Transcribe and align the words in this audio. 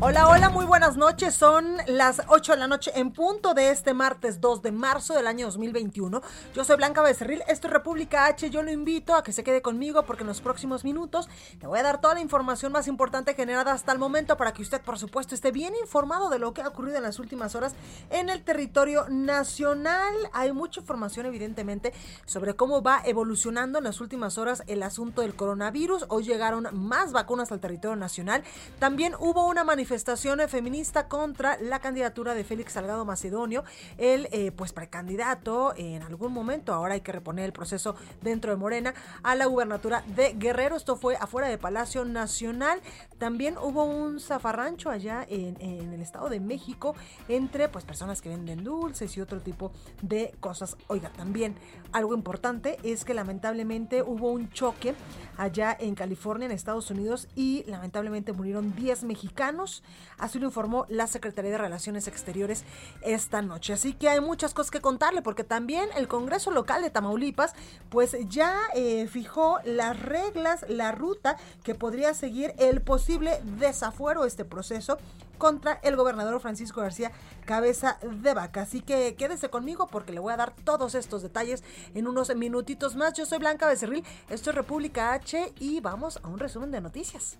Hola, 0.00 0.28
hola, 0.28 0.50
muy 0.50 0.64
buenas 0.64 0.96
noches. 0.96 1.36
Son 1.36 1.76
las 1.86 2.20
8 2.26 2.52
de 2.52 2.58
la 2.58 2.66
noche 2.66 2.90
en 2.96 3.12
punto 3.12 3.54
de 3.54 3.70
este 3.70 3.94
martes 3.94 4.40
2 4.40 4.60
de 4.60 4.72
marzo 4.72 5.14
del 5.14 5.28
año 5.28 5.46
2021. 5.46 6.20
Yo 6.52 6.64
soy 6.64 6.76
Blanca 6.76 7.00
Becerril, 7.00 7.42
esto 7.46 7.68
es 7.68 7.72
República 7.72 8.26
H. 8.26 8.50
Yo 8.50 8.64
lo 8.64 8.72
invito 8.72 9.14
a 9.14 9.22
que 9.22 9.32
se 9.32 9.44
quede 9.44 9.62
conmigo 9.62 10.02
porque 10.02 10.24
en 10.24 10.26
los 10.26 10.40
próximos 10.40 10.82
minutos 10.82 11.28
le 11.60 11.68
voy 11.68 11.78
a 11.78 11.84
dar 11.84 12.00
toda 12.00 12.14
la 12.14 12.20
información 12.20 12.72
más 12.72 12.88
importante 12.88 13.34
generada 13.34 13.72
hasta 13.72 13.92
el 13.92 14.00
momento 14.00 14.36
para 14.36 14.52
que 14.52 14.62
usted, 14.62 14.80
por 14.80 14.98
supuesto, 14.98 15.36
esté 15.36 15.52
bien 15.52 15.74
informado 15.80 16.28
de 16.28 16.40
lo 16.40 16.52
que 16.52 16.62
ha 16.62 16.68
ocurrido 16.68 16.96
en 16.96 17.04
las 17.04 17.20
últimas 17.20 17.54
horas 17.54 17.76
en 18.10 18.30
el 18.30 18.42
territorio 18.42 19.06
nacional. 19.08 20.12
Hay 20.32 20.52
mucha 20.52 20.80
información, 20.80 21.26
evidentemente, 21.26 21.92
sobre 22.26 22.54
cómo 22.54 22.82
va 22.82 23.00
evolucionando 23.04 23.78
en 23.78 23.84
las 23.84 24.00
últimas 24.00 24.38
horas 24.38 24.64
el 24.66 24.82
asunto 24.82 25.22
del 25.22 25.36
coronavirus. 25.36 26.06
Hoy 26.08 26.24
llegaron 26.24 26.66
más 26.72 27.12
vacunas 27.12 27.52
al 27.52 27.60
territorio 27.60 27.96
nacional. 27.96 28.42
También 28.80 29.14
hubo 29.20 29.46
una 29.46 29.62
manifestación 29.62 29.83
feminista 29.86 31.08
contra 31.08 31.58
la 31.60 31.80
candidatura 31.80 32.34
de 32.34 32.44
Félix 32.44 32.72
Salgado 32.72 33.04
Macedonio, 33.04 33.64
el 33.98 34.28
eh, 34.32 34.52
pues 34.52 34.72
precandidato 34.72 35.74
en 35.76 36.02
algún 36.02 36.32
momento, 36.32 36.72
ahora 36.72 36.94
hay 36.94 37.00
que 37.00 37.12
reponer 37.12 37.44
el 37.44 37.52
proceso 37.52 37.94
dentro 38.22 38.50
de 38.50 38.56
Morena, 38.56 38.94
a 39.22 39.34
la 39.34 39.46
gubernatura 39.46 40.02
de 40.14 40.34
Guerrero. 40.34 40.76
Esto 40.76 40.96
fue 40.96 41.16
afuera 41.16 41.48
de 41.48 41.58
Palacio 41.58 42.04
Nacional. 42.04 42.80
También 43.18 43.56
hubo 43.58 43.84
un 43.84 44.20
zafarrancho 44.20 44.90
allá 44.90 45.26
en, 45.28 45.60
en 45.60 45.92
el 45.92 46.00
Estado 46.00 46.28
de 46.28 46.40
México 46.40 46.94
entre 47.28 47.68
pues 47.68 47.84
personas 47.84 48.20
que 48.20 48.28
venden 48.28 48.64
dulces 48.64 49.16
y 49.16 49.20
otro 49.20 49.40
tipo 49.40 49.72
de 50.02 50.34
cosas. 50.40 50.76
Oiga, 50.88 51.10
también 51.10 51.54
algo 51.92 52.14
importante 52.14 52.78
es 52.82 53.04
que 53.04 53.14
lamentablemente 53.14 54.02
hubo 54.02 54.30
un 54.30 54.50
choque 54.50 54.94
allá 55.36 55.76
en 55.78 55.94
California, 55.94 56.46
en 56.46 56.52
Estados 56.52 56.90
Unidos, 56.90 57.28
y 57.34 57.64
lamentablemente 57.66 58.32
murieron 58.32 58.74
10 58.74 59.04
mexicanos. 59.04 59.73
Así 60.18 60.38
lo 60.38 60.46
informó 60.46 60.86
la 60.88 61.06
Secretaría 61.06 61.50
de 61.50 61.58
Relaciones 61.58 62.06
Exteriores 62.08 62.64
esta 63.02 63.42
noche. 63.42 63.72
Así 63.72 63.94
que 63.94 64.08
hay 64.08 64.20
muchas 64.20 64.54
cosas 64.54 64.70
que 64.70 64.80
contarle, 64.80 65.22
porque 65.22 65.44
también 65.44 65.88
el 65.96 66.08
Congreso 66.08 66.50
Local 66.50 66.82
de 66.82 66.90
Tamaulipas, 66.90 67.54
pues 67.88 68.16
ya 68.28 68.54
eh, 68.74 69.06
fijó 69.08 69.58
las 69.64 70.00
reglas, 70.00 70.64
la 70.68 70.92
ruta 70.92 71.36
que 71.62 71.74
podría 71.74 72.14
seguir 72.14 72.54
el 72.58 72.80
posible 72.80 73.40
desafuero 73.58 74.24
este 74.24 74.44
proceso 74.44 74.98
contra 75.38 75.80
el 75.82 75.96
gobernador 75.96 76.40
Francisco 76.40 76.80
García 76.80 77.12
Cabeza 77.44 77.98
de 78.02 78.34
Vaca. 78.34 78.62
Así 78.62 78.80
que 78.80 79.14
quédese 79.14 79.50
conmigo 79.50 79.88
porque 79.88 80.12
le 80.12 80.20
voy 80.20 80.32
a 80.32 80.36
dar 80.36 80.54
todos 80.64 80.94
estos 80.94 81.22
detalles 81.22 81.62
en 81.94 82.06
unos 82.06 82.34
minutitos 82.34 82.96
más. 82.96 83.14
Yo 83.14 83.26
soy 83.26 83.38
Blanca 83.38 83.66
Becerril, 83.66 84.04
esto 84.28 84.50
es 84.50 84.56
República 84.56 85.12
H 85.12 85.52
y 85.58 85.80
vamos 85.80 86.18
a 86.22 86.28
un 86.28 86.38
resumen 86.38 86.70
de 86.70 86.80
noticias. 86.80 87.36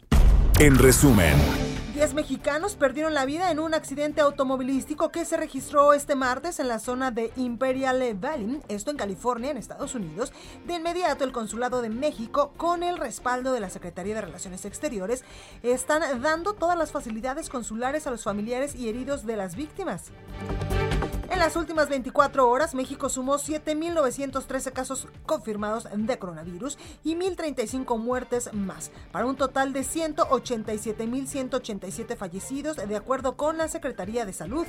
En 0.61 0.79
resumen. 0.79 1.35
Diez 1.95 2.15
mexicanos 2.15 2.77
perdieron 2.77 3.13
la 3.13 3.25
vida 3.25 3.51
en 3.51 3.59
un 3.59 3.75
accidente 3.75 4.21
automovilístico 4.21 5.11
que 5.11 5.25
se 5.25 5.37
registró 5.37 5.93
este 5.93 6.15
martes 6.15 6.61
en 6.61 6.69
la 6.69 6.79
zona 6.79 7.11
de 7.11 7.33
Imperial 7.37 8.01
Valley, 8.15 8.61
esto 8.69 8.93
en 8.93 8.97
California, 8.97 9.51
en 9.51 9.57
Estados 9.57 9.97
Unidos. 9.97 10.33
De 10.65 10.75
inmediato, 10.75 11.25
el 11.25 11.33
Consulado 11.33 11.83
de 11.83 11.89
México, 11.89 12.53
con 12.57 12.85
el 12.85 12.99
respaldo 12.99 13.53
de 13.53 13.61
la 13.61 13.69
Secretaría 13.69 14.15
de 14.15 14.21
Relaciones 14.21 14.65
Exteriores, 14.65 15.25
están 15.65 16.23
dando 16.23 16.53
todas 16.53 16.79
las 16.79 16.93
facilidades 16.93 17.49
consulares 17.49 18.07
a 18.07 18.13
los 18.13 18.23
familiares 18.23 18.77
y 18.77 18.89
heridos 18.89 19.27
de 19.27 19.37
las 19.37 19.57
víctimas. 19.57 20.13
En 21.31 21.39
las 21.39 21.55
últimas 21.57 21.89
24 21.89 22.47
horas, 22.49 22.75
México 22.75 23.09
sumó 23.09 23.37
7.913 23.37 24.73
casos 24.73 25.09
confirmados 25.27 25.89
de 25.93 26.19
coronavirus 26.19 26.79
y 27.03 27.17
1.035 27.17 27.99
muertes 27.99 28.53
más, 28.53 28.93
para 29.13 29.27
un 29.27 29.37
total 29.37 29.73
de 29.73 29.81
187.187 29.81 32.17
fallecidos, 32.17 32.77
de 32.77 32.97
acuerdo 32.97 33.37
con 33.37 33.59
la 33.59 33.67
Secretaría 33.69 34.25
de 34.25 34.33
Salud. 34.33 34.67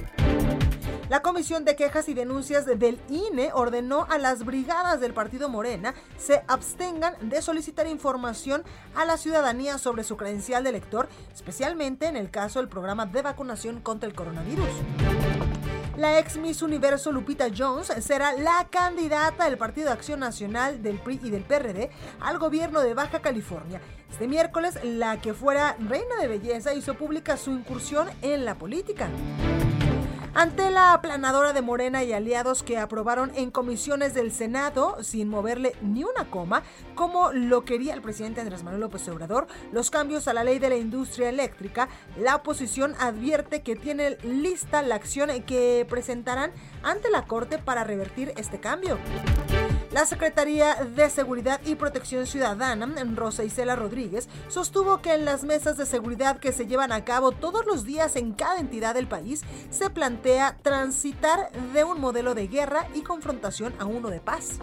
La 1.09 1.21
Comisión 1.21 1.65
de 1.65 1.75
Quejas 1.75 2.09
y 2.09 2.15
Denuncias 2.15 2.65
del 2.65 2.99
INE 3.09 3.51
ordenó 3.53 4.07
a 4.09 4.17
las 4.17 4.43
brigadas 4.43 4.99
del 4.99 5.13
partido 5.13 5.49
Morena 5.49 5.93
se 6.17 6.43
abstengan 6.47 7.29
de 7.29 7.43
solicitar 7.43 7.85
información 7.85 8.63
a 8.95 9.05
la 9.05 9.17
ciudadanía 9.17 9.77
sobre 9.77 10.03
su 10.03 10.17
credencial 10.17 10.63
de 10.63 10.71
elector, 10.71 11.07
especialmente 11.31 12.07
en 12.07 12.17
el 12.17 12.31
caso 12.31 12.57
del 12.59 12.69
programa 12.69 13.05
de 13.05 13.21
vacunación 13.21 13.81
contra 13.81 14.09
el 14.09 14.15
coronavirus. 14.15 14.69
La 15.97 16.19
ex 16.19 16.35
Miss 16.35 16.61
Universo 16.61 17.09
Lupita 17.13 17.47
Jones 17.55 17.87
será 18.01 18.33
la 18.33 18.67
candidata 18.69 19.45
del 19.45 19.57
Partido 19.57 19.91
Acción 19.91 20.19
Nacional 20.19 20.83
del 20.83 20.99
PRI 20.99 21.21
y 21.23 21.29
del 21.29 21.43
PRD 21.43 21.89
al 22.19 22.37
gobierno 22.37 22.81
de 22.81 22.93
Baja 22.93 23.21
California. 23.21 23.79
Este 24.11 24.27
miércoles, 24.27 24.77
la 24.83 25.21
que 25.21 25.33
fuera 25.33 25.77
reina 25.79 26.17
de 26.19 26.27
belleza 26.27 26.73
hizo 26.73 26.95
pública 26.95 27.37
su 27.37 27.51
incursión 27.51 28.09
en 28.21 28.43
la 28.43 28.55
política. 28.55 29.07
Ante 30.37 30.69
la 30.69 30.91
aplanadora 30.91 31.53
de 31.53 31.61
Morena 31.61 32.03
y 32.03 32.11
aliados 32.11 32.61
que 32.61 32.77
aprobaron 32.77 33.31
en 33.35 33.51
comisiones 33.51 34.13
del 34.13 34.33
Senado 34.33 35.01
sin 35.01 35.29
moverle 35.29 35.77
ni 35.81 36.03
una 36.03 36.29
coma, 36.29 36.61
como 36.93 37.31
lo 37.31 37.63
quería 37.63 37.93
el 37.93 38.01
presidente 38.01 38.41
Andrés 38.41 38.61
Manuel 38.61 38.81
López 38.81 39.07
Obrador, 39.07 39.47
los 39.71 39.89
cambios 39.91 40.27
a 40.27 40.33
la 40.33 40.43
ley 40.43 40.59
de 40.59 40.67
la 40.67 40.75
industria 40.75 41.29
eléctrica, 41.29 41.87
la 42.19 42.35
oposición 42.35 42.95
advierte 42.99 43.63
que 43.63 43.77
tiene 43.77 44.17
lista 44.23 44.81
la 44.81 44.95
acción 44.95 45.29
que 45.43 45.87
presentarán 45.89 46.51
ante 46.83 47.09
la 47.09 47.25
Corte 47.27 47.57
para 47.57 47.85
revertir 47.85 48.33
este 48.35 48.59
cambio. 48.59 48.97
La 49.91 50.05
Secretaría 50.05 50.75
de 50.75 51.09
Seguridad 51.09 51.61
y 51.65 51.75
Protección 51.75 52.25
Ciudadana, 52.27 52.85
Rosa 53.15 53.43
Isela 53.43 53.75
Rodríguez, 53.75 54.27
sostuvo 54.47 55.01
que 55.01 55.13
en 55.13 55.25
las 55.25 55.43
mesas 55.43 55.77
de 55.77 55.85
seguridad 55.85 56.39
que 56.39 56.51
se 56.51 56.67
llevan 56.67 56.91
a 56.91 57.05
cabo 57.05 57.31
todos 57.31 57.65
los 57.65 57.85
días 57.85 58.15
en 58.15 58.33
cada 58.33 58.59
entidad 58.59 58.93
del 58.93 59.07
país, 59.07 59.43
se 59.69 59.89
plantea 59.89 60.57
transitar 60.61 61.51
de 61.73 61.83
un 61.83 61.99
modelo 62.01 62.35
de 62.35 62.47
guerra 62.47 62.87
y 62.93 63.01
confrontación 63.01 63.73
a 63.79 63.85
uno 63.85 64.09
de 64.09 64.19
paz 64.19 64.59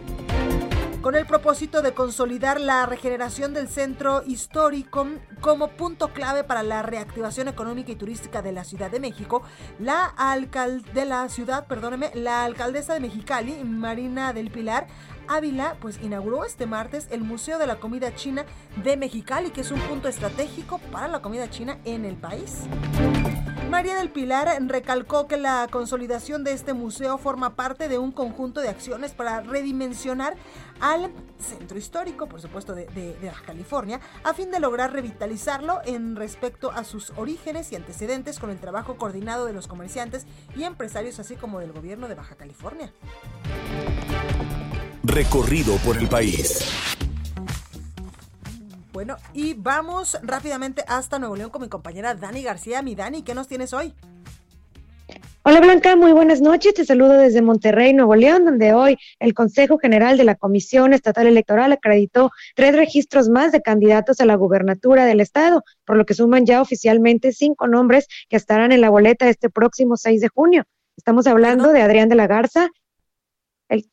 con 1.03 1.17
el 1.17 1.27
propósito 1.27 1.83
de 1.83 1.95
consolidar 1.95 2.61
la 2.61 2.87
regeneración 2.87 3.53
del 3.53 3.69
centro 3.69 4.23
histórico 4.25 5.09
como 5.41 5.69
punto 5.69 6.13
clave 6.13 6.45
para 6.45 6.63
la 6.63 6.83
reactivación 6.83 7.49
económica 7.49 7.91
y 7.91 7.97
turística 7.97 8.41
de 8.41 8.53
la 8.53 8.63
Ciudad 8.63 8.89
de 8.89 9.01
México, 9.01 9.43
la 9.81 10.05
alcalde 10.05 10.89
de 10.93 11.05
la 11.05 11.29
ciudad, 11.29 11.67
perdóneme, 11.67 12.13
la 12.15 12.45
alcaldesa 12.45 12.95
de 12.95 13.01
Mexicali, 13.01 13.65
Marina 13.65 14.33
del 14.33 14.53
Pilar, 14.53 14.87
Ávila 15.29 15.77
pues 15.81 15.99
inauguró 16.03 16.45
este 16.45 16.67
martes 16.67 17.09
el 17.11 17.23
Museo 17.23 17.59
de 17.59 17.67
la 17.67 17.81
Comida 17.81 18.15
China 18.15 18.45
de 18.83 18.97
Mexicali, 18.97 19.51
que 19.51 19.63
es 19.63 19.71
un 19.71 19.81
punto 19.81 20.09
estratégico 20.09 20.79
para 20.91 21.09
la 21.09 21.21
comida 21.21 21.51
china 21.51 21.79
en 21.85 22.05
el 22.05 22.17
país. 22.17 22.61
María 23.71 23.97
del 23.97 24.11
Pilar 24.11 24.49
recalcó 24.67 25.27
que 25.27 25.39
la 25.39 25.67
consolidación 25.71 26.45
de 26.45 26.53
este 26.53 26.75
museo 26.75 27.17
forma 27.17 27.57
parte 27.57 27.89
de 27.89 27.99
un 27.99 28.13
conjunto 28.13 28.61
de 28.61 28.69
acciones 28.69 29.13
para 29.13 29.41
redimensionar 29.41 30.35
al 30.83 31.13
centro 31.39 31.79
histórico, 31.79 32.27
por 32.27 32.43
supuesto, 32.43 32.75
de, 32.75 32.87
de, 32.87 33.15
de, 33.15 33.27
Baja 33.29 33.45
California, 33.47 34.01
a 34.25 34.35
fin 34.35 34.51
de 34.51 34.61
lograr 34.61 34.93
revitalizarlo 34.93 35.81
en 35.87 36.17
respecto 36.17 36.73
a 36.73 36.85
sus 36.85 37.11
orígenes 37.17 37.73
y 37.73 37.77
antecedentes 37.77 38.39
con 38.39 38.51
el 38.51 38.59
trabajo 38.59 38.97
coordinado 38.97 39.47
de 39.47 39.53
los 39.53 39.69
comerciantes 39.69 40.27
y 40.57 40.65
empresarios, 40.65 41.21
así 41.21 41.37
como 41.37 41.61
del 41.61 41.73
gobierno 41.73 42.09
de 42.09 42.17
Baja 42.17 42.35
California. 42.35 42.93
Recorrido 45.05 45.77
por 45.79 45.97
el 45.97 46.09
país. 46.09 46.69
Bueno, 48.93 49.17
y 49.33 49.55
vamos 49.55 50.19
rápidamente 50.23 50.85
hasta 50.87 51.19
Nuevo 51.19 51.37
León 51.37 51.51
con 51.51 51.63
mi 51.63 51.69
compañera 51.69 52.15
Dani 52.15 52.43
García. 52.43 52.83
Mi 52.83 52.95
Dani, 52.95 53.23
¿qué 53.23 53.35
nos 53.35 53.49
tienes 53.49 53.73
hoy? 53.73 53.95
Hola 55.45 55.61
Blanca, 55.61 55.97
muy 55.97 56.13
buenas 56.13 56.41
noches. 56.41 56.73
Te 56.73 56.85
saludo 56.85 57.15
desde 57.15 57.43
Monterrey, 57.43 57.93
Nuevo 57.93 58.15
León, 58.15 58.45
donde 58.45 58.75
hoy 58.75 58.97
el 59.19 59.35
Consejo 59.35 59.77
General 59.77 60.17
de 60.17 60.23
la 60.23 60.37
Comisión 60.37 60.93
Estatal 60.93 61.27
Electoral 61.27 61.73
acreditó 61.73 62.31
tres 62.55 62.77
registros 62.77 63.29
más 63.29 63.51
de 63.51 63.61
candidatos 63.61 64.21
a 64.21 64.25
la 64.25 64.37
gubernatura 64.37 65.05
del 65.05 65.21
estado, 65.21 65.65
por 65.85 65.97
lo 65.97 66.07
que 66.07 66.15
suman 66.15 66.47
ya 66.47 66.63
oficialmente 66.63 67.33
cinco 67.33 67.67
nombres 67.67 68.07
que 68.29 68.37
estarán 68.37 68.71
en 68.71 68.81
la 68.81 68.91
boleta 68.91 69.29
este 69.29 69.51
próximo 69.51 69.97
6 69.97 70.21
de 70.21 70.29
junio. 70.29 70.63
Estamos 70.97 71.27
hablando 71.27 71.73
de 71.73 71.83
Adrián 71.83 72.09
de 72.09 72.15
la 72.15 72.29
Garza. 72.29 72.69
El... 73.69 73.91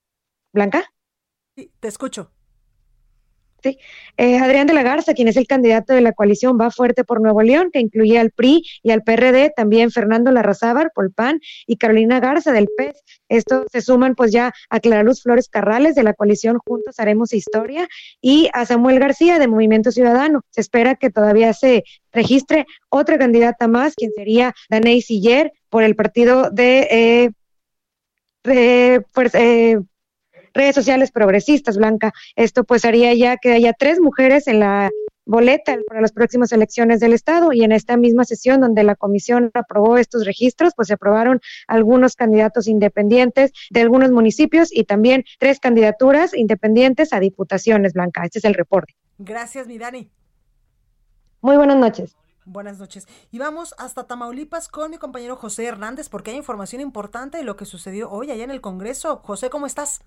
¿Blanca? 0.53 0.85
Sí, 1.55 1.71
te 1.79 1.87
escucho. 1.87 2.31
Eh, 3.63 4.37
Adrián 4.37 4.67
de 4.67 4.73
la 4.73 4.83
Garza, 4.83 5.13
quien 5.13 5.27
es 5.27 5.37
el 5.37 5.47
candidato 5.47 5.93
de 5.93 6.01
la 6.01 6.13
coalición 6.13 6.57
Va 6.59 6.71
Fuerte 6.71 7.03
por 7.03 7.21
Nuevo 7.21 7.41
León, 7.41 7.69
que 7.71 7.79
incluye 7.79 8.19
al 8.19 8.31
PRI 8.31 8.63
y 8.83 8.91
al 8.91 9.03
PRD, 9.03 9.51
también 9.55 9.91
Fernando 9.91 10.31
Larrazábar 10.31 10.91
por 10.93 11.13
PAN 11.13 11.39
y 11.65 11.77
Carolina 11.77 12.19
Garza 12.19 12.51
del 12.51 12.67
PES. 12.77 13.03
Esto 13.29 13.65
se 13.71 13.81
suman 13.81 14.15
pues 14.15 14.31
ya 14.31 14.53
a 14.69 14.79
Clara 14.79 15.03
Luz 15.03 15.21
Flores 15.21 15.47
Carrales 15.49 15.95
de 15.95 16.03
la 16.03 16.13
coalición 16.13 16.57
Juntos 16.57 16.99
Haremos 16.99 17.33
Historia 17.33 17.87
y 18.21 18.49
a 18.53 18.65
Samuel 18.65 18.99
García 18.99 19.39
de 19.39 19.47
Movimiento 19.47 19.91
Ciudadano. 19.91 20.41
Se 20.49 20.61
espera 20.61 20.95
que 20.95 21.09
todavía 21.09 21.53
se 21.53 21.83
registre 22.11 22.65
otra 22.89 23.17
candidata 23.17 23.67
más, 23.67 23.95
quien 23.95 24.11
sería 24.13 24.53
Daney 24.69 25.01
Siller 25.01 25.51
por 25.69 25.83
el 25.83 25.95
partido 25.95 26.49
de... 26.51 27.31
Eh, 28.43 29.01
pues, 29.13 29.35
eh, 29.35 29.79
redes 30.53 30.75
sociales 30.75 31.11
progresistas, 31.11 31.77
Blanca. 31.77 32.13
Esto 32.35 32.63
pues 32.63 32.85
haría 32.85 33.13
ya 33.13 33.37
que 33.37 33.53
haya 33.53 33.73
tres 33.73 33.99
mujeres 33.99 34.47
en 34.47 34.59
la 34.59 34.89
boleta 35.29 35.77
para 35.87 36.01
las 36.01 36.11
próximas 36.11 36.51
elecciones 36.51 36.99
del 36.99 37.13
Estado 37.13 37.53
y 37.53 37.63
en 37.63 37.71
esta 37.71 37.97
misma 37.97 38.25
sesión 38.25 38.61
donde 38.61 38.83
la 38.83 38.95
comisión 38.95 39.51
aprobó 39.53 39.97
estos 39.97 40.25
registros, 40.25 40.73
pues 40.75 40.87
se 40.87 40.95
aprobaron 40.95 41.39
algunos 41.67 42.15
candidatos 42.15 42.67
independientes 42.67 43.51
de 43.69 43.81
algunos 43.81 44.11
municipios 44.11 44.69
y 44.71 44.85
también 44.85 45.23
tres 45.37 45.59
candidaturas 45.59 46.33
independientes 46.33 47.13
a 47.13 47.19
diputaciones, 47.19 47.93
Blanca. 47.93 48.23
Este 48.25 48.39
es 48.39 48.45
el 48.45 48.55
reporte. 48.55 48.95
Gracias, 49.19 49.67
mi 49.67 49.77
Dani. 49.77 50.09
Muy 51.41 51.57
buenas 51.57 51.77
noches. 51.77 52.15
Buenas 52.45 52.79
noches. 52.79 53.07
Y 53.29 53.37
vamos 53.37 53.75
hasta 53.77 54.07
Tamaulipas 54.07 54.67
con 54.67 54.89
mi 54.89 54.97
compañero 54.97 55.35
José 55.35 55.65
Hernández 55.65 56.09
porque 56.09 56.31
hay 56.31 56.37
información 56.37 56.81
importante 56.81 57.37
de 57.37 57.43
lo 57.43 57.55
que 57.55 57.65
sucedió 57.65 58.09
hoy 58.09 58.31
allá 58.31 58.43
en 58.43 58.51
el 58.51 58.61
Congreso. 58.61 59.21
José, 59.23 59.51
¿cómo 59.51 59.67
estás? 59.67 60.01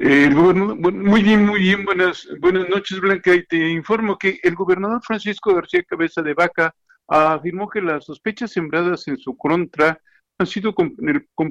Eh, 0.00 0.30
muy 0.30 1.22
bien, 1.22 1.44
muy 1.44 1.60
bien. 1.60 1.84
Buenas, 1.84 2.28
noches, 2.70 3.00
Blanca. 3.00 3.34
Y 3.34 3.44
te 3.46 3.68
informo 3.70 4.16
que 4.16 4.38
el 4.42 4.54
gobernador 4.54 5.00
Francisco 5.02 5.54
García 5.54 5.82
Cabeza 5.82 6.22
de 6.22 6.34
Vaca 6.34 6.74
afirmó 7.08 7.68
que 7.68 7.80
las 7.80 8.04
sospechas 8.04 8.52
sembradas 8.52 9.08
en 9.08 9.18
su 9.18 9.36
contra 9.36 10.00
han 10.38 10.46
sido 10.46 10.72
con, 10.72 10.94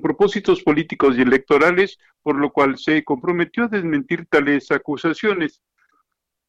propósitos 0.02 0.64
políticos 0.64 1.18
y 1.18 1.22
electorales, 1.22 1.98
por 2.24 2.38
lo 2.38 2.52
cual 2.52 2.78
se 2.78 3.04
comprometió 3.04 3.66
a 3.66 3.68
desmentir 3.68 4.26
tales 4.30 4.72
acusaciones. 4.72 5.62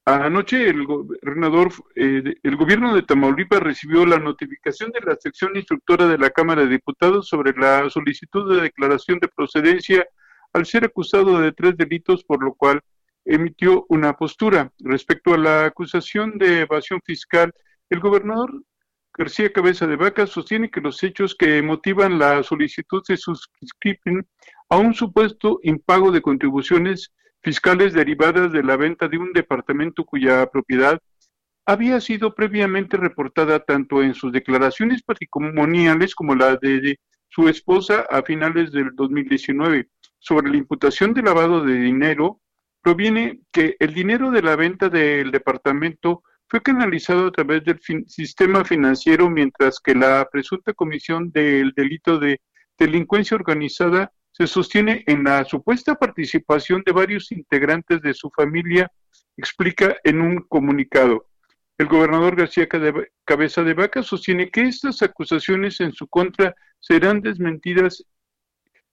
Anoche 0.05 0.71
el 0.71 0.87
gobernador, 0.87 1.73
eh, 1.97 2.37
el 2.43 2.57
gobierno 2.57 2.95
de 2.95 3.03
Tamaulipas 3.03 3.61
recibió 3.61 4.07
la 4.07 4.19
notificación 4.19 4.93
de 4.93 5.01
la 5.01 5.17
sección 5.17 5.57
instructora 5.57 6.07
de 6.07 6.17
la 6.17 6.31
Cámara 6.31 6.63
de 6.63 6.69
Diputados 6.69 7.29
sobre 7.29 7.53
la 7.55 7.91
solicitud 7.91 8.55
de 8.55 8.63
declaración 8.63 9.19
de 9.19 9.29
procedencia 9.29 10.07
al 10.53 10.67
ser 10.67 10.85
acusado 10.85 11.41
de 11.41 11.53
tres 11.53 11.77
delitos, 11.77 12.25
por 12.25 12.43
lo 12.43 12.55
cual 12.55 12.81
emitió 13.25 13.85
una 13.89 14.15
postura. 14.15 14.73
Respecto 14.79 15.35
a 15.35 15.39
la 15.39 15.67
acusación 15.67 16.39
de 16.39 16.61
evasión 16.61 17.01
fiscal, 17.05 17.53
el 17.91 18.01
gobernador 18.01 18.63
García 19.13 19.53
Cabeza 19.53 19.87
de 19.87 19.97
Vaca 19.97 20.27
sostiene 20.27 20.71
que 20.71 20.81
los 20.81 21.03
hechos 21.03 21.35
que 21.35 21.61
motivan 21.61 22.19
la 22.19 22.43
solicitud 22.43 23.03
se 23.05 23.17
suscriben 23.17 24.27
a 24.69 24.77
un 24.77 24.95
supuesto 24.95 25.59
impago 25.63 26.13
de 26.13 26.23
contribuciones 26.23 27.13
fiscales 27.43 27.93
derivadas 27.93 28.53
de 28.53 28.63
la 28.63 28.77
venta 28.77 29.09
de 29.09 29.19
un 29.19 29.33
departamento 29.33 30.05
cuya 30.05 30.47
propiedad 30.51 30.99
había 31.67 32.01
sido 32.01 32.35
previamente 32.35 32.97
reportada 32.97 33.61
tanto 33.61 34.03
en 34.03 34.15
sus 34.15 34.33
declaraciones 34.33 35.03
patrimoniales 35.03 36.15
como 36.15 36.35
la 36.35 36.57
de 36.57 36.99
su 37.29 37.49
esposa 37.49 38.07
a 38.11 38.23
finales 38.23 38.73
del 38.73 38.95
2019 38.95 39.89
sobre 40.19 40.51
la 40.51 40.57
imputación 40.57 41.15
de 41.15 41.23
lavado 41.23 41.65
de 41.65 41.75
dinero 41.75 42.41
proviene 42.83 43.41
que 43.53 43.77
el 43.79 43.95
dinero 43.95 44.31
de 44.31 44.43
la 44.43 44.57
venta 44.57 44.89
del 44.89 45.31
departamento 45.31 46.23
fue 46.49 46.63
canalizado 46.63 47.27
a 47.27 47.33
través 47.33 47.65
del 47.65 47.79
sistema 48.07 48.65
financiero, 48.65 49.29
mientras 49.29 49.81
que 49.81 49.95
la 49.95 50.27
presunta 50.31 50.73
comisión 50.73 51.31
del 51.31 51.73
delito 51.77 52.19
de 52.19 52.41
delincuencia 52.79 53.35
organizada 53.35 54.13
se 54.33 54.47
sostiene 54.47 55.05
en 55.07 55.25
la 55.25 55.45
supuesta 55.45 55.97
participación 55.97 56.83
de 56.87 56.93
varios 56.93 57.33
integrantes 57.33 58.01
de 58.01 58.15
su 58.15 58.31
familia, 58.31 58.91
explica 59.37 59.97
en 60.05 60.21
un 60.21 60.39
comunicado. 60.49 61.27
El 61.77 61.87
gobernador 61.87 62.35
García 62.35 62.69
Cabeza 63.25 63.63
de 63.63 63.75
Vaca 63.75 64.03
sostiene 64.03 64.51
que 64.51 64.63
estas 64.63 65.03
acusaciones 65.03 65.81
en 65.81 65.93
su 65.93 66.09
contra 66.09 66.55
serán 66.81 67.21
desmentidas 67.21 68.05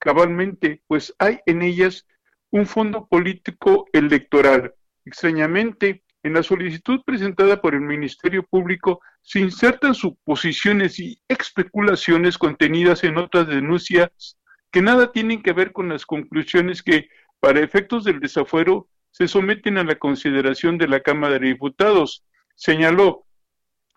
cabalmente, 0.05 0.83
pues 0.85 1.15
hay 1.17 1.39
en 1.47 1.63
ellas 1.63 2.05
un 2.51 2.67
fondo 2.67 3.07
político 3.07 3.87
electoral. 3.91 4.71
Extrañamente, 5.03 6.03
en 6.21 6.33
la 6.33 6.43
solicitud 6.43 7.01
presentada 7.03 7.59
por 7.59 7.73
el 7.73 7.81
Ministerio 7.81 8.43
Público 8.43 9.01
se 9.23 9.39
insertan 9.39 9.95
suposiciones 9.95 10.99
y 10.99 11.19
especulaciones 11.27 12.37
contenidas 12.37 13.03
en 13.03 13.17
otras 13.17 13.47
denuncias 13.47 14.37
que 14.71 14.83
nada 14.83 15.11
tienen 15.11 15.41
que 15.41 15.53
ver 15.53 15.71
con 15.71 15.89
las 15.89 16.05
conclusiones 16.05 16.83
que, 16.83 17.09
para 17.39 17.61
efectos 17.61 18.03
del 18.03 18.19
desafuero, 18.19 18.87
se 19.09 19.27
someten 19.27 19.79
a 19.79 19.83
la 19.83 19.95
consideración 19.95 20.77
de 20.77 20.87
la 20.87 20.99
Cámara 20.99 21.39
de 21.39 21.47
Diputados. 21.47 22.23
Señaló, 22.53 23.24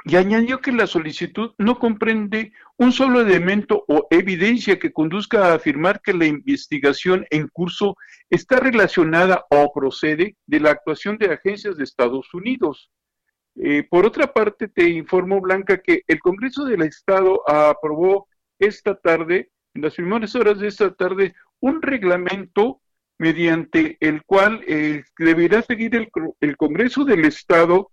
y 0.05 0.17
añadió 0.17 0.61
que 0.61 0.73
la 0.73 0.87
solicitud 0.87 1.53
no 1.59 1.79
comprende 1.79 2.53
un 2.77 2.93
solo 2.93 3.21
elemento 3.21 3.85
o 3.89 4.07
evidencia 4.11 4.79
que 4.79 4.93
conduzca 4.93 5.47
a 5.47 5.55
afirmar 5.55 6.01
que 6.01 6.15
la 6.15 6.27
investigación 6.27 7.27
en 7.31 7.49
curso 7.49 7.97
está 8.31 8.61
relacionada 8.61 9.45
o 9.51 9.73
procede 9.73 10.37
de 10.47 10.61
la 10.61 10.71
actuación 10.71 11.19
de 11.19 11.33
agencias 11.33 11.77
de 11.77 11.85
Estados 11.85 12.33
Unidos. 12.33 12.91
Eh, 13.57 13.83
por 13.91 14.07
otra 14.07 14.33
parte, 14.33 14.69
te 14.69 14.89
informo, 14.89 15.41
Blanca, 15.41 15.79
que 15.79 16.03
el 16.07 16.21
Congreso 16.21 16.65
del 16.65 16.83
Estado 16.83 17.43
aprobó 17.49 18.29
esta 18.59 18.95
tarde, 18.95 19.51
en 19.75 19.83
las 19.83 19.95
primeras 19.95 20.35
horas 20.37 20.61
de 20.61 20.69
esta 20.69 20.95
tarde, 20.95 21.35
un 21.61 21.83
reglamento 21.83 22.81
mediante 23.19 23.97
el 23.99 24.23
cual 24.23 24.63
eh, 24.69 25.03
deberá 25.19 25.61
seguir 25.63 25.97
el, 25.97 26.09
el 26.41 26.57
Congreso 26.57 27.05
del 27.05 27.25
Estado 27.25 27.91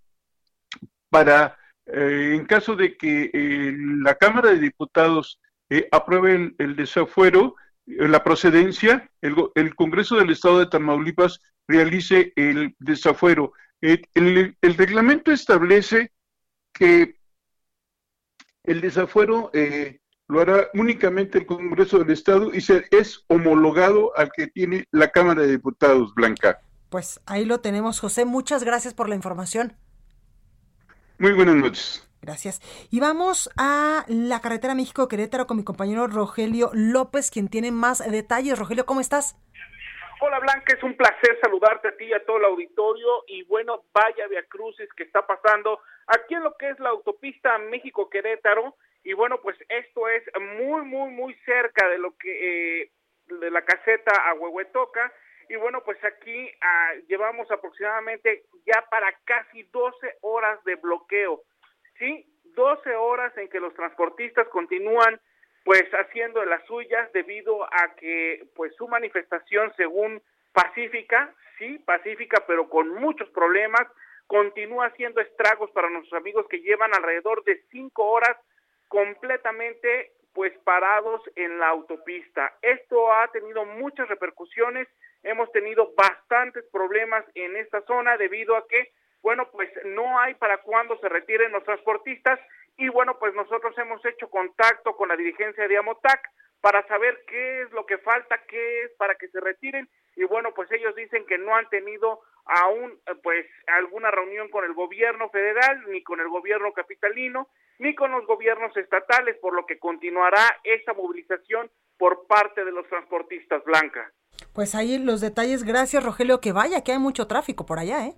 para 1.10 1.58
eh, 1.88 2.34
en 2.36 2.46
caso 2.46 2.76
de 2.76 2.98
que 2.98 3.30
eh, 3.32 3.74
la 4.02 4.16
Cámara 4.16 4.50
de 4.50 4.60
Diputados 4.60 5.40
eh, 5.70 5.88
apruebe 5.92 6.54
el, 6.58 6.76
desafuero, 6.76 7.56
la 7.86 8.24
procedencia, 8.24 9.10
el, 9.22 9.36
el, 9.54 9.76
Congreso 9.76 10.16
del 10.16 10.32
Estado 10.32 10.60
de 10.60 10.68
Tamaulipas 10.68 11.42
realice 11.68 12.34
el 12.36 12.76
desafuero. 12.80 13.54
El, 13.82 14.56
reglamento 14.62 15.32
establece 15.32 16.12
que 16.74 17.20
el 18.64 18.82
desafuero 18.82 19.52
lo 20.28 20.42
hará 20.42 20.70
únicamente 20.74 21.38
el 21.38 21.46
Congreso 21.46 22.00
del 22.00 22.10
Estado 22.10 22.52
y 22.52 22.62
se, 22.62 22.86
es 22.90 23.24
homologado 23.28 24.18
al 24.18 24.32
que 24.32 24.48
tiene 24.48 24.86
la 24.92 25.12
Cámara 25.12 25.44
de 25.44 25.52
Diputados, 25.52 26.16
Blanca. 26.16 26.60
Pues 26.90 27.20
ahí 27.28 27.46
lo 27.46 27.60
tenemos, 27.60 28.00
José. 28.00 28.26
Muchas 28.26 28.64
gracias 28.64 28.96
por 28.96 29.08
la 29.08 29.16
información. 29.16 29.78
Muy 31.18 31.34
buenas 31.34 31.56
noches. 31.56 32.02
Gracias. 32.22 32.60
Y 32.92 33.00
vamos 33.00 33.50
a 33.58 34.04
la 34.08 34.42
carretera 34.42 34.74
México-Querétaro 34.76 35.46
con 35.48 35.58
mi 35.58 35.64
compañero 35.64 36.08
Rogelio 36.08 36.72
López, 36.74 37.30
quien 37.30 37.48
tiene 37.50 37.72
más 37.72 38.00
detalles. 38.10 38.58
Rogelio, 38.58 38.86
¿cómo 38.86 39.00
estás? 39.00 39.38
Hola 40.22 40.40
Blanca, 40.40 40.76
es 40.76 40.82
un 40.82 40.98
placer 40.98 41.38
saludarte 41.42 41.90
a 41.90 41.98
ti 41.98 42.06
y 42.06 42.14
a 42.14 42.26
todo 42.26 42.38
el 42.38 42.46
auditorio. 42.46 43.24
Y 43.28 43.44
bueno, 43.44 43.84
vaya 43.94 44.28
Via 44.28 44.44
Crucis 44.50 44.92
que 44.98 45.04
está 45.04 45.26
pasando 45.26 45.80
aquí 46.08 46.34
en 46.34 46.44
lo 46.44 46.58
que 46.58 46.70
es 46.70 46.80
la 46.80 46.90
autopista 46.90 47.58
México-Querétaro. 47.60 48.76
Y 49.04 49.14
bueno, 49.14 49.40
pues 49.42 49.56
esto 49.70 50.10
es 50.10 50.24
muy, 50.42 50.82
muy, 50.84 51.12
muy 51.12 51.36
cerca 51.46 51.88
de 51.88 52.00
lo 52.00 52.18
que, 52.18 52.82
eh, 52.82 52.92
de 53.28 53.52
la 53.52 53.64
caseta 53.64 54.12
a 54.30 54.34
Huehuetoca 54.34 55.14
y 55.50 55.56
bueno, 55.56 55.84
pues 55.84 56.04
aquí 56.04 56.52
ah, 56.62 56.94
llevamos 57.08 57.50
aproximadamente 57.52 58.44
ya 58.66 58.86
para 58.90 59.12
casi 59.26 59.64
12 59.64 60.18
horas 60.22 60.64
de 60.64 60.76
bloqueo. 60.76 61.42
¿Sí? 61.98 62.26
12 62.56 62.96
horas 62.96 63.38
en 63.38 63.50
que 63.50 63.60
los 63.60 63.74
transportistas 63.74 64.48
continúan 64.50 65.20
pues 65.64 65.84
haciendo 65.94 66.46
las 66.46 66.64
suyas 66.66 67.12
debido 67.12 67.64
a 67.64 67.96
que 67.96 68.46
pues 68.56 68.74
su 68.76 68.88
manifestación 68.88 69.74
según 69.76 70.22
pacífica, 70.54 71.34
sí, 71.58 71.80
pacífica, 71.80 72.44
pero 72.48 72.70
con 72.70 72.90
muchos 72.90 73.30
problemas, 73.32 73.88
continúa 74.28 74.88
haciendo 74.88 75.22
estragos 75.22 75.72
para 75.72 75.90
nuestros 75.90 76.20
amigos 76.20 76.46
que 76.50 76.62
llevan 76.62 76.94
alrededor 76.96 77.44
de 77.44 77.64
cinco 77.72 78.06
horas 78.06 78.38
completamente 78.88 80.12
pues 80.34 80.54
parados 80.64 81.22
en 81.36 81.58
la 81.60 81.70
autopista. 81.70 82.54
Esto 82.62 83.12
ha 83.12 83.28
tenido 83.32 83.66
muchas 83.66 84.08
repercusiones, 84.08 84.88
hemos 85.26 85.52
tenido 85.52 85.94
bastantes 85.96 86.64
problemas 86.72 87.26
en 87.34 87.58
esta 87.58 87.82
zona 87.82 88.16
debido 88.18 88.56
a 88.56 88.68
que, 88.68 88.94
bueno, 89.22 89.50
pues 89.52 89.70
no 89.86 90.20
hay 90.20 90.36
para 90.36 90.60
cuándo 90.60 90.98
se 91.00 91.10
retiren 91.10 91.52
los 91.52 91.64
transportistas 91.64 92.40
y 92.78 92.90
bueno, 92.90 93.18
pues 93.18 93.34
nosotros 93.34 93.76
hemos 93.78 94.06
hecho 94.06 94.30
contacto 94.30 94.96
con 94.96 95.10
la 95.10 95.18
dirigencia 95.18 95.68
de 95.68 95.78
Amotac 95.78 96.22
para 96.62 96.86
saber 96.88 97.24
qué 97.28 97.62
es 97.64 97.72
lo 97.72 97.86
que 97.86 97.98
falta, 97.98 98.40
qué 98.48 98.84
es 98.84 98.92
para 98.98 99.16
que 99.16 99.28
se 99.30 99.40
retiren 99.40 99.90
y 100.16 100.24
bueno, 100.26 100.54
pues 100.54 100.72
ellos 100.72 100.96
dicen 100.96 101.26
que 101.26 101.38
no 101.38 101.56
han 101.56 101.68
tenido 101.70 102.22
aún 102.46 103.00
pues 103.24 103.48
alguna 103.68 104.12
reunión 104.12 104.50
con 104.50 104.64
el 104.64 104.74
gobierno 104.74 105.30
federal 105.30 105.84
ni 105.88 106.04
con 106.04 106.20
el 106.20 106.30
gobierno 106.30 106.72
capitalino 106.74 107.50
ni 107.80 107.96
con 107.96 108.12
los 108.12 108.26
gobiernos 108.26 108.78
estatales, 108.78 109.38
por 109.38 109.54
lo 109.54 109.66
que 109.66 109.80
continuará 109.80 110.60
esta 110.64 110.94
movilización 110.94 111.70
por 111.98 112.28
parte 112.28 112.64
de 112.64 112.72
los 112.72 112.88
transportistas 112.88 113.64
blancas. 113.66 114.14
Pues 114.56 114.74
ahí 114.74 114.98
los 114.98 115.20
detalles, 115.20 115.66
gracias 115.66 116.02
Rogelio, 116.02 116.40
que 116.40 116.54
vaya, 116.54 116.82
que 116.82 116.94
hay 116.94 116.98
mucho 116.98 117.28
tráfico 117.28 117.66
por 117.66 117.78
allá, 117.78 118.08
¿eh? 118.08 118.16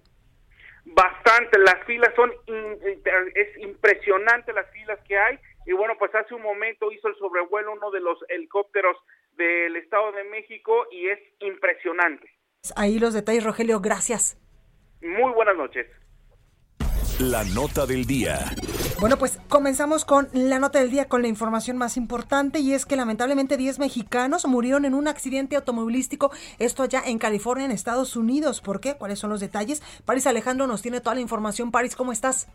Bastante, 0.86 1.58
las 1.58 1.84
filas 1.86 2.14
son, 2.16 2.32
es 3.34 3.58
impresionante 3.58 4.54
las 4.54 4.70
filas 4.72 5.00
que 5.08 5.18
hay, 5.18 5.40
y 5.66 5.74
bueno, 5.74 5.96
pues 5.98 6.14
hace 6.14 6.36
un 6.36 6.44
momento 6.44 6.92
hizo 6.92 7.08
el 7.08 7.16
sobrevuelo 7.16 7.74
uno 7.74 7.90
de 7.90 8.02
los 8.02 8.20
helicópteros 8.30 8.96
del 9.36 9.76
Estado 9.78 10.12
de 10.12 10.24
México 10.26 10.86
y 10.92 11.10
es 11.10 11.20
impresionante. 11.40 12.30
Ahí 12.76 13.00
los 13.00 13.16
detalles, 13.16 13.44
Rogelio, 13.44 13.80
gracias. 13.80 14.38
Muy 15.02 15.34
buenas 15.34 15.58
noches. 15.58 15.88
La 17.20 17.44
nota 17.44 17.88
del 17.88 18.06
día. 18.06 18.54
Bueno, 19.00 19.18
pues 19.18 19.40
comenzamos 19.50 20.06
con 20.06 20.28
la 20.34 20.60
nota 20.60 20.78
del 20.78 20.92
día 20.92 21.08
con 21.08 21.24
la 21.24 21.28
información 21.28 21.76
más 21.76 21.98
importante 21.98 22.60
y 22.60 22.74
es 22.74 22.86
que 22.86 22.96
lamentablemente 22.96 23.58
10 23.58 23.80
mexicanos 23.80 24.46
murieron 24.46 24.86
en 24.86 24.94
un 24.94 25.08
accidente 25.08 25.56
automovilístico, 25.56 26.30
esto 26.60 26.84
allá 26.84 27.02
en 27.04 27.18
California, 27.18 27.66
en 27.66 27.72
Estados 27.72 28.16
Unidos. 28.16 28.62
¿Por 28.62 28.80
qué? 28.80 28.98
¿Cuáles 28.98 29.18
son 29.18 29.32
los 29.32 29.40
detalles? 29.40 29.82
París 30.06 30.28
Alejandro 30.28 30.68
nos 30.68 30.84
tiene 30.84 31.02
toda 31.02 31.16
la 31.16 31.22
información. 31.22 31.72
París, 31.72 31.96
¿cómo 31.96 32.12
estás? 32.12 32.50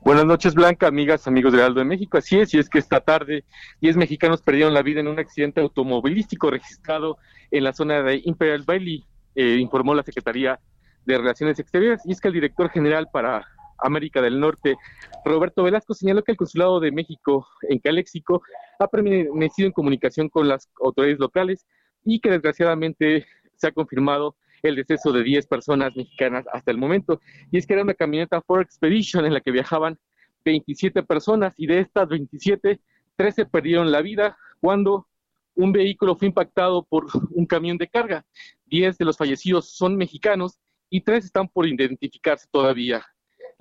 Buenas 0.00 0.24
noches, 0.24 0.54
Blanca, 0.54 0.86
amigas, 0.86 1.28
amigos 1.28 1.52
de 1.52 1.62
Aldo 1.62 1.80
de 1.80 1.84
México. 1.84 2.16
Así 2.16 2.40
es, 2.40 2.54
y 2.54 2.58
es 2.58 2.70
que 2.70 2.78
esta 2.78 3.00
tarde 3.00 3.44
10 3.82 3.98
mexicanos 3.98 4.40
perdieron 4.40 4.72
la 4.72 4.80
vida 4.80 5.00
en 5.00 5.08
un 5.08 5.18
accidente 5.18 5.60
automovilístico 5.60 6.50
registrado 6.50 7.18
en 7.50 7.62
la 7.64 7.74
zona 7.74 8.02
de 8.02 8.22
Imperial 8.24 8.62
Valley, 8.62 9.04
eh, 9.34 9.58
informó 9.60 9.94
la 9.94 10.02
Secretaría 10.02 10.58
de 11.04 11.18
Relaciones 11.18 11.58
Exteriores. 11.58 12.00
Y 12.06 12.12
es 12.12 12.22
que 12.22 12.28
el 12.28 12.34
director 12.34 12.70
general 12.70 13.10
para 13.12 13.46
América 13.82 14.20
del 14.22 14.40
Norte, 14.40 14.76
Roberto 15.24 15.62
Velasco, 15.62 15.94
señaló 15.94 16.22
que 16.22 16.32
el 16.32 16.38
Consulado 16.38 16.80
de 16.80 16.92
México 16.92 17.46
en 17.62 17.78
Caléxico 17.78 18.42
ha 18.78 18.88
permanecido 18.88 19.66
en 19.66 19.72
comunicación 19.72 20.28
con 20.28 20.48
las 20.48 20.68
autoridades 20.80 21.18
locales 21.18 21.66
y 22.04 22.20
que 22.20 22.30
desgraciadamente 22.30 23.26
se 23.56 23.68
ha 23.68 23.72
confirmado 23.72 24.36
el 24.62 24.76
deceso 24.76 25.12
de 25.12 25.22
10 25.22 25.46
personas 25.46 25.94
mexicanas 25.96 26.44
hasta 26.52 26.70
el 26.70 26.78
momento. 26.78 27.20
Y 27.50 27.58
es 27.58 27.66
que 27.66 27.74
era 27.74 27.82
una 27.82 27.94
camioneta 27.94 28.40
Ford 28.42 28.62
Expedition 28.62 29.24
en 29.24 29.34
la 29.34 29.40
que 29.40 29.50
viajaban 29.50 29.98
27 30.44 31.02
personas 31.02 31.54
y 31.56 31.66
de 31.66 31.80
estas 31.80 32.08
27, 32.08 32.80
13 33.16 33.46
perdieron 33.46 33.90
la 33.90 34.02
vida 34.02 34.36
cuando 34.60 35.06
un 35.54 35.72
vehículo 35.72 36.16
fue 36.16 36.28
impactado 36.28 36.84
por 36.84 37.06
un 37.30 37.46
camión 37.46 37.76
de 37.76 37.88
carga. 37.88 38.24
10 38.66 38.98
de 38.98 39.04
los 39.04 39.16
fallecidos 39.16 39.70
son 39.70 39.96
mexicanos 39.96 40.58
y 40.88 41.02
3 41.02 41.24
están 41.24 41.48
por 41.48 41.66
identificarse 41.66 42.46
todavía. 42.50 43.04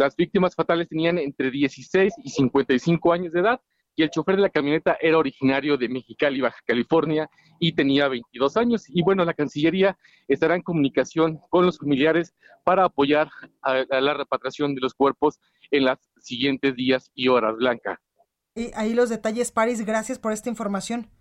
Las 0.01 0.15
víctimas 0.15 0.55
fatales 0.55 0.89
tenían 0.89 1.19
entre 1.19 1.51
16 1.51 2.11
y 2.23 2.29
55 2.31 3.13
años 3.13 3.33
de 3.33 3.41
edad 3.41 3.61
y 3.95 4.01
el 4.01 4.09
chofer 4.09 4.35
de 4.35 4.41
la 4.41 4.49
camioneta 4.49 4.97
era 4.99 5.19
originario 5.19 5.77
de 5.77 5.89
Mexicali, 5.89 6.41
Baja 6.41 6.57
California, 6.65 7.29
y 7.59 7.73
tenía 7.73 8.07
22 8.07 8.57
años. 8.57 8.85
Y 8.87 9.03
bueno, 9.03 9.23
la 9.25 9.35
Cancillería 9.35 9.95
estará 10.27 10.55
en 10.55 10.63
comunicación 10.63 11.39
con 11.51 11.67
los 11.67 11.77
familiares 11.77 12.33
para 12.63 12.85
apoyar 12.85 13.29
a, 13.61 14.01
la 14.01 14.15
repatriación 14.15 14.73
de 14.73 14.81
los 14.81 14.95
cuerpos 14.95 15.39
en 15.69 15.85
los 15.85 15.99
siguientes 16.17 16.75
días 16.75 17.11
y 17.13 17.27
horas, 17.27 17.55
Blanca. 17.57 18.01
Y 18.55 18.71
ahí 18.73 18.95
los 18.95 19.09
detalles, 19.09 19.51
Paris, 19.51 19.85
gracias 19.85 20.17
por 20.17 20.31
esta 20.31 20.49
información. 20.49 21.11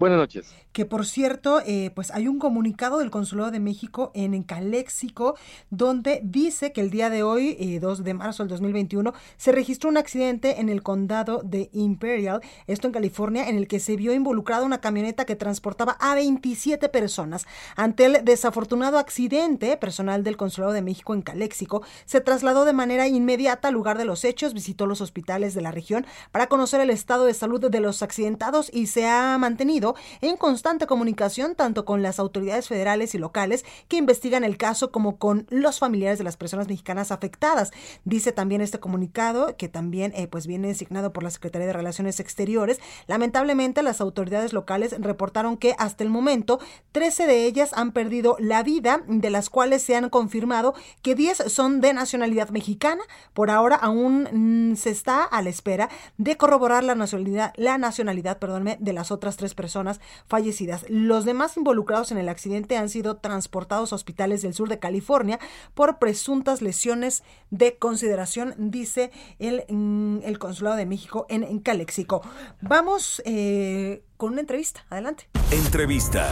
Buenas 0.00 0.18
noches. 0.18 0.54
Que 0.72 0.86
por 0.86 1.04
cierto, 1.04 1.60
eh, 1.66 1.90
pues 1.94 2.10
hay 2.10 2.26
un 2.26 2.38
comunicado 2.38 3.00
del 3.00 3.10
Consulado 3.10 3.50
de 3.50 3.60
México 3.60 4.12
en 4.14 4.42
Caléxico 4.42 5.36
donde 5.68 6.22
dice 6.24 6.72
que 6.72 6.80
el 6.80 6.88
día 6.88 7.10
de 7.10 7.22
hoy, 7.22 7.78
2 7.78 8.00
eh, 8.00 8.02
de 8.02 8.14
marzo 8.14 8.42
del 8.42 8.48
2021, 8.48 9.12
se 9.36 9.52
registró 9.52 9.90
un 9.90 9.98
accidente 9.98 10.58
en 10.58 10.70
el 10.70 10.82
condado 10.82 11.42
de 11.44 11.68
Imperial, 11.74 12.40
esto 12.66 12.86
en 12.86 12.94
California, 12.94 13.50
en 13.50 13.56
el 13.56 13.68
que 13.68 13.78
se 13.78 13.96
vio 13.96 14.14
involucrada 14.14 14.64
una 14.64 14.80
camioneta 14.80 15.26
que 15.26 15.36
transportaba 15.36 15.98
a 16.00 16.14
27 16.14 16.88
personas. 16.88 17.46
Ante 17.76 18.06
el 18.06 18.24
desafortunado 18.24 18.96
accidente, 18.96 19.76
personal 19.76 20.24
del 20.24 20.38
Consulado 20.38 20.72
de 20.72 20.80
México 20.80 21.12
en 21.12 21.20
Caléxico 21.20 21.82
se 22.06 22.22
trasladó 22.22 22.64
de 22.64 22.72
manera 22.72 23.06
inmediata 23.06 23.68
al 23.68 23.74
lugar 23.74 23.98
de 23.98 24.06
los 24.06 24.24
hechos, 24.24 24.54
visitó 24.54 24.86
los 24.86 25.02
hospitales 25.02 25.52
de 25.52 25.60
la 25.60 25.72
región 25.72 26.06
para 26.32 26.46
conocer 26.46 26.80
el 26.80 26.88
estado 26.88 27.26
de 27.26 27.34
salud 27.34 27.70
de 27.70 27.80
los 27.80 28.02
accidentados 28.02 28.70
y 28.72 28.86
se 28.86 29.06
ha 29.06 29.36
mantenido 29.36 29.89
en 30.20 30.36
constante 30.36 30.86
comunicación 30.86 31.54
tanto 31.54 31.84
con 31.84 32.02
las 32.02 32.18
autoridades 32.18 32.68
federales 32.68 33.14
y 33.14 33.18
locales 33.18 33.64
que 33.88 33.96
investigan 33.96 34.44
el 34.44 34.56
caso 34.56 34.90
como 34.90 35.16
con 35.16 35.46
los 35.50 35.78
familiares 35.78 36.18
de 36.18 36.24
las 36.24 36.36
personas 36.36 36.68
mexicanas 36.68 37.10
afectadas. 37.10 37.72
Dice 38.04 38.32
también 38.32 38.60
este 38.60 38.80
comunicado 38.80 39.56
que 39.56 39.68
también 39.68 40.12
eh, 40.14 40.26
pues 40.26 40.46
viene 40.46 40.68
designado 40.68 41.12
por 41.12 41.22
la 41.22 41.30
Secretaría 41.30 41.66
de 41.66 41.72
Relaciones 41.72 42.20
Exteriores. 42.20 42.78
Lamentablemente 43.06 43.82
las 43.82 44.00
autoridades 44.00 44.52
locales 44.52 44.94
reportaron 44.98 45.56
que 45.56 45.74
hasta 45.78 46.04
el 46.04 46.10
momento 46.10 46.60
13 46.92 47.26
de 47.26 47.44
ellas 47.46 47.70
han 47.74 47.92
perdido 47.92 48.36
la 48.38 48.62
vida, 48.62 49.02
de 49.06 49.30
las 49.30 49.50
cuales 49.50 49.82
se 49.82 49.96
han 49.96 50.10
confirmado 50.10 50.74
que 51.02 51.14
10 51.14 51.44
son 51.46 51.80
de 51.80 51.92
nacionalidad 51.92 52.50
mexicana. 52.50 53.02
Por 53.34 53.50
ahora 53.50 53.76
aún 53.76 54.70
mm, 54.72 54.76
se 54.76 54.90
está 54.90 55.24
a 55.24 55.42
la 55.42 55.50
espera 55.50 55.88
de 56.18 56.36
corroborar 56.36 56.84
la 56.84 56.94
nacionalidad, 56.94 57.52
la 57.56 57.78
nacionalidad, 57.78 58.38
perdónme, 58.38 58.76
de 58.80 58.92
las 58.92 59.10
otras 59.10 59.36
tres 59.36 59.54
personas 59.54 59.79
fallecidas. 60.26 60.84
Los 60.88 61.24
demás 61.24 61.56
involucrados 61.56 62.12
en 62.12 62.18
el 62.18 62.28
accidente 62.28 62.76
han 62.76 62.88
sido 62.88 63.16
transportados 63.16 63.92
a 63.92 63.96
hospitales 63.96 64.42
del 64.42 64.54
sur 64.54 64.68
de 64.68 64.78
California 64.78 65.38
por 65.74 65.98
presuntas 65.98 66.62
lesiones 66.62 67.22
de 67.50 67.76
consideración, 67.78 68.54
dice 68.58 69.10
el, 69.38 69.64
mm, 69.68 70.18
el 70.24 70.38
Consulado 70.38 70.76
de 70.76 70.86
México 70.86 71.26
en, 71.28 71.44
en 71.44 71.60
Calexico. 71.60 72.22
Vamos 72.60 73.22
eh, 73.24 74.02
con 74.20 74.32
una 74.32 74.42
entrevista. 74.42 74.84
Adelante. 74.90 75.28
Entrevista. 75.50 76.30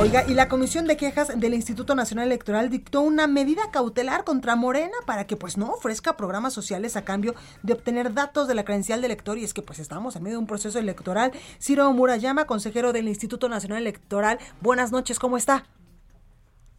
Oiga, 0.00 0.24
y 0.28 0.34
la 0.34 0.48
Comisión 0.48 0.88
de 0.88 0.96
Quejas 0.96 1.40
del 1.40 1.54
Instituto 1.54 1.94
Nacional 1.94 2.26
Electoral 2.26 2.70
dictó 2.70 3.02
una 3.02 3.28
medida 3.28 3.70
cautelar 3.70 4.24
contra 4.24 4.56
Morena 4.56 4.96
para 5.06 5.24
que 5.24 5.36
pues 5.36 5.56
no 5.56 5.70
ofrezca 5.72 6.16
programas 6.16 6.52
sociales 6.52 6.96
a 6.96 7.04
cambio 7.04 7.34
de 7.62 7.74
obtener 7.74 8.14
datos 8.14 8.48
de 8.48 8.56
la 8.56 8.64
credencial 8.64 9.00
de 9.00 9.06
elector. 9.06 9.38
Y 9.38 9.44
es 9.44 9.54
que 9.54 9.62
pues 9.62 9.78
estamos 9.78 10.16
en 10.16 10.24
medio 10.24 10.38
de 10.38 10.40
un 10.40 10.48
proceso 10.48 10.80
electoral. 10.80 11.30
Ciro 11.60 11.90
Murayama, 11.92 12.46
consejero 12.46 12.92
del 12.92 13.06
Instituto 13.06 13.48
Nacional 13.48 13.78
Electoral. 13.78 14.38
Buenas 14.60 14.90
noches, 14.90 15.20
¿cómo 15.20 15.36
está? 15.36 15.66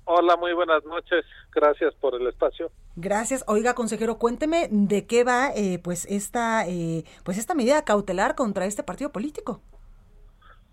Hola, 0.03 0.35
muy 0.35 0.51
buenas 0.51 0.83
noches. 0.83 1.23
Gracias 1.55 1.95
por 1.95 2.13
el 2.15 2.27
espacio. 2.27 2.71
Gracias. 2.97 3.45
Oiga, 3.47 3.73
consejero, 3.73 4.17
cuénteme 4.17 4.67
de 4.69 5.07
qué 5.07 5.23
va 5.23 5.51
eh, 5.55 5.79
pues 5.81 6.05
esta 6.09 6.67
eh, 6.67 7.05
pues 7.23 7.37
esta 7.37 7.55
medida 7.55 7.85
cautelar 7.85 8.35
contra 8.35 8.65
este 8.65 8.83
partido 8.83 9.13
político. 9.13 9.61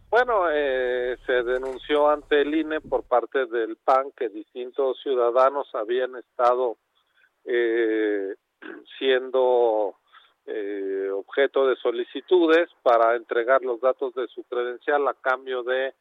Bueno, 0.08 0.48
eh, 0.52 1.18
se 1.26 1.42
denunció 1.42 2.08
ante 2.08 2.40
el 2.40 2.54
INE 2.54 2.80
por 2.80 3.02
parte 3.02 3.46
del 3.46 3.76
PAN 3.76 4.12
que 4.16 4.28
distintos 4.28 5.00
ciudadanos 5.02 5.68
habían 5.74 6.14
estado 6.14 6.76
eh, 7.44 8.36
siendo 8.98 9.96
eh, 10.46 11.10
objeto 11.12 11.66
de 11.66 11.74
solicitudes 11.76 12.68
para 12.84 13.16
entregar 13.16 13.62
los 13.62 13.80
datos 13.80 14.14
de 14.14 14.28
su 14.28 14.44
credencial 14.44 15.06
a 15.08 15.14
cambio 15.14 15.62
de 15.62 15.92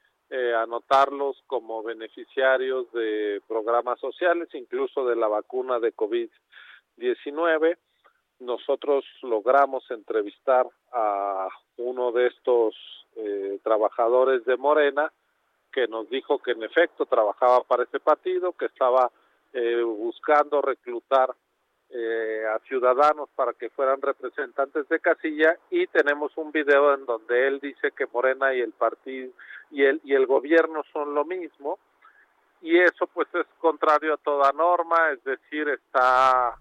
anotarlos 0.58 1.42
como 1.46 1.84
beneficiarios 1.84 2.92
de 2.94 3.42
programas 3.48 4.00
sociales, 4.00 4.50
incluso 4.54 5.06
de 5.06 5.16
la 5.16 5.28
vacuna 5.28 5.80
de 5.80 5.94
COVID-19. 5.96 7.78
Nosotros 8.40 9.06
logramos 9.22 9.90
entrevistar 9.92 10.68
a 10.92 11.48
uno 11.78 12.12
de 12.12 12.28
estos 12.28 12.76
eh, 13.18 13.60
trabajadores 13.64 14.44
de 14.44 14.58
Morena, 14.58 15.10
que 15.72 15.88
nos 15.88 16.10
dijo 16.10 16.40
que 16.40 16.52
en 16.52 16.64
efecto 16.64 17.06
trabajaba 17.06 17.64
para 17.64 17.84
ese 17.84 18.00
partido, 18.02 18.52
que 18.52 18.66
estaba 18.66 19.10
eh, 19.54 19.82
buscando 19.84 20.62
reclutar 20.62 21.34
eh, 21.92 22.44
a 22.46 22.60
ciudadanos 22.68 23.30
para 23.34 23.54
que 23.54 23.70
fueran 23.70 24.02
representantes 24.02 24.90
de 24.90 25.00
casilla. 25.00 25.58
Y 25.70 25.88
tenemos 25.88 26.36
un 26.36 26.52
video 26.52 26.94
en 26.94 27.06
donde 27.06 27.48
él 27.48 27.62
dice 27.62 27.92
que 27.92 28.06
Morena 28.08 28.54
y 28.54 28.60
el 28.60 28.74
partido 28.74 29.32
y 29.72 29.84
el 29.84 30.02
y 30.04 30.14
el 30.14 30.26
gobierno 30.26 30.84
son 30.92 31.14
lo 31.14 31.24
mismo. 31.24 31.80
Y 32.62 32.78
eso 32.80 33.08
pues 33.08 33.30
es 33.34 33.46
contrario 33.60 34.16
a 34.16 34.18
toda 34.18 34.52
norma, 34.52 35.12
es 35.12 35.24
decir, 35.24 35.70
está 35.70 36.58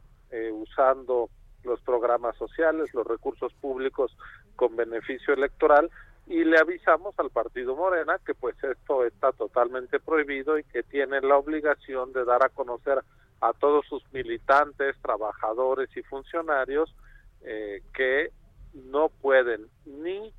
usando 0.52 1.30
los 1.62 1.80
programas 1.80 2.36
sociales, 2.36 2.92
los 2.92 3.06
recursos 3.06 3.52
públicos 3.54 4.16
con 4.56 4.76
beneficio 4.76 5.34
electoral 5.34 5.90
y 6.26 6.44
le 6.44 6.58
avisamos 6.58 7.14
al 7.18 7.30
partido 7.30 7.76
Morena 7.76 8.18
que 8.24 8.34
pues 8.34 8.56
esto 8.62 9.04
está 9.04 9.32
totalmente 9.32 10.00
prohibido 10.00 10.58
y 10.58 10.64
que 10.64 10.82
tiene 10.82 11.20
la 11.20 11.36
obligación 11.36 12.12
de 12.12 12.24
dar 12.24 12.44
a 12.44 12.48
conocer 12.48 12.98
a 13.40 13.52
todos 13.52 13.86
sus 13.86 14.02
militantes, 14.12 14.96
trabajadores 15.02 15.94
y 15.96 16.02
funcionarios 16.02 16.94
eh, 17.42 17.82
que 17.92 18.30
no 18.72 19.10
pueden 19.10 19.66
ni 19.84 20.32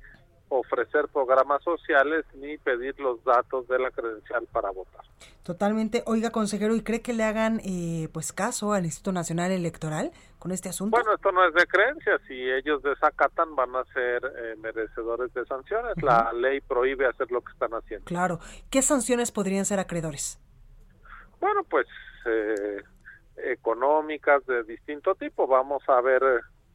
ofrecer 0.48 1.08
programas 1.08 1.62
sociales 1.62 2.24
ni 2.34 2.56
pedir 2.58 2.98
los 3.00 3.22
datos 3.24 3.66
de 3.68 3.78
la 3.78 3.90
credencial 3.90 4.46
para 4.52 4.70
votar. 4.70 5.04
Totalmente. 5.42 6.02
Oiga, 6.06 6.30
consejero, 6.30 6.74
¿y 6.74 6.82
cree 6.82 7.02
que 7.02 7.12
le 7.12 7.24
hagan 7.24 7.60
eh, 7.64 8.08
pues 8.12 8.32
caso 8.32 8.72
al 8.72 8.84
Instituto 8.84 9.12
Nacional 9.12 9.52
Electoral 9.52 10.12
con 10.38 10.52
este 10.52 10.68
asunto? 10.68 10.96
Bueno, 10.96 11.14
esto 11.14 11.32
no 11.32 11.46
es 11.46 11.54
de 11.54 11.66
creencia. 11.66 12.18
Si 12.26 12.34
ellos 12.34 12.82
desacatan, 12.82 13.54
van 13.54 13.74
a 13.76 13.84
ser 13.92 14.24
eh, 14.24 14.56
merecedores 14.58 15.32
de 15.34 15.44
sanciones. 15.46 16.00
La 16.02 16.32
ley 16.32 16.60
prohíbe 16.60 17.06
hacer 17.06 17.30
lo 17.30 17.40
que 17.40 17.52
están 17.52 17.72
haciendo. 17.72 18.04
Claro. 18.04 18.40
¿Qué 18.70 18.82
sanciones 18.82 19.32
podrían 19.32 19.64
ser 19.64 19.78
acreedores? 19.78 20.40
Bueno, 21.40 21.62
pues 21.64 21.86
eh, 22.26 22.82
económicas 23.36 24.44
de 24.46 24.64
distinto 24.64 25.14
tipo. 25.14 25.46
Vamos 25.46 25.82
a 25.88 26.00
ver 26.00 26.22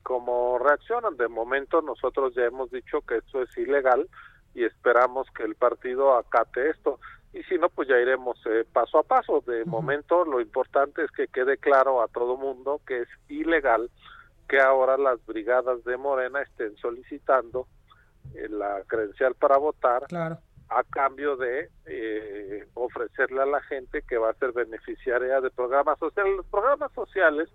cómo 0.03 0.57
reaccionan. 0.59 1.17
De 1.17 1.27
momento 1.27 1.81
nosotros 1.81 2.33
ya 2.35 2.43
hemos 2.43 2.71
dicho 2.71 3.01
que 3.01 3.17
esto 3.17 3.41
es 3.41 3.57
ilegal 3.57 4.07
y 4.53 4.63
esperamos 4.65 5.27
que 5.35 5.43
el 5.43 5.55
partido 5.55 6.15
acate 6.15 6.69
esto. 6.69 6.99
Y 7.33 7.43
si 7.43 7.57
no, 7.57 7.69
pues 7.69 7.87
ya 7.87 7.97
iremos 7.97 8.37
eh, 8.45 8.65
paso 8.71 8.99
a 8.99 9.03
paso. 9.03 9.41
De 9.45 9.63
momento 9.65 10.25
lo 10.25 10.41
importante 10.41 11.03
es 11.03 11.11
que 11.11 11.27
quede 11.27 11.57
claro 11.57 12.01
a 12.01 12.07
todo 12.07 12.37
mundo 12.37 12.81
que 12.85 13.01
es 13.01 13.09
ilegal 13.29 13.89
que 14.49 14.59
ahora 14.59 14.97
las 14.97 15.25
brigadas 15.25 15.83
de 15.85 15.95
Morena 15.95 16.41
estén 16.41 16.75
solicitando 16.75 17.67
eh, 18.35 18.49
la 18.49 18.83
credencial 18.85 19.33
para 19.35 19.57
votar 19.57 20.03
a 20.13 20.83
cambio 20.83 21.37
de 21.37 21.69
eh, 21.85 22.67
ofrecerle 22.73 23.41
a 23.41 23.45
la 23.45 23.61
gente 23.61 24.01
que 24.01 24.17
va 24.17 24.31
a 24.31 24.35
ser 24.35 24.51
beneficiaria 24.51 25.39
de 25.39 25.51
programas 25.51 25.97
sociales. 25.99 26.35
Los 26.35 26.45
programas 26.47 26.91
sociales 26.93 27.49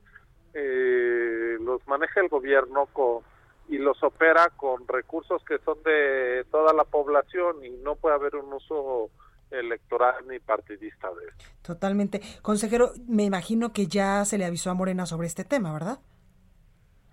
eh, 0.54 1.56
los 1.60 1.86
maneja 1.86 2.20
el 2.20 2.28
gobierno 2.28 2.86
con, 2.86 3.22
y 3.68 3.78
los 3.78 4.02
opera 4.02 4.50
con 4.56 4.86
recursos 4.86 5.42
que 5.44 5.58
son 5.58 5.82
de 5.82 6.44
toda 6.50 6.72
la 6.72 6.84
población 6.84 7.64
y 7.64 7.70
no 7.70 7.96
puede 7.96 8.14
haber 8.14 8.36
un 8.36 8.52
uso 8.52 9.10
electoral 9.50 10.26
ni 10.28 10.38
partidista 10.38 11.08
de 11.14 11.26
esto. 11.28 11.44
Totalmente. 11.62 12.20
Consejero, 12.42 12.92
me 13.06 13.24
imagino 13.24 13.72
que 13.72 13.86
ya 13.86 14.24
se 14.24 14.38
le 14.38 14.44
avisó 14.44 14.70
a 14.70 14.74
Morena 14.74 15.06
sobre 15.06 15.26
este 15.26 15.44
tema, 15.44 15.72
¿verdad? 15.72 16.00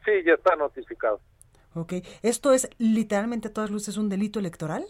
Sí, 0.05 0.11
ya 0.25 0.33
está 0.33 0.55
notificado. 0.55 1.19
Ok. 1.75 1.93
¿Esto 2.21 2.53
es 2.53 2.69
literalmente 2.77 3.47
a 3.47 3.53
todas 3.53 3.71
luces 3.71 3.97
un 3.97 4.09
delito 4.09 4.39
electoral? 4.39 4.85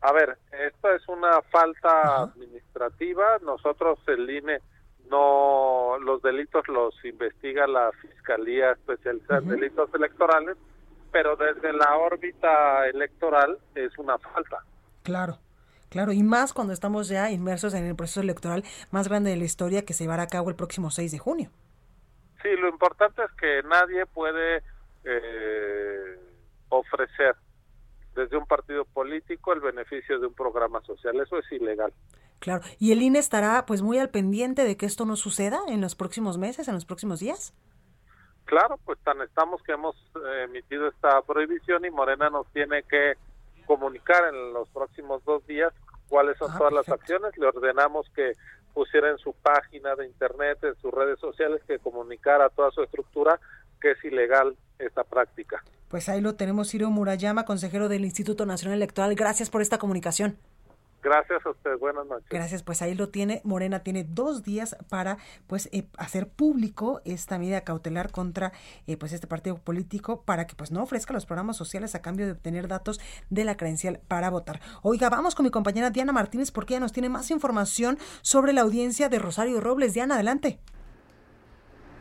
A 0.00 0.12
ver, 0.12 0.38
esto 0.52 0.90
es 0.92 1.08
una 1.08 1.42
falta 1.42 2.22
administrativa. 2.22 3.38
Nosotros, 3.42 3.98
el 4.06 4.30
INE, 4.30 4.60
no 5.10 5.98
los 5.98 6.22
delitos 6.22 6.66
los 6.68 6.94
investiga 7.04 7.66
la 7.66 7.90
Fiscalía 8.00 8.72
Especializada 8.72 9.40
en 9.40 9.48
Delitos 9.48 9.90
Electorales, 9.94 10.56
pero 11.10 11.36
desde 11.36 11.72
la 11.72 11.96
órbita 11.96 12.86
electoral 12.88 13.58
es 13.74 13.96
una 13.98 14.18
falta. 14.18 14.58
Claro. 15.02 15.38
Claro, 15.90 16.12
y 16.12 16.22
más 16.22 16.52
cuando 16.52 16.74
estamos 16.74 17.08
ya 17.08 17.30
inmersos 17.30 17.72
en 17.72 17.86
el 17.86 17.96
proceso 17.96 18.20
electoral 18.20 18.62
más 18.90 19.08
grande 19.08 19.30
de 19.30 19.36
la 19.36 19.44
historia 19.44 19.86
que 19.86 19.94
se 19.94 20.04
llevará 20.04 20.24
a 20.24 20.26
cabo 20.26 20.50
el 20.50 20.56
próximo 20.56 20.90
6 20.90 21.12
de 21.12 21.18
junio. 21.18 21.50
Sí, 22.42 22.50
lo 22.58 22.68
importante 22.68 23.22
es 23.22 23.32
que 23.32 23.62
nadie 23.66 24.04
puede 24.04 24.62
eh, 25.04 26.20
ofrecer 26.68 27.36
desde 28.14 28.36
un 28.36 28.46
partido 28.46 28.84
político 28.84 29.52
el 29.52 29.60
beneficio 29.60 30.18
de 30.20 30.26
un 30.26 30.34
programa 30.34 30.82
social. 30.82 31.18
Eso 31.20 31.38
es 31.38 31.50
ilegal. 31.52 31.92
Claro, 32.38 32.62
y 32.78 32.92
el 32.92 33.02
INE 33.02 33.18
estará 33.18 33.66
pues 33.66 33.82
muy 33.82 33.98
al 33.98 34.10
pendiente 34.10 34.64
de 34.64 34.76
que 34.76 34.86
esto 34.86 35.04
no 35.04 35.16
suceda 35.16 35.60
en 35.68 35.80
los 35.80 35.94
próximos 35.94 36.38
meses, 36.38 36.68
en 36.68 36.74
los 36.74 36.84
próximos 36.84 37.20
días. 37.20 37.52
Claro, 38.44 38.78
pues 38.84 38.98
tan 39.00 39.20
estamos 39.20 39.62
que 39.62 39.72
hemos 39.72 39.96
eh, 39.96 40.44
emitido 40.44 40.88
esta 40.88 41.20
prohibición 41.22 41.84
y 41.84 41.90
Morena 41.90 42.30
nos 42.30 42.46
tiene 42.52 42.82
que 42.84 43.14
comunicar 43.66 44.32
en 44.32 44.54
los 44.54 44.68
próximos 44.70 45.22
dos 45.24 45.46
días 45.46 45.72
cuáles 46.08 46.38
son 46.38 46.50
ah, 46.52 46.58
todas 46.58 46.72
las 46.72 46.88
acciones. 46.88 47.36
Le 47.36 47.46
ordenamos 47.46 48.08
que 48.14 48.32
pusiera 48.72 49.10
en 49.10 49.18
su 49.18 49.34
página 49.34 49.94
de 49.96 50.06
internet, 50.06 50.58
en 50.62 50.74
sus 50.76 50.92
redes 50.92 51.20
sociales, 51.20 51.60
que 51.66 51.78
comunicara 51.78 52.46
a 52.46 52.48
toda 52.48 52.70
su 52.70 52.82
estructura 52.82 53.38
que 53.80 53.92
es 53.92 54.04
ilegal 54.04 54.56
esta 54.78 55.04
práctica. 55.04 55.62
Pues 55.88 56.08
ahí 56.08 56.20
lo 56.20 56.34
tenemos, 56.34 56.70
Ciro 56.70 56.90
Murayama, 56.90 57.44
consejero 57.44 57.88
del 57.88 58.04
Instituto 58.04 58.46
Nacional 58.46 58.78
Electoral. 58.78 59.14
Gracias 59.14 59.50
por 59.50 59.62
esta 59.62 59.78
comunicación. 59.78 60.38
Gracias 61.08 61.46
a 61.46 61.50
usted, 61.50 61.78
buenas 61.78 62.06
noches. 62.06 62.28
Gracias, 62.28 62.62
pues 62.62 62.82
ahí 62.82 62.94
lo 62.94 63.08
tiene. 63.08 63.40
Morena 63.42 63.82
tiene 63.82 64.04
dos 64.04 64.42
días 64.42 64.76
para 64.90 65.16
pues 65.46 65.70
eh, 65.72 65.88
hacer 65.96 66.28
público 66.28 67.00
esta 67.06 67.38
medida 67.38 67.62
cautelar 67.62 68.10
contra 68.10 68.52
eh, 68.86 68.98
pues 68.98 69.14
este 69.14 69.26
partido 69.26 69.56
político 69.56 70.20
para 70.22 70.46
que 70.46 70.54
pues 70.54 70.70
no 70.70 70.82
ofrezca 70.82 71.14
los 71.14 71.24
programas 71.24 71.56
sociales 71.56 71.94
a 71.94 72.02
cambio 72.02 72.26
de 72.26 72.32
obtener 72.32 72.68
datos 72.68 73.00
de 73.30 73.44
la 73.44 73.56
credencial 73.56 74.00
para 74.06 74.28
votar. 74.28 74.60
Oiga, 74.82 75.08
vamos 75.08 75.34
con 75.34 75.44
mi 75.44 75.50
compañera 75.50 75.88
Diana 75.88 76.12
Martínez 76.12 76.50
porque 76.50 76.74
ella 76.74 76.80
nos 76.80 76.92
tiene 76.92 77.08
más 77.08 77.30
información 77.30 77.96
sobre 78.20 78.52
la 78.52 78.60
audiencia 78.60 79.08
de 79.08 79.18
Rosario 79.18 79.62
Robles. 79.62 79.94
Diana, 79.94 80.16
adelante. 80.16 80.60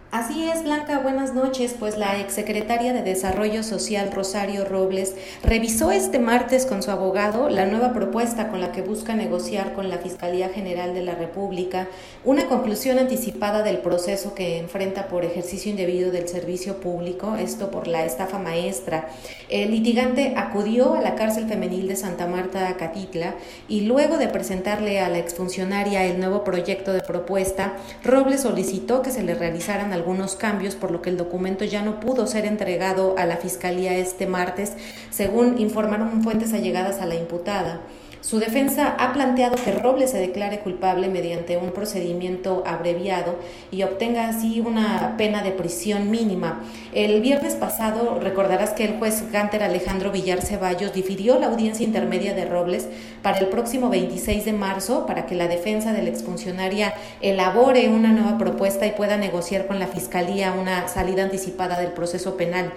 Así 0.09 0.47
es, 0.47 0.63
Blanca, 0.63 0.99
buenas 0.99 1.33
noches. 1.33 1.75
Pues 1.77 1.97
la 1.97 2.17
exsecretaria 2.21 2.93
de 2.93 3.03
Desarrollo 3.03 3.61
Social, 3.61 4.09
Rosario 4.13 4.63
Robles, 4.63 5.15
revisó 5.43 5.91
este 5.91 6.17
martes 6.17 6.65
con 6.65 6.81
su 6.81 6.91
abogado 6.91 7.49
la 7.49 7.65
nueva 7.65 7.91
propuesta 7.91 8.47
con 8.47 8.61
la 8.61 8.71
que 8.71 8.81
busca 8.81 9.15
negociar 9.15 9.73
con 9.73 9.89
la 9.89 9.97
Fiscalía 9.97 10.47
General 10.47 10.93
de 10.93 11.03
la 11.03 11.15
República 11.15 11.87
una 12.23 12.45
conclusión 12.45 12.99
anticipada 12.99 13.63
del 13.63 13.79
proceso 13.79 14.33
que 14.33 14.59
enfrenta 14.59 15.09
por 15.09 15.25
ejercicio 15.25 15.71
indebido 15.71 16.09
del 16.09 16.29
servicio 16.29 16.79
público, 16.79 17.35
esto 17.35 17.69
por 17.69 17.89
la 17.89 18.05
estafa 18.05 18.39
maestra. 18.39 19.09
El 19.49 19.71
litigante 19.71 20.35
acudió 20.37 20.93
a 20.93 21.01
la 21.01 21.15
cárcel 21.15 21.49
femenil 21.49 21.89
de 21.89 21.97
Santa 21.97 22.27
Marta, 22.27 22.77
Catitla, 22.77 23.35
y 23.67 23.81
luego 23.81 24.17
de 24.17 24.29
presentarle 24.29 25.01
a 25.01 25.09
la 25.09 25.17
exfuncionaria 25.17 26.05
el 26.05 26.17
nuevo 26.17 26.45
proyecto 26.45 26.93
de 26.93 27.01
propuesta, 27.01 27.73
Robles 28.05 28.41
solicitó 28.41 29.01
que 29.01 29.11
se 29.11 29.23
le 29.23 29.35
realizaran 29.35 29.96
algunos 29.97 30.35
cambios, 30.35 30.75
por 30.75 30.91
lo 30.91 31.01
que 31.01 31.09
el 31.09 31.17
documento 31.17 31.65
ya 31.65 31.81
no 31.81 31.99
pudo 31.99 32.27
ser 32.27 32.45
entregado 32.45 33.15
a 33.17 33.25
la 33.25 33.37
Fiscalía 33.37 33.97
este 33.97 34.27
martes, 34.27 34.73
según 35.09 35.59
informaron 35.59 36.23
fuentes 36.23 36.53
allegadas 36.53 37.01
a 37.01 37.05
la 37.05 37.15
imputada. 37.15 37.81
Su 38.21 38.39
defensa 38.39 38.95
ha 38.97 39.13
planteado 39.13 39.55
que 39.55 39.71
Robles 39.71 40.11
se 40.11 40.17
declare 40.17 40.59
culpable 40.59 41.07
mediante 41.07 41.55
un 41.57 41.71
procedimiento 41.71 42.63
abreviado 42.65 43.35
y 43.71 43.83
obtenga 43.83 44.27
así 44.27 44.59
una 44.59 45.15
pena 45.17 45.43
de 45.43 45.51
prisión 45.51 46.09
mínima. 46.09 46.61
El 46.93 47.21
viernes 47.21 47.55
pasado 47.55 48.19
recordarás 48.19 48.71
que 48.71 48.85
el 48.85 48.97
juez 48.97 49.31
Gánter 49.31 49.63
Alejandro 49.63 50.11
Villar 50.11 50.41
Ceballos 50.41 50.93
difirió 50.93 51.39
la 51.39 51.47
audiencia 51.47 51.85
intermedia 51.85 52.33
de 52.33 52.45
Robles 52.45 52.87
para 53.21 53.37
el 53.37 53.47
próximo 53.47 53.89
26 53.89 54.45
de 54.45 54.53
marzo 54.53 55.05
para 55.05 55.25
que 55.25 55.35
la 55.35 55.47
defensa 55.47 55.93
de 55.93 56.01
la 56.01 56.09
exfuncionaria 56.09 56.93
elabore 57.21 57.87
una 57.89 58.09
nueva 58.09 58.37
propuesta 58.37 58.87
y 58.87 58.91
pueda 58.91 59.17
negociar 59.17 59.67
con 59.67 59.79
la 59.79 59.87
Fiscalía 59.87 60.53
una 60.53 60.87
salida 60.87 61.23
anticipada 61.23 61.79
del 61.79 61.91
proceso 61.91 62.35
penal. 62.35 62.73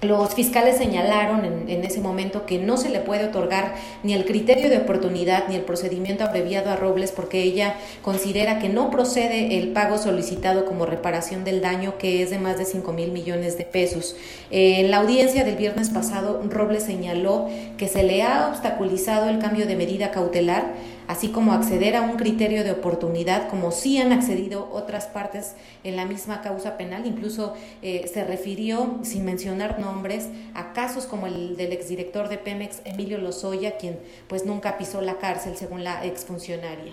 Los 0.00 0.32
fiscales 0.34 0.76
señalaron 0.76 1.44
en, 1.44 1.84
ese 1.84 2.00
momento 2.00 2.46
que 2.46 2.58
no 2.58 2.76
se 2.76 2.88
le 2.88 3.00
puede 3.00 3.24
otorgar 3.24 3.74
ni 4.04 4.12
el 4.12 4.26
criterio 4.26 4.70
de 4.70 4.78
oportunidad 4.78 5.48
ni 5.48 5.56
el 5.56 5.62
procedimiento 5.62 6.22
abreviado 6.22 6.70
a 6.70 6.76
Robles 6.76 7.10
porque 7.10 7.42
ella 7.42 7.74
considera 8.00 8.60
que 8.60 8.68
no 8.68 8.90
procede 8.90 9.58
el 9.58 9.72
pago 9.72 9.98
solicitado 9.98 10.66
como 10.66 10.86
reparación 10.86 11.42
del 11.42 11.60
daño 11.62 11.98
que 11.98 12.22
es 12.22 12.30
de 12.30 12.38
más 12.38 12.58
de 12.58 12.64
5 12.64 12.92
mil 12.92 13.10
millones 13.10 13.58
de 13.58 13.64
pesos. 13.64 14.14
en 14.52 14.88
la 14.92 14.98
audiencia 14.98 15.42
del 15.42 15.56
viernes 15.56 15.90
pasado, 15.90 16.42
Robles 16.48 16.84
señaló 16.84 17.48
que 17.76 17.88
se 17.88 18.04
le 18.04 18.22
ha 18.22 18.48
obstaculizado 18.48 19.28
el 19.28 19.40
cambio 19.40 19.66
de 19.66 19.74
medida 19.74 20.12
cautelar 20.12 20.74
así 21.08 21.28
como 21.30 21.52
acceder 21.52 21.96
a 21.96 22.02
un 22.02 22.16
criterio 22.16 22.62
de 22.62 22.70
oportunidad, 22.70 23.48
como 23.48 23.72
sí 23.72 23.98
han 23.98 24.12
accedido 24.12 24.70
otras 24.72 25.06
partes 25.06 25.54
en 25.82 25.96
la 25.96 26.04
misma 26.04 26.42
causa 26.42 26.76
penal. 26.76 27.06
Incluso 27.06 27.54
eh, 27.82 28.08
se 28.12 28.24
refirió, 28.24 28.98
sin 29.02 29.24
mencionar 29.24 29.80
nombres, 29.80 30.28
a 30.54 30.72
casos 30.72 31.06
como 31.06 31.26
el 31.26 31.56
del 31.56 31.72
exdirector 31.72 32.28
de 32.28 32.38
Pemex, 32.38 32.82
Emilio 32.84 33.18
Lozoya, 33.18 33.78
quien 33.78 33.98
pues 34.28 34.46
nunca 34.46 34.78
pisó 34.78 35.00
la 35.00 35.18
cárcel, 35.18 35.56
según 35.56 35.82
la 35.82 36.04
exfuncionaria. 36.04 36.92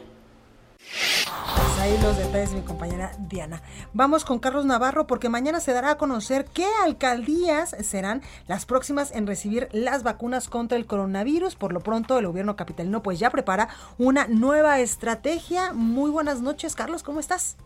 Pues 1.56 1.80
ahí 1.80 1.98
los 2.02 2.18
detalles 2.18 2.52
de 2.52 2.58
mi 2.58 2.62
compañera 2.64 3.12
Diana. 3.20 3.62
Vamos 3.94 4.26
con 4.26 4.40
Carlos 4.40 4.66
Navarro 4.66 5.08
porque 5.08 5.30
mañana 5.30 5.60
se 5.60 5.74
dará 5.74 5.92
a 5.92 5.98
conocer 5.98 6.46
qué 6.46 6.66
alcaldías 6.84 7.76
serán 7.82 8.22
las 8.48 8.66
próximas 8.66 9.12
en 9.12 9.28
recibir 9.28 9.70
las 9.72 10.04
vacunas 10.04 10.48
contra 10.48 10.78
el 10.78 10.86
coronavirus. 10.86 11.56
Por 11.56 11.74
lo 11.74 11.82
pronto 11.82 12.18
el 12.18 12.28
gobierno 12.28 12.56
capitalino 12.56 13.04
pues 13.04 13.20
ya 13.20 13.30
prepara 13.30 13.70
una 13.98 14.28
nueva 14.28 14.80
estrategia. 14.80 15.74
Muy 15.74 16.12
buenas 16.12 16.42
noches 16.42 16.76
Carlos, 16.76 17.04
¿cómo 17.04 17.20
estás? 17.20 17.58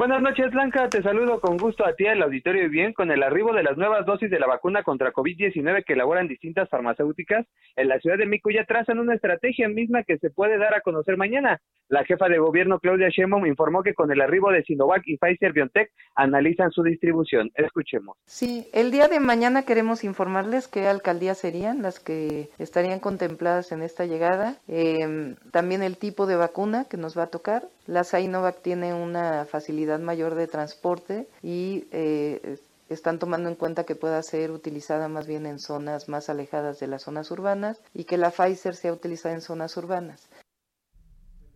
Buenas 0.00 0.22
noches, 0.22 0.50
Blanca. 0.50 0.88
Te 0.88 1.02
saludo 1.02 1.42
con 1.42 1.58
gusto 1.58 1.84
a 1.84 1.92
ti, 1.92 2.06
al 2.06 2.22
auditorio 2.22 2.64
y 2.64 2.68
bien, 2.70 2.94
con 2.94 3.10
el 3.10 3.22
arribo 3.22 3.52
de 3.52 3.62
las 3.62 3.76
nuevas 3.76 4.06
dosis 4.06 4.30
de 4.30 4.40
la 4.40 4.46
vacuna 4.46 4.82
contra 4.82 5.12
COVID-19 5.12 5.84
que 5.84 5.92
elaboran 5.92 6.26
distintas 6.26 6.70
farmacéuticas 6.70 7.46
en 7.76 7.88
la 7.88 8.00
ciudad 8.00 8.16
de 8.16 8.24
Mico 8.24 8.48
ya 8.48 8.64
trazan 8.64 8.98
una 8.98 9.14
estrategia 9.14 9.68
misma 9.68 10.02
que 10.04 10.16
se 10.16 10.30
puede 10.30 10.56
dar 10.56 10.74
a 10.74 10.80
conocer 10.80 11.18
mañana. 11.18 11.60
La 11.88 12.04
jefa 12.04 12.28
de 12.28 12.38
gobierno, 12.38 12.78
Claudia 12.78 13.10
Sheinbaum, 13.10 13.44
informó 13.46 13.82
que 13.82 13.92
con 13.92 14.10
el 14.10 14.22
arribo 14.22 14.50
de 14.50 14.62
Sinovac 14.62 15.02
y 15.04 15.18
Pfizer 15.18 15.52
BioNTech 15.52 15.90
analizan 16.14 16.70
su 16.70 16.82
distribución. 16.82 17.50
Escuchemos. 17.54 18.16
Sí, 18.24 18.68
el 18.72 18.92
día 18.92 19.08
de 19.08 19.20
mañana 19.20 19.64
queremos 19.64 20.02
informarles 20.04 20.66
qué 20.66 20.86
alcaldías 20.86 21.36
serían 21.36 21.82
las 21.82 22.00
que 22.00 22.48
estarían 22.58 23.00
contempladas 23.00 23.72
en 23.72 23.82
esta 23.82 24.06
llegada. 24.06 24.54
Eh, 24.66 25.34
también 25.50 25.82
el 25.82 25.98
tipo 25.98 26.26
de 26.26 26.36
vacuna 26.36 26.86
que 26.88 26.96
nos 26.96 27.18
va 27.18 27.24
a 27.24 27.30
tocar. 27.30 27.64
La 27.86 28.04
Sinovac 28.04 28.62
tiene 28.62 28.94
una 28.94 29.44
facilidad 29.46 29.89
mayor 29.98 30.34
de 30.34 30.46
transporte 30.46 31.28
y 31.42 31.86
eh, 31.90 32.58
están 32.88 33.18
tomando 33.18 33.48
en 33.48 33.54
cuenta 33.54 33.84
que 33.84 33.94
pueda 33.94 34.22
ser 34.22 34.50
utilizada 34.50 35.08
más 35.08 35.26
bien 35.26 35.46
en 35.46 35.58
zonas 35.58 36.08
más 36.08 36.28
alejadas 36.28 36.80
de 36.80 36.88
las 36.88 37.02
zonas 37.02 37.30
urbanas 37.30 37.80
y 37.94 38.04
que 38.04 38.18
la 38.18 38.30
Pfizer 38.30 38.74
sea 38.74 38.92
utilizada 38.92 39.34
en 39.34 39.40
zonas 39.40 39.76
urbanas. 39.76 40.28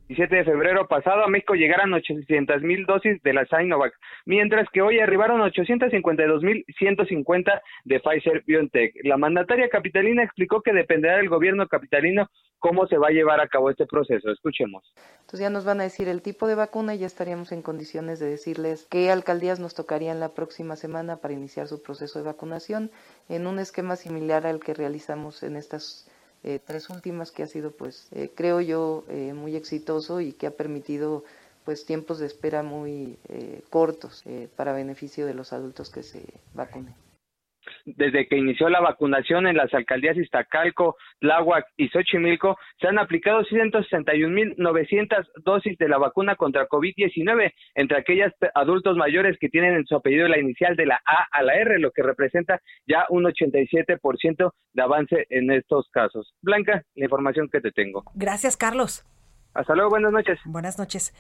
17 0.09 0.37
de 0.37 0.45
febrero 0.45 0.87
pasado 0.87 1.25
a 1.25 1.29
México 1.29 1.55
llegaron 1.55 1.95
800 1.95 2.61
mil 2.63 2.85
dosis 2.85 3.23
de 3.23 3.33
la 3.33 3.47
Sinovac, 3.47 3.95
mientras 4.27 4.69
que 4.71 4.83
hoy 4.83 4.99
arribaron 4.99 5.41
852 5.41 6.43
mil 6.43 6.63
150 6.79 7.63
de 7.85 8.01
Pfizer 8.01 8.45
BioNTech. 8.47 8.95
La 9.05 9.17
mandataria 9.17 9.71
capitalina 9.71 10.23
explicó 10.23 10.61
que 10.61 10.75
dependerá 10.75 11.17
del 11.17 11.31
gobierno 11.31 11.67
capitalino 11.69 12.29
cómo 12.59 12.87
se 12.87 12.99
va 12.99 13.09
a 13.09 13.13
llevar 13.13 13.41
a 13.41 13.49
cabo 13.49 13.71
este 13.71 13.87
proceso. 13.87 14.31
Escuchemos. 14.31 14.85
Entonces 15.21 15.41
ya 15.41 15.51
nos 15.51 15.65
van 15.65 15.81
a 15.81 15.85
decir 15.85 16.09
el 16.09 16.21
tipo 16.21 16.47
de 16.49 16.55
vacuna 16.55 16.95
y 16.95 16.99
ya 16.99 17.07
estaríamos 17.07 17.53
en 17.53 17.63
condiciones 17.63 18.21
de 18.21 18.27
decirles 18.27 18.87
qué 18.91 19.11
alcaldías 19.11 19.59
nos 19.59 19.75
tocarían 19.75 20.21
la 20.21 20.35
próxima 20.35 20.77
semana 20.77 21.17
para 21.17 21.33
iniciar 21.33 21.67
su 21.67 21.83
proceso 21.83 22.19
de 22.19 22.27
vacunación 22.27 22.91
en 23.31 23.47
un 23.47 23.59
esquema 23.59 23.97
similar 23.97 24.47
al 24.47 24.61
que 24.61 24.75
realizamos 24.75 25.43
en 25.43 25.57
estas 25.57 26.11
eh, 26.45 26.61
tres 26.65 26.91
últimas 26.91 27.31
que 27.31 27.43
ha 27.43 27.47
sido, 27.47 27.71
pues, 27.71 28.09
eh, 28.13 28.31
creo 28.35 28.61
yo, 28.61 29.05
eh, 29.09 29.33
muy 29.33 29.57
exitoso 29.57 30.21
y 30.21 30.33
que 30.33 30.47
ha 30.47 30.51
permitido 30.51 31.25
pues 31.65 31.87
tiempos 31.87 32.19
de 32.19 32.27
espera 32.27 32.63
muy 32.63 33.17
cortos 33.71 34.23
para 34.55 34.75
beneficio 34.75 35.25
de 35.25 35.33
los 35.33 35.55
adultos 35.55 35.89
que 35.89 36.03
se 36.03 36.23
vacunen 36.53 36.95
desde 37.85 38.27
que 38.29 38.37
inició 38.37 38.69
la 38.69 38.81
vacunación 38.81 39.47
en 39.47 39.57
las 39.57 39.73
alcaldías 39.75 40.17
Iztacalco, 40.17 40.97
Tláhuac 41.21 41.67
y 41.77 41.89
Xochimilco, 41.89 42.57
se 42.81 42.89
han 42.89 42.99
aplicado 42.99 43.43
161.900 43.43 45.27
dosis 45.45 45.79
de 45.79 45.89
la 45.89 45.99
vacuna 45.99 46.37
contra 46.37 46.69
COVID-19 46.69 47.53
entre 47.75 47.99
aquellos 47.99 48.33
adultos 48.55 48.97
mayores 48.97 49.37
que 49.39 49.49
tienen 49.49 49.75
en 49.75 49.87
su 49.87 49.97
apellido 49.97 50.29
la 50.29 50.39
inicial 50.39 50.77
de 50.77 50.87
la 50.87 51.01
A 51.07 51.27
a 51.31 51.43
la 51.43 51.55
R, 51.55 51.79
lo 51.79 51.91
que 51.91 52.03
representa 52.03 52.61
ya 52.87 53.07
un 53.09 53.25
87% 53.25 54.53
de 54.73 54.83
avance 54.83 55.27
en 55.31 55.51
estos 55.51 55.89
casos. 55.91 56.35
Blanca, 56.43 56.83
la 56.95 57.05
información 57.05 57.49
que 57.51 57.61
te 57.61 57.71
tengo. 57.71 58.05
Gracias, 58.15 58.57
Carlos. 58.57 59.05
Hasta 59.55 59.75
luego, 59.75 59.91
buenas 59.91 60.13
noches. 60.13 60.39
Buenas 60.45 60.79
noches. 60.79 61.13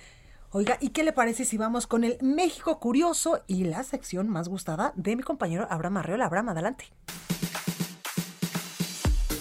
Oiga, 0.56 0.78
¿y 0.80 0.90
qué 0.90 1.02
le 1.02 1.12
parece 1.12 1.44
si 1.44 1.58
vamos 1.58 1.88
con 1.88 2.04
el 2.04 2.16
México 2.20 2.78
Curioso 2.78 3.42
y 3.48 3.64
la 3.64 3.82
sección 3.82 4.28
más 4.28 4.48
gustada 4.48 4.92
de 4.94 5.16
mi 5.16 5.24
compañero 5.24 5.66
Abraham 5.68 5.96
Arreola? 5.96 6.26
Abraham, 6.26 6.50
adelante. 6.50 6.84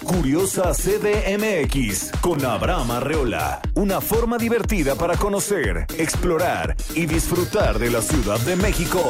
Curiosa 0.04 0.72
CDMX 0.74 2.14
con 2.20 2.44
Abraham 2.44 2.90
Arreola. 2.90 3.62
Una 3.76 4.02
forma 4.02 4.40
divertida 4.40 4.96
para 4.96 5.16
conocer, 5.16 5.86
explorar 6.00 6.76
y 6.96 7.06
disfrutar 7.06 7.78
de 7.78 7.92
la 7.92 8.02
Ciudad 8.02 8.40
de 8.40 8.56
México. 8.56 9.08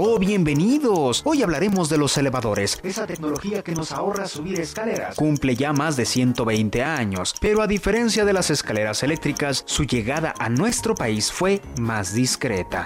Oh, 0.00 0.16
bienvenidos. 0.16 1.22
Hoy 1.24 1.42
hablaremos 1.42 1.88
de 1.88 1.98
los 1.98 2.16
elevadores, 2.16 2.78
esa 2.84 3.04
tecnología 3.04 3.64
que 3.64 3.74
nos 3.74 3.90
ahorra 3.90 4.28
subir 4.28 4.60
escaleras. 4.60 5.16
Cumple 5.16 5.56
ya 5.56 5.72
más 5.72 5.96
de 5.96 6.04
120 6.04 6.84
años, 6.84 7.34
pero 7.40 7.62
a 7.62 7.66
diferencia 7.66 8.24
de 8.24 8.32
las 8.32 8.48
escaleras 8.48 9.02
eléctricas, 9.02 9.64
su 9.66 9.82
llegada 9.82 10.34
a 10.38 10.50
nuestro 10.50 10.94
país 10.94 11.32
fue 11.32 11.60
más 11.80 12.14
discreta. 12.14 12.84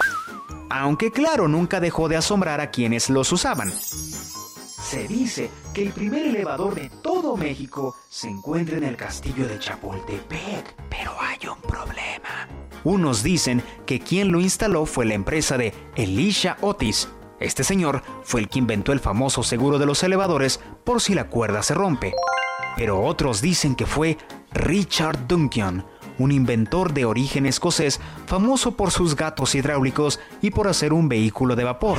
Aunque 0.71 1.11
claro, 1.11 1.49
nunca 1.49 1.81
dejó 1.81 2.09
de 2.09 2.17
asombrar 2.17 2.63
a 2.63 2.71
quienes 2.71 3.11
los 3.11 3.31
usaban. 3.31 3.71
Se 3.71 5.07
dice 5.07 5.51
que 5.75 5.83
el 5.83 5.93
primer 5.93 6.25
elevador 6.25 6.75
de 6.75 6.89
todo 7.03 7.37
México 7.37 7.95
se 8.09 8.31
encuentra 8.31 8.79
en 8.79 8.85
el 8.85 8.97
castillo 8.97 9.47
de 9.47 9.59
Chapultepec, 9.59 10.75
pero 10.89 11.15
hay 11.21 11.47
un 11.47 11.61
problema. 11.61 12.49
Unos 12.85 13.23
dicen 13.23 13.63
que 13.87 14.01
quien 14.01 14.33
lo 14.33 14.41
instaló 14.41 14.87
fue 14.87 15.05
la 15.05 15.15
empresa 15.15 15.57
de 15.57 15.73
Elisha 15.97 16.57
Otis. 16.61 17.09
Este 17.39 17.65
señor 17.65 18.03
fue 18.23 18.41
el 18.41 18.49
que 18.49 18.59
inventó 18.59 18.93
el 18.93 19.01
famoso 19.01 19.43
seguro 19.43 19.79
de 19.79 19.87
los 19.87 20.03
elevadores 20.03 20.61
por 20.85 21.01
si 21.01 21.15
la 21.15 21.29
cuerda 21.29 21.63
se 21.63 21.75
rompe. 21.75 22.15
Pero 22.77 23.03
otros 23.03 23.41
dicen 23.41 23.75
que 23.75 23.87
fue 23.87 24.19
Richard 24.53 25.27
Duncan, 25.27 25.85
un 26.19 26.33
inventor 26.33 26.93
de 26.93 27.05
origen 27.05 27.47
escocés 27.47 28.01
famoso 28.27 28.77
por 28.77 28.91
sus 28.91 29.17
gatos 29.17 29.55
hidráulicos 29.55 30.21
y 30.41 30.51
por 30.51 30.69
hacer 30.69 30.93
un 30.93 31.09
vehículo 31.09 31.57
de 31.57 31.65
vapor. 31.65 31.99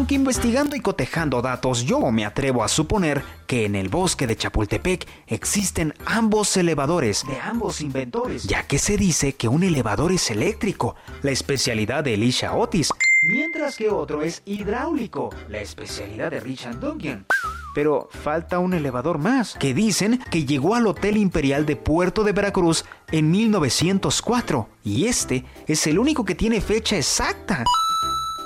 Aunque 0.00 0.14
investigando 0.14 0.76
y 0.76 0.80
cotejando 0.80 1.42
datos, 1.42 1.84
yo 1.84 2.10
me 2.10 2.24
atrevo 2.24 2.64
a 2.64 2.68
suponer 2.68 3.22
que 3.46 3.66
en 3.66 3.74
el 3.74 3.90
bosque 3.90 4.26
de 4.26 4.34
Chapultepec 4.34 5.06
existen 5.26 5.92
ambos 6.06 6.56
elevadores 6.56 7.26
de 7.26 7.38
ambos 7.38 7.82
inventores, 7.82 8.44
ya 8.44 8.66
que 8.66 8.78
se 8.78 8.96
dice 8.96 9.34
que 9.34 9.46
un 9.46 9.62
elevador 9.62 10.10
es 10.10 10.30
eléctrico, 10.30 10.96
la 11.20 11.32
especialidad 11.32 12.02
de 12.02 12.14
Elisha 12.14 12.54
Otis, 12.54 12.94
mientras 13.20 13.76
que 13.76 13.90
otro 13.90 14.22
es 14.22 14.40
hidráulico, 14.46 15.34
la 15.50 15.60
especialidad 15.60 16.30
de 16.30 16.40
Richard 16.40 16.80
Duncan. 16.80 17.26
Pero 17.74 18.08
falta 18.10 18.58
un 18.58 18.72
elevador 18.72 19.18
más, 19.18 19.54
que 19.56 19.74
dicen 19.74 20.18
que 20.30 20.46
llegó 20.46 20.76
al 20.76 20.86
Hotel 20.86 21.18
Imperial 21.18 21.66
de 21.66 21.76
Puerto 21.76 22.24
de 22.24 22.32
Veracruz 22.32 22.86
en 23.12 23.30
1904, 23.30 24.66
y 24.82 25.08
este 25.08 25.44
es 25.66 25.86
el 25.86 25.98
único 25.98 26.24
que 26.24 26.34
tiene 26.34 26.62
fecha 26.62 26.96
exacta. 26.96 27.64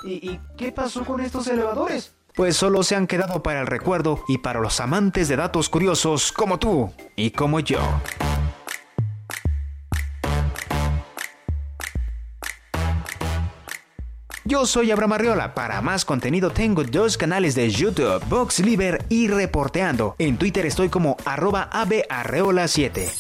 ¿Y, 0.05 0.39
qué 0.57 0.71
pasó 0.71 1.05
con 1.05 1.21
estos 1.21 1.49
elevadores? 1.49 2.15
Pues 2.35 2.57
solo 2.57 2.83
se 2.83 2.97
han 2.97 3.07
quedado 3.07 3.43
para 3.43 3.61
el 3.61 3.67
recuerdo 3.67 4.23
y 4.29 4.39
para 4.39 4.61
los 4.61 4.81
amantes 4.81 5.29
de 5.29 5.37
datos 5.37 5.69
curiosos 5.69 6.33
como 6.33 6.59
tú 6.59 6.93
y 7.17 7.31
como 7.31 7.61
yo. 7.61 7.81
Yo 14.47 14.67
soy 14.67 14.91
Abraham 14.91 15.15
Arriola. 15.15 15.55
Para 15.55 15.81
más 15.81 16.05
contenido 16.05 16.51
tengo 16.51 16.85
dos 16.85 17.17
canales 17.17 17.55
de 17.55 17.71
YouTube, 17.71 18.23
VoxLiber 18.29 19.03
y 19.09 19.29
Reporteando. 19.29 20.17
En 20.19 20.37
Twitter 20.37 20.67
estoy 20.67 20.91
como 20.91 21.17
arroba 21.25 21.71
abarreola7. 21.73 23.11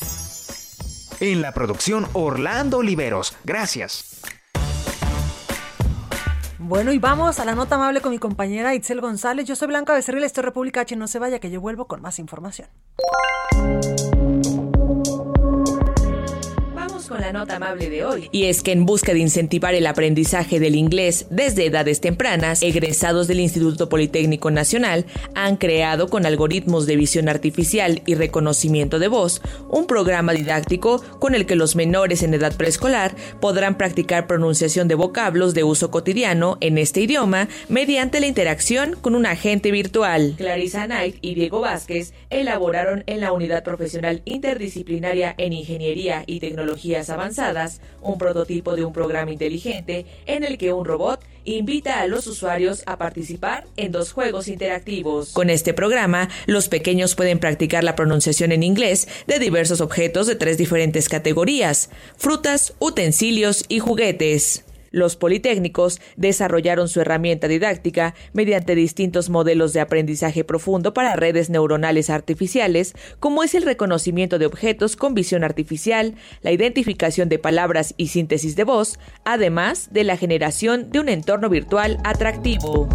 En 1.20 1.40
la 1.40 1.53
producción 1.53 2.07
Orlando 2.12 2.77
Oliveros. 2.79 3.35
Gracias. 3.44 4.20
Bueno, 6.66 6.92
y 6.92 6.98
vamos 6.98 7.40
a 7.40 7.44
la 7.44 7.55
nota 7.55 7.74
amable 7.74 8.00
con 8.00 8.11
mi 8.11 8.18
compañera 8.18 8.74
Itzel 8.74 9.03
González. 9.03 9.44
Yo 9.44 9.55
soy 9.55 9.68
Blanca 9.68 9.92
Becerril, 9.92 10.24
esto 10.24 10.40
es 10.40 10.46
República 10.46 10.81
H. 10.81 10.96
No 10.96 11.09
se 11.09 11.18
vaya, 11.18 11.38
que 11.38 11.50
yo 11.50 11.61
vuelvo 11.61 11.87
con 11.87 12.00
más 12.00 12.18
información 12.18 12.68
con 17.09 17.21
la 17.21 17.33
nota 17.33 17.57
amable 17.57 17.90
de 17.90 18.05
hoy. 18.05 18.29
Y 18.33 18.45
es 18.45 18.62
que 18.62 18.73
en 18.73 18.87
busca 18.87 19.12
de 19.12 19.19
incentivar 19.19 19.75
el 19.75 19.87
aprendizaje 19.87 20.61
del 20.61 20.77
inglés 20.77 21.27
desde 21.31 21.67
edades 21.67 22.01
tempranas, 22.01 22.62
egresados 22.62 23.29
del 23.29 23.40
Instituto 23.40 23.88
Politécnico 23.88 24.51
Nacional 24.51 25.05
han 25.35 25.57
creado 25.57 26.09
con 26.09 26.27
algoritmos 26.27 26.87
de 26.87 26.97
visión 26.97 27.29
artificial 27.29 28.03
y 28.07 28.14
reconocimiento 28.14 28.99
de 28.99 29.09
voz 29.09 29.43
un 29.69 29.87
programa 29.87 30.33
didáctico 30.33 31.03
con 31.19 31.35
el 31.35 31.47
que 31.47 31.57
los 31.57 31.77
menores 31.77 32.23
en 32.23 32.35
edad 32.35 32.57
preescolar 32.57 33.14
podrán 33.40 33.77
practicar 33.77 34.27
pronunciación 34.27 34.88
de 34.88 34.95
vocablos 34.95 35.55
de 35.55 35.64
uso 35.64 35.90
cotidiano 35.90 36.59
en 36.61 36.79
este 36.79 37.01
idioma 37.01 37.49
mediante 37.69 38.21
la 38.21 38.27
interacción 38.27 38.97
con 39.01 39.14
un 39.14 39.27
agente 39.27 39.71
virtual. 39.71 40.35
Clarissa 40.37 40.87
Knight 40.87 41.17
y 41.21 41.35
Diego 41.35 41.61
Vázquez 41.61 42.12
elaboraron 42.31 43.05
en 43.07 43.21
la 43.21 43.33
Unidad 43.33 43.64
Profesional 43.64 44.23
Interdisciplinaria 44.25 45.35
en 45.38 45.53
Ingeniería 45.53 46.25
y 46.27 46.40
Tecnología 46.40 46.93
avanzadas, 47.11 47.80
un 48.02 48.18
prototipo 48.18 48.76
de 48.76 48.85
un 48.85 48.92
programa 48.92 49.33
inteligente 49.33 50.07
en 50.26 50.44
el 50.44 50.59
que 50.59 50.72
un 50.72 50.85
robot 50.85 51.20
invita 51.44 52.00
a 52.00 52.07
los 52.07 52.26
usuarios 52.26 52.83
a 52.87 52.96
participar 52.96 53.66
en 53.76 53.92
dos 53.92 54.12
juegos 54.12 54.48
interactivos. 54.48 55.33
Con 55.33 55.50
este 55.50 55.74
programa, 55.74 56.28
los 56.46 56.68
pequeños 56.68 57.14
pueden 57.14 57.38
practicar 57.38 57.85
la 57.85 57.96
pronunciación 57.96 58.52
en 58.52 58.62
inglés 58.62 59.09
de 59.26 59.38
diversos 59.38 59.80
objetos 59.80 60.26
de 60.26 60.37
tres 60.37 60.59
diferentes 60.59 61.09
categorías, 61.09 61.90
frutas, 62.16 62.74
utensilios 62.78 63.64
y 63.68 63.78
juguetes. 63.78 64.64
Los 64.94 65.16
politécnicos 65.16 66.00
desarrollaron 66.16 66.88
su 66.88 67.00
herramienta 67.00 67.48
didáctica 67.48 68.14
mediante 68.33 68.76
distintos 68.76 69.28
modelos 69.28 69.72
de 69.72 69.80
aprendizaje 69.80 70.44
profundo 70.44 70.94
para 70.94 71.16
redes 71.16 71.50
neuronales 71.50 72.11
artificiales, 72.11 72.94
como 73.18 73.42
es 73.42 73.57
el 73.57 73.64
reconocimiento 73.64 74.38
de 74.38 74.46
objetos 74.46 74.94
con 74.94 75.12
visión 75.14 75.42
artificial, 75.42 76.14
la 76.42 76.52
identificación 76.52 77.28
de 77.28 77.40
palabras 77.40 77.94
y 77.96 78.07
síntesis 78.07 78.54
de 78.54 78.62
voz, 78.62 79.00
además 79.24 79.88
de 79.92 80.04
la 80.04 80.16
generación 80.16 80.92
de 80.92 81.00
un 81.00 81.09
entorno 81.09 81.48
virtual 81.48 81.98
atractivo. 82.04 82.88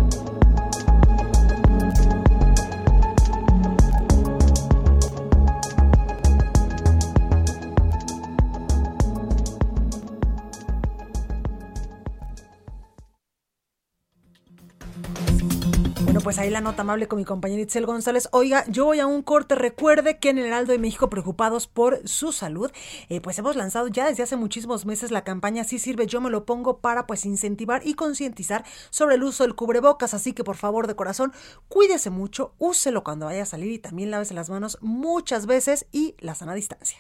Pues 16.23 16.39
ahí 16.39 16.49
la 16.49 16.61
nota 16.61 16.81
amable 16.81 17.07
con 17.07 17.19
mi 17.19 17.25
compañera 17.25 17.61
Itzel 17.61 17.85
González. 17.85 18.29
Oiga, 18.31 18.65
yo 18.67 18.85
voy 18.85 18.99
a 18.99 19.07
un 19.07 19.21
corte. 19.21 19.55
Recuerde 19.55 20.17
que 20.17 20.29
en 20.29 20.37
el 20.37 20.45
Heraldo 20.45 20.71
de 20.71 20.79
México, 20.79 21.09
preocupados 21.09 21.67
por 21.67 22.07
su 22.07 22.31
salud, 22.31 22.71
eh, 23.09 23.21
pues 23.21 23.37
hemos 23.39 23.55
lanzado 23.55 23.87
ya 23.87 24.07
desde 24.07 24.23
hace 24.23 24.35
muchísimos 24.35 24.85
meses 24.85 25.11
la 25.11 25.23
campaña 25.23 25.63
Sí 25.63 25.79
sirve, 25.79 26.07
yo 26.07 26.21
me 26.21 26.29
lo 26.29 26.45
pongo 26.45 26.79
para 26.79 27.05
pues 27.05 27.25
incentivar 27.25 27.85
y 27.85 27.93
concientizar 27.93 28.65
sobre 28.89 29.15
el 29.15 29.23
uso 29.23 29.43
del 29.43 29.55
cubrebocas. 29.55 30.13
Así 30.13 30.33
que 30.33 30.43
por 30.43 30.55
favor, 30.55 30.87
de 30.87 30.95
corazón, 30.95 31.33
cuídese 31.67 32.09
mucho, 32.09 32.53
úselo 32.57 33.03
cuando 33.03 33.27
vaya 33.27 33.43
a 33.43 33.45
salir 33.45 33.71
y 33.71 33.79
también 33.79 34.11
lávese 34.11 34.33
las 34.33 34.49
manos 34.49 34.77
muchas 34.81 35.45
veces 35.45 35.85
y 35.91 36.15
la 36.19 36.35
sana 36.35 36.53
distancia. 36.53 36.97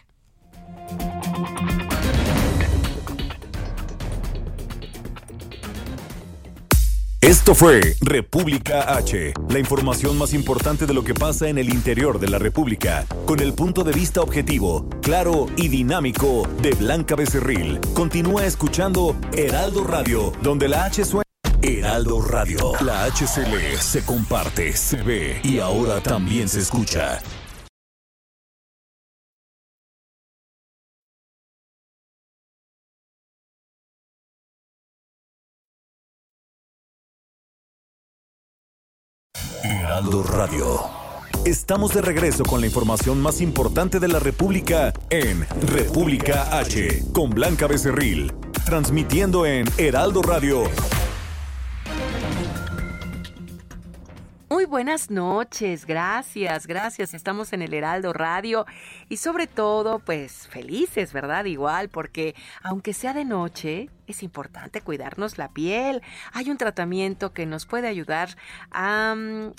Esto 7.21 7.53
fue 7.53 7.81
República 7.99 8.95
H, 8.95 9.33
la 9.49 9.59
información 9.59 10.17
más 10.17 10.33
importante 10.33 10.85
de 10.85 10.93
lo 10.93 11.03
que 11.03 11.13
pasa 11.13 11.49
en 11.49 11.57
el 11.57 11.69
interior 11.69 12.17
de 12.17 12.29
la 12.29 12.39
República, 12.39 13.05
con 13.25 13.41
el 13.41 13.53
punto 13.53 13.83
de 13.83 13.91
vista 13.91 14.21
objetivo, 14.21 14.87
claro 15.01 15.47
y 15.57 15.67
dinámico 15.67 16.47
de 16.61 16.71
Blanca 16.71 17.15
Becerril. 17.15 17.81
Continúa 17.93 18.45
escuchando 18.45 19.17
Heraldo 19.33 19.83
Radio, 19.83 20.31
donde 20.41 20.69
la 20.69 20.85
H 20.85 21.03
suena. 21.03 21.23
Heraldo 21.61 22.21
Radio, 22.21 22.71
la 22.85 23.03
HCL 23.03 23.77
se 23.81 24.05
comparte, 24.05 24.71
se 24.71 25.01
ve 25.03 25.41
y 25.43 25.59
ahora 25.59 26.01
también 26.01 26.47
se 26.47 26.61
escucha. 26.61 27.19
Heraldo 39.99 40.23
Radio. 40.23 40.79
Estamos 41.43 41.93
de 41.93 42.01
regreso 42.01 42.45
con 42.45 42.61
la 42.61 42.67
información 42.67 43.21
más 43.21 43.41
importante 43.41 43.99
de 43.99 44.07
la 44.07 44.19
República 44.19 44.93
en 45.09 45.45
República 45.67 46.57
H, 46.57 47.03
con 47.11 47.31
Blanca 47.31 47.67
Becerril, 47.67 48.31
transmitiendo 48.63 49.45
en 49.45 49.65
Heraldo 49.77 50.21
Radio. 50.21 50.63
Muy 54.49 54.65
buenas 54.65 55.11
noches, 55.11 55.85
gracias, 55.85 56.65
gracias. 56.65 57.13
Estamos 57.13 57.53
en 57.53 57.61
el 57.61 57.73
Heraldo 57.73 58.13
Radio 58.13 58.65
y 59.07 59.17
sobre 59.17 59.47
todo, 59.47 59.99
pues 59.99 60.47
felices, 60.47 61.13
¿verdad? 61.13 61.45
Igual, 61.45 61.89
porque 61.89 62.35
aunque 62.63 62.93
sea 62.93 63.13
de 63.13 63.25
noche, 63.25 63.89
es 64.07 64.23
importante 64.23 64.81
cuidarnos 64.81 65.37
la 65.37 65.49
piel. 65.49 66.01
Hay 66.33 66.49
un 66.49 66.57
tratamiento 66.57 67.31
que 67.31 67.45
nos 67.45 67.65
puede 67.65 67.87
ayudar 67.87 68.35
a 68.71 69.13
mm, 69.15 69.51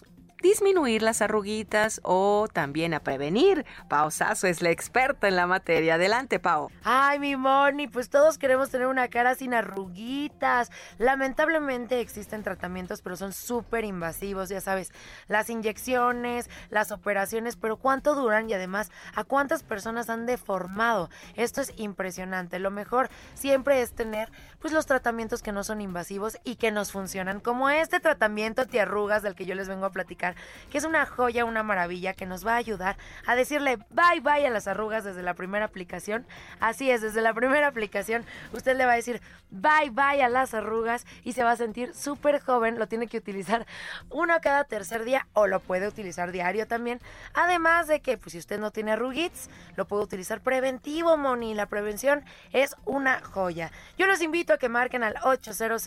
disminuir 0.42 1.02
las 1.02 1.22
arruguitas 1.22 2.00
o 2.04 2.48
también 2.52 2.94
a 2.94 3.00
prevenir. 3.00 3.64
Pao 3.88 4.10
Sasso 4.10 4.46
es 4.46 4.62
la 4.62 4.70
experta 4.70 5.28
en 5.28 5.36
la 5.36 5.46
materia. 5.46 5.94
Adelante, 5.94 6.38
Pao. 6.38 6.70
Ay, 6.84 7.18
mi 7.18 7.36
Moni, 7.36 7.88
pues 7.88 8.10
todos 8.10 8.38
queremos 8.38 8.70
tener 8.70 8.86
una 8.86 9.08
cara 9.08 9.34
sin 9.34 9.54
arruguitas. 9.54 10.70
Lamentablemente 10.98 12.00
existen 12.00 12.42
tratamientos, 12.42 13.02
pero 13.02 13.16
son 13.16 13.32
súper 13.32 13.84
invasivos, 13.84 14.48
ya 14.48 14.60
sabes, 14.60 14.92
las 15.28 15.50
inyecciones, 15.50 16.48
las 16.70 16.92
operaciones, 16.92 17.56
pero 17.56 17.76
¿cuánto 17.76 18.14
duran? 18.14 18.48
Y 18.48 18.54
además, 18.54 18.90
¿a 19.14 19.24
cuántas 19.24 19.62
personas 19.62 20.10
han 20.10 20.26
deformado? 20.26 21.10
Esto 21.34 21.60
es 21.60 21.72
impresionante. 21.76 22.58
Lo 22.58 22.70
mejor 22.70 23.10
siempre 23.34 23.82
es 23.82 23.92
tener 23.92 24.30
pues 24.60 24.72
los 24.72 24.86
tratamientos 24.86 25.42
que 25.42 25.52
no 25.52 25.64
son 25.64 25.80
invasivos 25.80 26.38
y 26.44 26.56
que 26.56 26.70
nos 26.70 26.92
funcionan, 26.92 27.40
como 27.40 27.70
este 27.70 28.00
tratamiento 28.00 28.62
antiarrugas 28.62 29.22
del 29.22 29.34
que 29.34 29.46
yo 29.46 29.54
les 29.54 29.68
vengo 29.68 29.86
a 29.86 29.90
platicar, 29.90 30.34
que 30.70 30.78
es 30.78 30.84
una 30.84 31.06
joya, 31.06 31.44
una 31.44 31.62
maravilla 31.62 32.14
que 32.14 32.26
nos 32.26 32.46
va 32.46 32.54
a 32.54 32.56
ayudar 32.56 32.96
a 33.26 33.34
decirle 33.34 33.76
bye 33.90 34.20
bye 34.22 34.46
a 34.46 34.50
las 34.50 34.68
arrugas 34.68 35.04
desde 35.04 35.22
la 35.22 35.34
primera 35.34 35.64
aplicación. 35.64 36.26
Así 36.60 36.90
es, 36.90 37.00
desde 37.00 37.22
la 37.22 37.34
primera 37.34 37.66
aplicación 37.66 38.24
usted 38.52 38.76
le 38.76 38.86
va 38.86 38.92
a 38.92 38.96
decir 38.96 39.20
bye 39.50 39.90
bye 39.90 40.22
a 40.22 40.28
las 40.28 40.54
arrugas 40.54 41.06
y 41.24 41.32
se 41.32 41.42
va 41.42 41.52
a 41.52 41.56
sentir 41.56 41.94
súper 41.94 42.40
joven. 42.40 42.78
Lo 42.78 42.86
tiene 42.86 43.06
que 43.06 43.18
utilizar 43.18 43.66
uno 44.10 44.34
cada 44.40 44.64
tercer 44.64 45.04
día 45.04 45.26
o 45.32 45.46
lo 45.46 45.60
puede 45.60 45.88
utilizar 45.88 46.32
diario 46.32 46.66
también. 46.66 47.00
Además 47.34 47.88
de 47.88 48.00
que, 48.00 48.16
pues 48.16 48.32
si 48.32 48.38
usted 48.38 48.58
no 48.58 48.70
tiene 48.70 48.92
arruguitas, 48.92 49.50
lo 49.76 49.86
puede 49.86 50.04
utilizar 50.04 50.40
preventivo, 50.40 51.16
Moni. 51.16 51.54
La 51.54 51.66
prevención 51.66 52.24
es 52.52 52.76
una 52.84 53.20
joya. 53.20 53.70
Yo 53.98 54.06
los 54.06 54.20
invito 54.20 54.49
que 54.58 54.68
marquen 54.68 55.02
al 55.02 55.14
800 55.22 55.86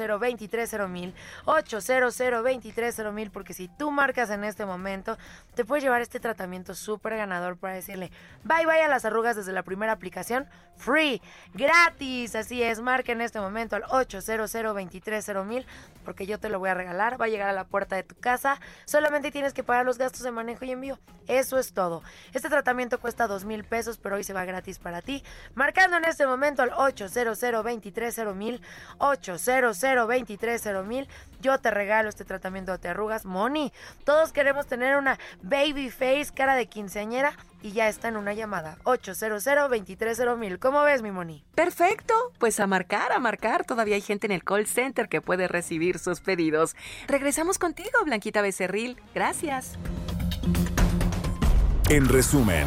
mil 0.90 1.14
800 1.46 3.14
mil 3.14 3.32
porque 3.32 3.54
si 3.54 3.68
tú 3.68 3.92
marcas 3.92 4.30
en 4.30 4.44
este 4.44 4.66
momento, 4.66 5.18
te 5.56 5.66
puedes 5.66 5.84
llevar 5.84 6.02
este 6.02 6.20
tratamiento 6.20 6.76
súper 6.76 7.18
ganador 7.18 7.58
para 7.58 7.76
decirle 7.76 8.12
bye 8.44 8.66
bye 8.66 8.82
a 8.82 8.88
las 8.88 9.06
arrugas 9.06 9.36
desde 9.36 9.52
la 9.52 9.64
primera 9.64 9.92
aplicación, 9.92 10.48
free, 10.78 11.22
gratis, 11.54 12.36
así 12.36 12.62
es, 12.64 12.82
marca 12.82 13.12
en 13.12 13.22
este 13.22 13.40
momento 13.40 13.76
al 13.76 13.84
800 13.90 14.54
mil 15.46 15.66
porque 16.04 16.26
yo 16.26 16.40
te 16.40 16.50
lo 16.50 16.60
voy 16.60 16.70
a 16.70 16.74
regalar, 16.74 17.20
va 17.20 17.26
a 17.26 17.30
llegar 17.30 17.50
a 17.50 17.54
la 17.54 17.64
puerta 17.66 17.96
de 17.96 18.04
tu 18.04 18.16
casa, 18.16 18.60
solamente 18.86 19.32
tienes 19.32 19.54
que 19.54 19.64
pagar 19.64 19.86
los 19.86 19.98
gastos 19.98 20.24
de 20.24 20.32
manejo 20.32 20.66
y 20.66 20.72
envío, 20.72 21.00
eso 21.28 21.58
es 21.58 21.74
todo. 21.74 22.04
Este 22.34 22.50
tratamiento 22.50 23.00
cuesta 23.00 23.28
dos 23.28 23.46
mil 23.46 23.64
pesos, 23.64 23.98
pero 23.98 24.16
hoy 24.16 24.24
se 24.24 24.34
va 24.34 24.46
gratis 24.46 24.80
para 24.80 25.02
ti, 25.02 25.24
marcando 25.56 25.98
en 25.98 26.06
este 26.06 26.28
momento 26.28 26.62
al 26.62 26.72
800 26.76 27.42
mil 28.54 28.62
800 29.00 30.86
mil 30.86 31.08
Yo 31.42 31.58
te 31.60 31.72
regalo 31.72 32.10
este 32.10 32.26
tratamiento 32.26 32.78
de 32.78 32.90
arrugas. 32.90 33.26
Moni, 33.26 33.72
todos 34.06 34.32
queremos 34.32 34.68
tener 34.68 34.98
una 34.98 35.20
baby 35.42 35.90
face, 35.90 36.28
cara 36.34 36.56
de 36.56 36.68
quinceañera 36.68 37.36
y 37.62 37.72
ya 37.72 37.88
está 37.88 38.10
en 38.10 38.18
una 38.18 38.34
llamada. 38.34 38.78
800 38.84 39.46
mil 40.38 40.60
¿Cómo 40.60 40.84
ves, 40.84 41.02
mi 41.02 41.12
Moni? 41.12 41.44
Perfecto. 41.56 42.14
Pues 42.40 42.60
a 42.60 42.68
marcar, 42.68 43.12
a 43.12 43.20
marcar. 43.20 43.66
Todavía 43.66 43.96
hay 43.96 44.02
gente 44.02 44.28
en 44.28 44.32
el 44.32 44.44
call 44.44 44.68
center 44.68 45.10
que 45.10 45.22
puede 45.22 45.48
recibir 45.48 46.00
sus 46.00 46.22
pedidos. 46.22 46.76
Regresamos 47.08 47.58
contigo, 47.58 47.90
Blanquita 48.06 48.42
Becerril. 48.42 49.02
Gracias. 49.14 49.78
En 51.94 52.10
resumen, 52.10 52.66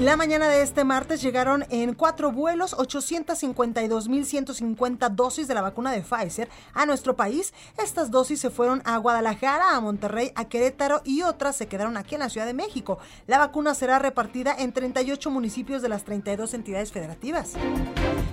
la 0.00 0.16
mañana 0.16 0.48
de 0.48 0.62
este 0.62 0.84
martes 0.84 1.20
llegaron 1.22 1.64
en 1.70 1.94
cuatro 1.94 2.30
vuelos 2.30 2.76
852.150 2.76 5.08
dosis 5.10 5.48
de 5.48 5.54
la 5.54 5.62
vacuna 5.62 5.90
de 5.90 6.02
Pfizer 6.02 6.48
a 6.72 6.86
nuestro 6.86 7.16
país. 7.16 7.52
Estas 7.82 8.12
dosis 8.12 8.38
se 8.38 8.50
fueron 8.50 8.80
a 8.84 8.96
Guadalajara, 8.98 9.74
a 9.74 9.80
Monterrey, 9.80 10.30
a 10.36 10.44
Querétaro 10.44 11.02
y 11.04 11.22
otras 11.22 11.56
se 11.56 11.66
quedaron 11.66 11.96
aquí 11.96 12.14
en 12.14 12.20
la 12.20 12.28
Ciudad 12.28 12.46
de 12.46 12.54
México. 12.54 13.00
La 13.26 13.38
vacuna 13.38 13.74
será 13.74 13.98
repartida 13.98 14.54
en 14.56 14.72
38 14.72 15.28
municipios 15.28 15.82
de 15.82 15.88
las 15.88 16.04
32 16.04 16.54
entidades 16.54 16.92
federativas. 16.92 17.54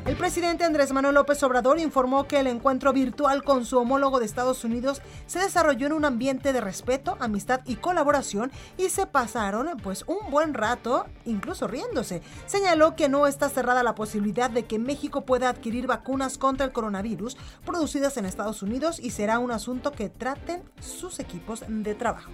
El 0.05 0.15
presidente 0.17 0.65
Andrés 0.65 0.91
Manuel 0.91 1.15
López 1.15 1.41
Obrador 1.43 1.79
informó 1.79 2.27
que 2.27 2.39
el 2.39 2.45
encuentro 2.47 2.93
virtual 2.93 3.43
con 3.43 3.65
su 3.65 3.79
homólogo 3.79 4.19
de 4.19 4.25
Estados 4.25 4.63
Unidos 4.63 5.01
se 5.25 5.39
desarrolló 5.39 5.87
en 5.87 5.93
un 5.93 6.05
ambiente 6.05 6.53
de 6.53 6.61
respeto, 6.61 7.17
amistad 7.19 7.61
y 7.65 7.77
colaboración 7.77 8.51
y 8.77 8.89
se 8.89 9.07
pasaron 9.07 9.78
pues 9.79 10.03
un 10.07 10.31
buen 10.31 10.53
rato, 10.53 11.05
incluso 11.25 11.67
riéndose. 11.67 12.21
Señaló 12.45 12.95
que 12.95 13.09
no 13.09 13.27
está 13.27 13.49
cerrada 13.49 13.83
la 13.83 13.95
posibilidad 13.95 14.49
de 14.49 14.65
que 14.65 14.79
México 14.79 15.25
pueda 15.25 15.49
adquirir 15.49 15.87
vacunas 15.87 16.37
contra 16.37 16.65
el 16.65 16.71
coronavirus 16.71 17.37
producidas 17.65 18.17
en 18.17 18.25
Estados 18.25 18.61
Unidos 18.61 18.99
y 18.99 19.11
será 19.11 19.39
un 19.39 19.51
asunto 19.51 19.91
que 19.91 20.09
traten 20.09 20.63
sus 20.79 21.19
equipos 21.19 21.63
de 21.67 21.95
trabajo. 21.95 22.31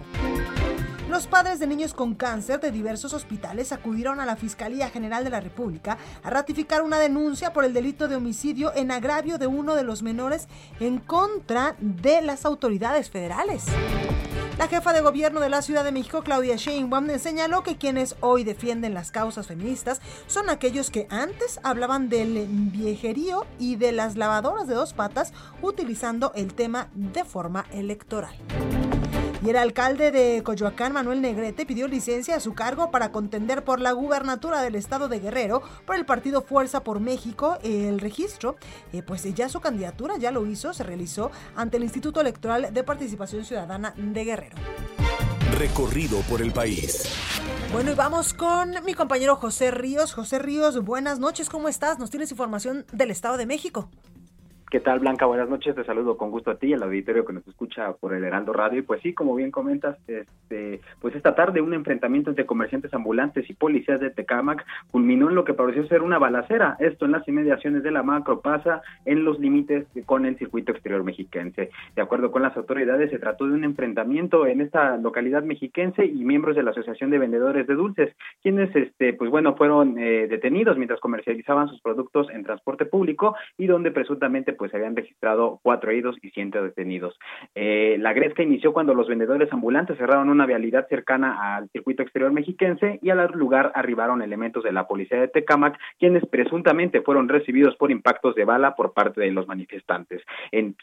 Los 1.08 1.28
padres 1.28 1.60
de 1.60 1.68
niños 1.68 1.94
con 1.94 2.16
cáncer 2.16 2.58
de 2.60 2.72
diversos 2.72 3.14
hospitales 3.14 3.70
acudieron 3.70 4.18
a 4.18 4.26
la 4.26 4.34
Fiscalía 4.34 4.90
General 4.90 5.22
de 5.22 5.30
la 5.30 5.40
República 5.40 5.98
a 6.24 6.30
ratificar 6.30 6.82
una 6.82 6.98
denuncia 6.98 7.52
por 7.52 7.64
el 7.64 7.72
delito 7.72 8.08
de 8.08 8.16
homicidio 8.16 8.72
en 8.74 8.90
agravio 8.90 9.38
de 9.38 9.46
uno 9.46 9.76
de 9.76 9.84
los 9.84 10.02
menores 10.02 10.48
en 10.80 10.98
contra 10.98 11.76
de 11.78 12.22
las 12.22 12.44
autoridades 12.44 13.08
federales. 13.08 13.66
La 14.58 14.68
jefa 14.68 14.94
de 14.94 15.02
gobierno 15.02 15.40
de 15.40 15.50
la 15.50 15.60
Ciudad 15.60 15.84
de 15.84 15.92
México, 15.92 16.22
Claudia 16.22 16.56
Sheinbaum, 16.56 17.18
señaló 17.18 17.62
que 17.62 17.76
quienes 17.76 18.16
hoy 18.20 18.42
defienden 18.42 18.94
las 18.94 19.10
causas 19.10 19.48
feministas 19.48 20.00
son 20.28 20.48
aquellos 20.48 20.90
que 20.90 21.06
antes 21.10 21.60
hablaban 21.62 22.08
del 22.08 22.46
viejerío 22.48 23.44
y 23.58 23.76
de 23.76 23.92
las 23.92 24.16
lavadoras 24.16 24.66
de 24.66 24.74
dos 24.74 24.94
patas 24.94 25.34
utilizando 25.60 26.32
el 26.34 26.54
tema 26.54 26.88
de 26.94 27.24
forma 27.24 27.66
electoral. 27.70 28.34
Y 29.46 29.50
el 29.50 29.58
alcalde 29.58 30.10
de 30.10 30.42
Coyoacán, 30.42 30.92
Manuel 30.92 31.20
Negrete, 31.20 31.64
pidió 31.66 31.86
licencia 31.86 32.34
a 32.34 32.40
su 32.40 32.54
cargo 32.54 32.90
para 32.90 33.12
contender 33.12 33.62
por 33.62 33.80
la 33.80 33.92
gubernatura 33.92 34.60
del 34.60 34.74
estado 34.74 35.06
de 35.06 35.20
Guerrero 35.20 35.62
por 35.84 35.94
el 35.94 36.04
partido 36.04 36.42
Fuerza 36.42 36.82
por 36.82 36.98
México. 36.98 37.56
El 37.62 38.00
registro, 38.00 38.56
eh, 38.92 39.04
pues 39.04 39.22
ya 39.36 39.48
su 39.48 39.60
candidatura 39.60 40.16
ya 40.18 40.32
lo 40.32 40.44
hizo, 40.46 40.74
se 40.74 40.82
realizó 40.82 41.30
ante 41.54 41.76
el 41.76 41.84
Instituto 41.84 42.20
Electoral 42.20 42.74
de 42.74 42.82
Participación 42.82 43.44
Ciudadana 43.44 43.94
de 43.96 44.24
Guerrero. 44.24 44.56
Recorrido 45.56 46.22
por 46.22 46.42
el 46.42 46.50
país. 46.50 47.04
Bueno, 47.72 47.92
y 47.92 47.94
vamos 47.94 48.34
con 48.34 48.74
mi 48.84 48.94
compañero 48.94 49.36
José 49.36 49.70
Ríos. 49.70 50.12
José 50.12 50.40
Ríos, 50.40 50.84
buenas 50.84 51.20
noches, 51.20 51.48
¿cómo 51.48 51.68
estás? 51.68 52.00
Nos 52.00 52.10
tienes 52.10 52.32
información 52.32 52.84
del 52.92 53.12
Estado 53.12 53.36
de 53.36 53.46
México. 53.46 53.90
¿Qué 54.68 54.80
tal, 54.80 54.98
Blanca? 54.98 55.26
Buenas 55.26 55.48
noches. 55.48 55.76
Te 55.76 55.84
saludo 55.84 56.16
con 56.16 56.32
gusto 56.32 56.50
a 56.50 56.58
ti 56.58 56.66
y 56.66 56.72
al 56.72 56.82
auditorio 56.82 57.24
que 57.24 57.32
nos 57.32 57.46
escucha 57.46 57.92
por 57.92 58.12
el 58.12 58.24
Heraldo 58.24 58.52
Radio. 58.52 58.80
Y 58.80 58.82
pues 58.82 59.00
sí, 59.00 59.14
como 59.14 59.36
bien 59.36 59.52
comentas, 59.52 59.96
este, 60.08 60.80
pues 61.00 61.14
esta 61.14 61.36
tarde 61.36 61.60
un 61.60 61.72
enfrentamiento 61.72 62.30
entre 62.30 62.46
comerciantes 62.46 62.92
ambulantes 62.92 63.48
y 63.48 63.54
policías 63.54 64.00
de 64.00 64.10
Tecamac 64.10 64.66
culminó 64.90 65.28
en 65.28 65.36
lo 65.36 65.44
que 65.44 65.54
pareció 65.54 65.86
ser 65.86 66.02
una 66.02 66.18
balacera. 66.18 66.76
Esto 66.80 67.04
en 67.04 67.12
las 67.12 67.28
inmediaciones 67.28 67.84
de 67.84 67.92
la 67.92 68.02
macro 68.02 68.40
pasa 68.40 68.82
en 69.04 69.24
los 69.24 69.38
límites 69.38 69.86
con 70.04 70.26
el 70.26 70.36
circuito 70.36 70.72
exterior 70.72 71.04
mexiquense. 71.04 71.70
De 71.94 72.02
acuerdo 72.02 72.32
con 72.32 72.42
las 72.42 72.56
autoridades, 72.56 73.10
se 73.10 73.20
trató 73.20 73.46
de 73.46 73.54
un 73.54 73.62
enfrentamiento 73.62 74.48
en 74.48 74.60
esta 74.60 74.96
localidad 74.96 75.44
mexiquense 75.44 76.04
y 76.04 76.24
miembros 76.24 76.56
de 76.56 76.64
la 76.64 76.72
Asociación 76.72 77.10
de 77.10 77.18
Vendedores 77.18 77.68
de 77.68 77.74
Dulces, 77.76 78.16
quienes, 78.42 78.74
este, 78.74 79.12
pues 79.12 79.30
bueno, 79.30 79.54
fueron 79.54 79.96
eh, 79.96 80.26
detenidos 80.26 80.76
mientras 80.76 80.98
comercializaban 80.98 81.68
sus 81.68 81.80
productos 81.80 82.28
en 82.30 82.42
transporte 82.42 82.84
público 82.84 83.36
y 83.56 83.66
donde 83.66 83.92
presuntamente 83.92 84.55
pues 84.56 84.70
se 84.70 84.76
habían 84.76 84.96
registrado 84.96 85.60
cuatro 85.62 85.90
heridos 85.90 86.16
y 86.22 86.30
ciento 86.30 86.62
detenidos. 86.62 87.18
Eh, 87.54 87.96
la 88.00 88.12
gresca 88.12 88.42
inició 88.42 88.72
cuando 88.72 88.94
los 88.94 89.08
vendedores 89.08 89.52
ambulantes 89.52 89.98
cerraron 89.98 90.28
una 90.28 90.46
vialidad 90.46 90.88
cercana 90.88 91.56
al 91.56 91.68
circuito 91.70 92.02
exterior 92.02 92.32
mexiquense 92.32 92.98
y 93.02 93.10
al 93.10 93.30
lugar 93.32 93.72
arribaron 93.74 94.22
elementos 94.22 94.64
de 94.64 94.72
la 94.72 94.86
policía 94.86 95.20
de 95.20 95.28
Tecámac, 95.28 95.78
quienes 95.98 96.24
presuntamente 96.26 97.02
fueron 97.02 97.28
recibidos 97.28 97.76
por 97.76 97.90
impactos 97.90 98.34
de 98.34 98.44
bala 98.44 98.74
por 98.74 98.92
parte 98.92 99.20
de 99.20 99.30
los 99.30 99.46
manifestantes. 99.46 100.22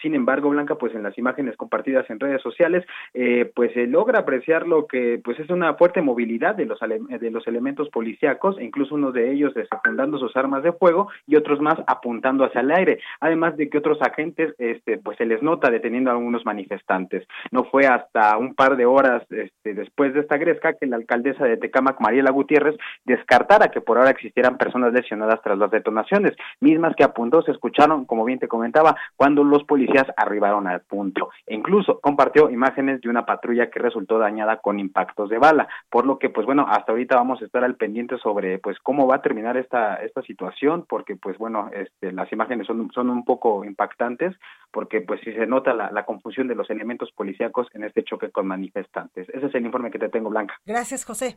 Sin 0.01 0.15
embargo, 0.15 0.49
Blanca, 0.49 0.75
pues 0.75 0.93
en 0.95 1.03
las 1.03 1.17
imágenes 1.17 1.55
compartidas 1.57 2.09
en 2.09 2.19
redes 2.19 2.41
sociales, 2.41 2.85
eh, 3.13 3.51
pues 3.55 3.73
se 3.73 3.87
logra 3.87 4.19
apreciar 4.19 4.67
lo 4.67 4.87
que 4.87 5.19
pues 5.23 5.39
es 5.39 5.49
una 5.49 5.75
fuerte 5.75 6.01
movilidad 6.01 6.55
de 6.55 6.65
los 6.65 6.79
de 6.79 7.31
los 7.31 7.47
elementos 7.47 7.89
policíacos, 7.89 8.59
incluso 8.59 8.95
uno 8.95 9.11
de 9.11 9.31
ellos 9.31 9.53
desapuntando 9.53 10.17
sus 10.17 10.35
armas 10.35 10.63
de 10.63 10.73
fuego 10.73 11.09
y 11.27 11.35
otros 11.35 11.59
más 11.59 11.79
apuntando 11.87 12.43
hacia 12.43 12.61
el 12.61 12.71
aire, 12.71 12.99
además 13.19 13.57
de 13.57 13.62
que 13.69 13.77
otros 13.77 14.01
agentes 14.01 14.53
este 14.57 14.97
pues 14.97 15.17
se 15.17 15.25
les 15.25 15.41
nota 15.41 15.69
deteniendo 15.69 16.09
a 16.09 16.13
algunos 16.13 16.45
manifestantes. 16.45 17.27
No 17.51 17.65
fue 17.65 17.85
hasta 17.85 18.37
un 18.37 18.55
par 18.55 18.77
de 18.77 18.85
horas 18.85 19.23
este, 19.31 19.73
después 19.73 20.13
de 20.13 20.21
esta 20.21 20.37
gresca 20.37 20.73
que 20.73 20.85
la 20.85 20.97
alcaldesa 20.97 21.45
de 21.45 21.57
Tecámac, 21.57 21.99
Mariela 21.99 22.31
Gutiérrez, 22.31 22.75
descartara 23.05 23.69
que 23.69 23.81
por 23.81 23.97
ahora 23.97 24.11
existieran 24.11 24.57
personas 24.57 24.93
lesionadas 24.93 25.41
tras 25.41 25.57
las 25.57 25.71
detonaciones, 25.71 26.33
mismas 26.59 26.95
que 26.95 27.03
apuntó 27.03 27.41
se 27.41 27.51
escucharon, 27.51 28.05
como 28.05 28.25
bien 28.25 28.39
te 28.39 28.47
comentaba, 28.47 28.95
cuando 29.15 29.43
los 29.43 29.63
policías 29.63 30.05
arribaron 30.17 30.67
al 30.67 30.81
punto. 30.81 31.29
E 31.47 31.55
incluso 31.55 31.99
compartió 31.99 32.49
imágenes 32.49 33.01
de 33.01 33.09
una 33.09 33.25
patrulla 33.25 33.69
que 33.69 33.79
resultó 33.79 34.17
dañada 34.17 34.57
con 34.57 34.79
impactos 34.79 35.29
de 35.29 35.37
bala, 35.37 35.67
por 35.89 36.05
lo 36.05 36.19
que 36.19 36.29
pues 36.29 36.45
bueno, 36.45 36.65
hasta 36.69 36.91
ahorita 36.91 37.15
vamos 37.15 37.41
a 37.41 37.45
estar 37.45 37.63
al 37.63 37.75
pendiente 37.75 38.17
sobre 38.17 38.59
pues 38.59 38.77
cómo 38.79 39.07
va 39.07 39.15
a 39.15 39.21
terminar 39.21 39.57
esta 39.57 39.95
esta 39.95 40.21
situación, 40.21 40.85
porque 40.87 41.15
pues 41.15 41.37
bueno, 41.37 41.69
este, 41.73 42.11
las 42.11 42.31
imágenes 42.31 42.67
son, 42.67 42.89
son 42.93 43.09
un 43.09 43.23
poco 43.23 43.52
impactantes 43.63 44.35
porque 44.71 45.01
pues 45.01 45.21
sí 45.23 45.31
se 45.33 45.45
nota 45.45 45.73
la, 45.73 46.05
confusión 46.05 46.47
de 46.47 46.55
los 46.55 46.69
elementos 46.71 47.11
policíacos 47.11 47.67
en 47.73 47.83
este 47.83 48.03
choque 48.03 48.31
con 48.31 48.47
manifestantes. 48.47 49.29
Ese 49.29 49.45
es 49.45 49.55
el 49.55 49.65
informe 49.65 49.91
que 49.91 49.99
te 49.99 50.09
tengo, 50.09 50.31
Blanca. 50.31 50.55
Gracias, 50.65 51.05
José. 51.05 51.35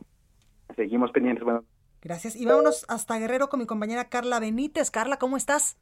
Seguimos 0.75 1.11
pendientes. 1.11 1.43
Bueno. 1.43 1.63
Gracias. 2.01 2.35
Y 2.35 2.45
vámonos 2.45 2.85
hasta 2.89 3.19
Guerrero 3.19 3.49
con 3.49 3.59
mi 3.59 3.67
compañera 3.67 4.09
Carla 4.09 4.39
Benítez. 4.39 4.89
Carla, 4.89 5.17
¿cómo 5.17 5.37
estás? 5.37 5.77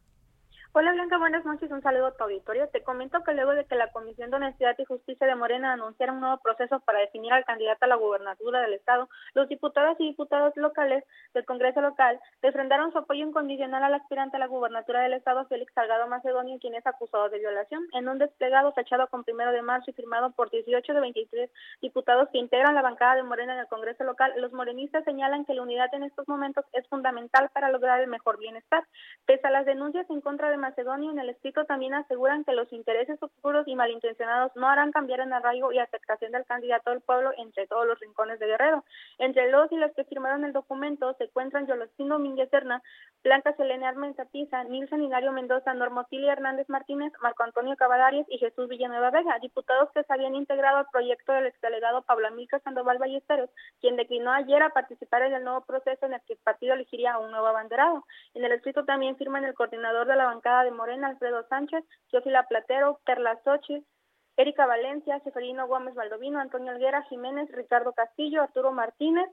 Hola 0.77 0.91
Blanca, 0.91 1.17
buenas 1.17 1.45
noches, 1.45 1.71
un 1.71 1.81
saludo 1.81 2.07
a 2.07 2.17
tu 2.17 2.25
auditorio. 2.25 2.67
Te 2.67 2.83
comento 2.83 3.23
que 3.23 3.33
luego 3.33 3.51
de 3.51 3.63
que 3.63 3.77
la 3.77 3.93
Comisión 3.93 4.29
de 4.29 4.35
Honestidad 4.35 4.75
y 4.77 4.83
Justicia 4.83 5.25
de 5.25 5.33
Morena 5.33 5.71
anunciara 5.71 6.11
un 6.11 6.19
nuevo 6.19 6.37
proceso 6.43 6.81
para 6.81 6.99
definir 6.99 7.31
al 7.31 7.45
candidato 7.45 7.85
a 7.85 7.87
la 7.87 7.95
gubernatura 7.95 8.59
del 8.59 8.73
Estado, 8.73 9.07
los 9.35 9.47
diputados 9.47 9.95
y 10.01 10.07
diputados 10.07 10.51
locales 10.57 11.05
del 11.33 11.45
Congreso 11.45 11.79
local 11.79 12.19
refrendaron 12.41 12.91
su 12.91 12.97
apoyo 12.97 13.25
incondicional 13.25 13.85
al 13.85 13.93
aspirante 13.93 14.35
a 14.35 14.39
la 14.41 14.47
gubernatura 14.47 14.99
del 14.99 15.13
Estado, 15.13 15.45
Félix 15.45 15.71
Salgado 15.73 16.07
Macedonio, 16.07 16.59
quien 16.59 16.75
es 16.75 16.85
acusado 16.85 17.29
de 17.29 17.39
violación, 17.39 17.87
en 17.93 18.09
un 18.09 18.17
desplegado 18.17 18.73
fechado 18.73 19.07
con 19.07 19.23
primero 19.23 19.53
de 19.53 19.61
marzo 19.61 19.91
y 19.91 19.93
firmado 19.93 20.31
por 20.31 20.49
18 20.49 20.93
de 20.93 20.99
23 20.99 21.49
diputados 21.81 22.27
que 22.33 22.37
integran 22.37 22.75
la 22.75 22.81
bancada 22.81 23.15
de 23.15 23.23
Morena 23.23 23.53
en 23.53 23.59
el 23.59 23.67
Congreso 23.67 24.03
local. 24.03 24.33
Los 24.35 24.51
morenistas 24.51 25.05
señalan 25.05 25.45
que 25.45 25.53
la 25.53 25.61
unidad 25.61 25.87
en 25.93 26.03
estos 26.03 26.27
momentos 26.27 26.65
es 26.73 26.85
fundamental 26.89 27.49
para 27.53 27.69
lograr 27.69 28.01
el 28.01 28.09
mejor 28.09 28.37
bienestar. 28.39 28.83
Pese 29.25 29.47
a 29.47 29.51
las 29.51 29.65
denuncias 29.65 30.05
en 30.09 30.19
contra 30.19 30.49
de 30.49 30.64
Macedonio 30.65 31.11
en 31.11 31.19
el 31.19 31.29
escrito 31.29 31.65
también 31.65 31.93
aseguran 31.93 32.43
que 32.43 32.51
los 32.53 32.73
intereses 32.73 33.21
oscuros 33.21 33.67
y 33.67 33.75
malintencionados 33.75 34.51
no 34.55 34.67
harán 34.67 34.91
cambiar 34.91 35.19
en 35.19 35.31
arraigo 35.31 35.71
y 35.71 35.77
aceptación 35.77 36.31
del 36.31 36.43
candidato 36.45 36.89
del 36.89 37.01
pueblo 37.01 37.31
entre 37.37 37.67
todos 37.67 37.85
los 37.85 37.99
rincones 37.99 38.39
de 38.39 38.47
Guerrero. 38.47 38.83
Entre 39.19 39.51
los 39.51 39.71
y 39.71 39.77
los 39.77 39.93
que 39.93 40.05
firmaron 40.05 40.43
el 40.43 40.53
documento 40.53 41.13
se 41.19 41.25
encuentran 41.25 41.67
Yolostín 41.67 42.09
Domínguez 42.09 42.49
Serna, 42.49 42.81
Blanca 43.23 43.53
Selene 43.57 43.85
Armenta 43.85 44.25
Tiza, 44.25 44.63
Nilson 44.63 45.03
Hilario 45.03 45.31
Mendoza, 45.31 45.71
Normotilia 45.75 46.33
Hernández 46.33 46.67
Martínez, 46.67 47.13
Marco 47.21 47.43
Antonio 47.43 47.75
Cavadarias 47.77 48.25
y 48.29 48.39
Jesús 48.39 48.67
Villanueva 48.67 49.11
Vega, 49.11 49.37
diputados 49.39 49.91
que 49.93 50.03
se 50.03 50.13
habían 50.13 50.33
integrado 50.33 50.77
al 50.77 50.87
proyecto 50.91 51.31
del 51.33 51.45
exdelegado 51.45 52.01
Pablo 52.01 52.27
Amílcar 52.27 52.63
Sandoval 52.63 52.97
Ballesteros, 52.97 53.51
quien 53.81 53.97
declinó 53.97 54.31
ayer 54.31 54.63
a 54.63 54.69
participar 54.69 55.21
en 55.21 55.33
el 55.33 55.43
nuevo 55.43 55.61
proceso 55.61 56.07
en 56.07 56.13
el 56.13 56.21
que 56.21 56.33
el 56.33 56.39
partido 56.39 56.73
elegiría 56.73 57.13
a 57.13 57.19
un 57.19 57.29
nuevo 57.29 57.45
abanderado. 57.45 58.03
En 58.33 58.43
el 58.43 58.51
escrito 58.51 58.83
también 58.85 59.15
firman 59.15 59.45
el 59.45 59.53
coordinador 59.53 60.07
de 60.07 60.15
la 60.15 60.25
bancada 60.25 60.54
de 60.63 60.71
Morena, 60.71 61.07
Alfredo 61.07 61.45
Sánchez, 61.47 61.83
Teófila 62.09 62.43
Platero, 62.47 62.99
Perla 63.05 63.39
Sochi, 63.43 63.85
Erika 64.37 64.65
Valencia, 64.65 65.19
Seferino 65.21 65.67
Gómez 65.67 65.95
Valdovino, 65.95 66.39
Antonio 66.39 66.71
Alguera 66.71 67.03
Jiménez, 67.03 67.49
Ricardo 67.51 67.93
Castillo, 67.93 68.41
Arturo 68.41 68.71
Martínez, 68.71 69.29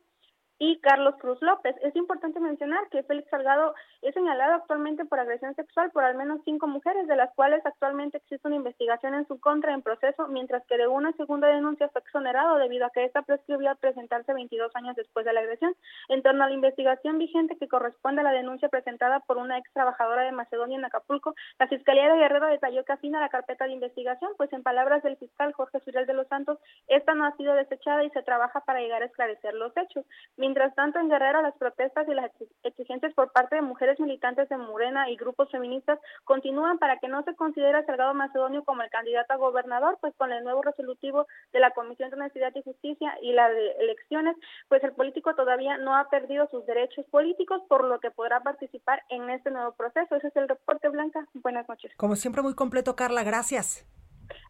y 0.63 0.79
Carlos 0.79 1.17
Cruz 1.19 1.43
López. 1.43 1.75
Es 1.83 1.97
importante 1.97 2.39
mencionar 2.39 2.89
que 2.89 3.03
Félix 3.03 3.29
Salgado 3.31 3.75
es 4.01 4.15
señalado 4.15 4.55
actualmente 4.55 5.05
por 5.05 5.19
agresión 5.19 5.57
sexual 5.57 5.91
por 5.91 6.05
al 6.05 6.15
menos 6.15 6.39
cinco 6.45 6.69
mujeres, 6.69 7.09
de 7.09 7.17
las 7.17 7.35
cuales 7.35 7.67
actualmente 7.67 8.19
existe 8.19 8.47
una 8.47 8.59
investigación 8.59 9.15
en 9.15 9.27
su 9.27 9.41
contra 9.41 9.75
en 9.75 9.83
proceso, 9.83 10.29
mientras 10.29 10.65
que 10.67 10.79
de 10.79 10.87
una 10.87 11.11
segunda 11.15 11.49
denuncia 11.49 11.89
fue 11.89 12.03
exonerado 12.03 12.59
debido 12.59 12.87
a 12.87 12.91
que 12.91 13.05
esta 13.05 13.23
prescribió 13.23 13.75
presentarse 13.75 14.33
22 14.33 14.71
años 14.77 14.95
después 14.95 15.27
de 15.27 15.33
la 15.33 15.41
agresión. 15.41 15.75
En 16.09 16.23
torno 16.23 16.45
a 16.45 16.49
la 16.49 16.55
investigación 16.55 17.19
vigente 17.19 17.59
que 17.59 17.67
corresponde 17.67 18.21
a 18.21 18.25
la 18.25 18.31
denuncia 18.31 18.69
presentada 18.69 19.19
por 19.19 19.39
una 19.39 19.59
ex 19.59 19.69
trabajadora 19.73 20.23
de 20.23 20.31
Macedonia 20.31 20.79
en 20.79 20.85
Acapulco, 20.85 21.35
la 21.59 21.67
Fiscalía 21.67 22.09
de 22.09 22.19
Guerrero 22.19 22.47
detalló 22.47 22.85
que 22.85 22.93
afina 22.93 23.19
la 23.19 23.31
carpeta 23.31 23.65
de 23.65 23.73
investigación, 23.73 24.31
pues 24.37 24.53
en 24.53 24.63
palabras 24.63 25.03
del 25.03 25.17
fiscal 25.17 25.55
Jorge 25.55 25.81
Surel 25.81 26.07
de 26.07 26.15
los 26.15 26.29
Santos, 26.29 26.61
esta 26.87 27.15
no 27.15 27.25
ha 27.25 27.37
sido 27.37 27.53
desechada 27.55 28.05
y 28.05 28.11
se 28.11 28.23
trabaja 28.23 28.61
para 28.61 28.79
llegar 28.79 29.03
a 29.03 29.07
esclarecer 29.07 29.55
los 29.55 29.77
hechos. 29.77 30.07
Mientras 30.53 30.75
tanto, 30.75 30.99
en 30.99 31.09
Guerrero, 31.09 31.41
las 31.41 31.57
protestas 31.57 32.07
y 32.07 32.13
las 32.13 32.31
exigencias 32.63 33.15
por 33.15 33.33
parte 33.33 33.57
de 33.57 33.63
mujeres 33.63 33.99
militantes 33.99 34.51
de 34.51 34.59
Morena 34.59 35.09
y 35.09 35.17
grupos 35.17 35.51
feministas 35.51 35.99
continúan 36.25 36.77
para 36.77 36.99
que 36.99 37.09
no 37.09 37.23
se 37.23 37.35
considere 37.35 37.79
a 37.79 37.87
Salgado 37.87 38.13
Macedonio 38.13 38.63
como 38.63 38.83
el 38.83 38.91
candidato 38.91 39.33
a 39.33 39.37
gobernador, 39.37 39.97
pues 40.03 40.13
con 40.19 40.31
el 40.31 40.45
nuevo 40.45 40.61
resolutivo 40.61 41.27
de 41.55 41.61
la 41.61 41.71
Comisión 41.71 42.11
de 42.11 42.17
Honestidad 42.17 42.53
y 42.55 42.61
Justicia 42.61 43.15
y 43.23 43.33
la 43.33 43.49
de 43.49 43.71
elecciones, 43.81 44.37
pues 44.69 44.85
el 44.85 44.93
político 44.93 45.35
todavía 45.35 45.79
no 45.79 45.97
ha 45.97 46.11
perdido 46.11 46.47
sus 46.51 46.67
derechos 46.67 47.07
políticos, 47.07 47.63
por 47.67 47.85
lo 47.85 47.99
que 47.99 48.11
podrá 48.11 48.41
participar 48.41 49.03
en 49.09 49.31
este 49.31 49.51
nuevo 49.51 49.73
proceso. 49.73 50.17
Ese 50.17 50.27
es 50.27 50.37
el 50.37 50.51
reporte, 50.51 50.91
Blanca. 50.91 51.27
Buenas 51.33 51.67
noches. 51.67 51.93
Como 51.97 52.15
siempre, 52.15 52.43
muy 52.43 52.55
completo, 52.55 52.95
Carla. 52.95 53.25
Gracias. 53.25 53.87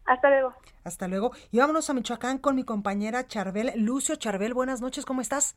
Hasta 0.03 0.29
luego. 0.29 0.53
Hasta 0.83 1.07
luego. 1.07 1.31
Y 1.49 1.59
vámonos 1.59 1.89
a 1.89 1.93
Michoacán 1.93 2.39
con 2.39 2.57
mi 2.57 2.65
compañera 2.65 3.25
Charbel. 3.25 3.71
Lucio 3.77 4.17
Charbel, 4.17 4.53
buenas 4.53 4.81
noches, 4.81 5.05
¿cómo 5.05 5.21
estás? 5.21 5.55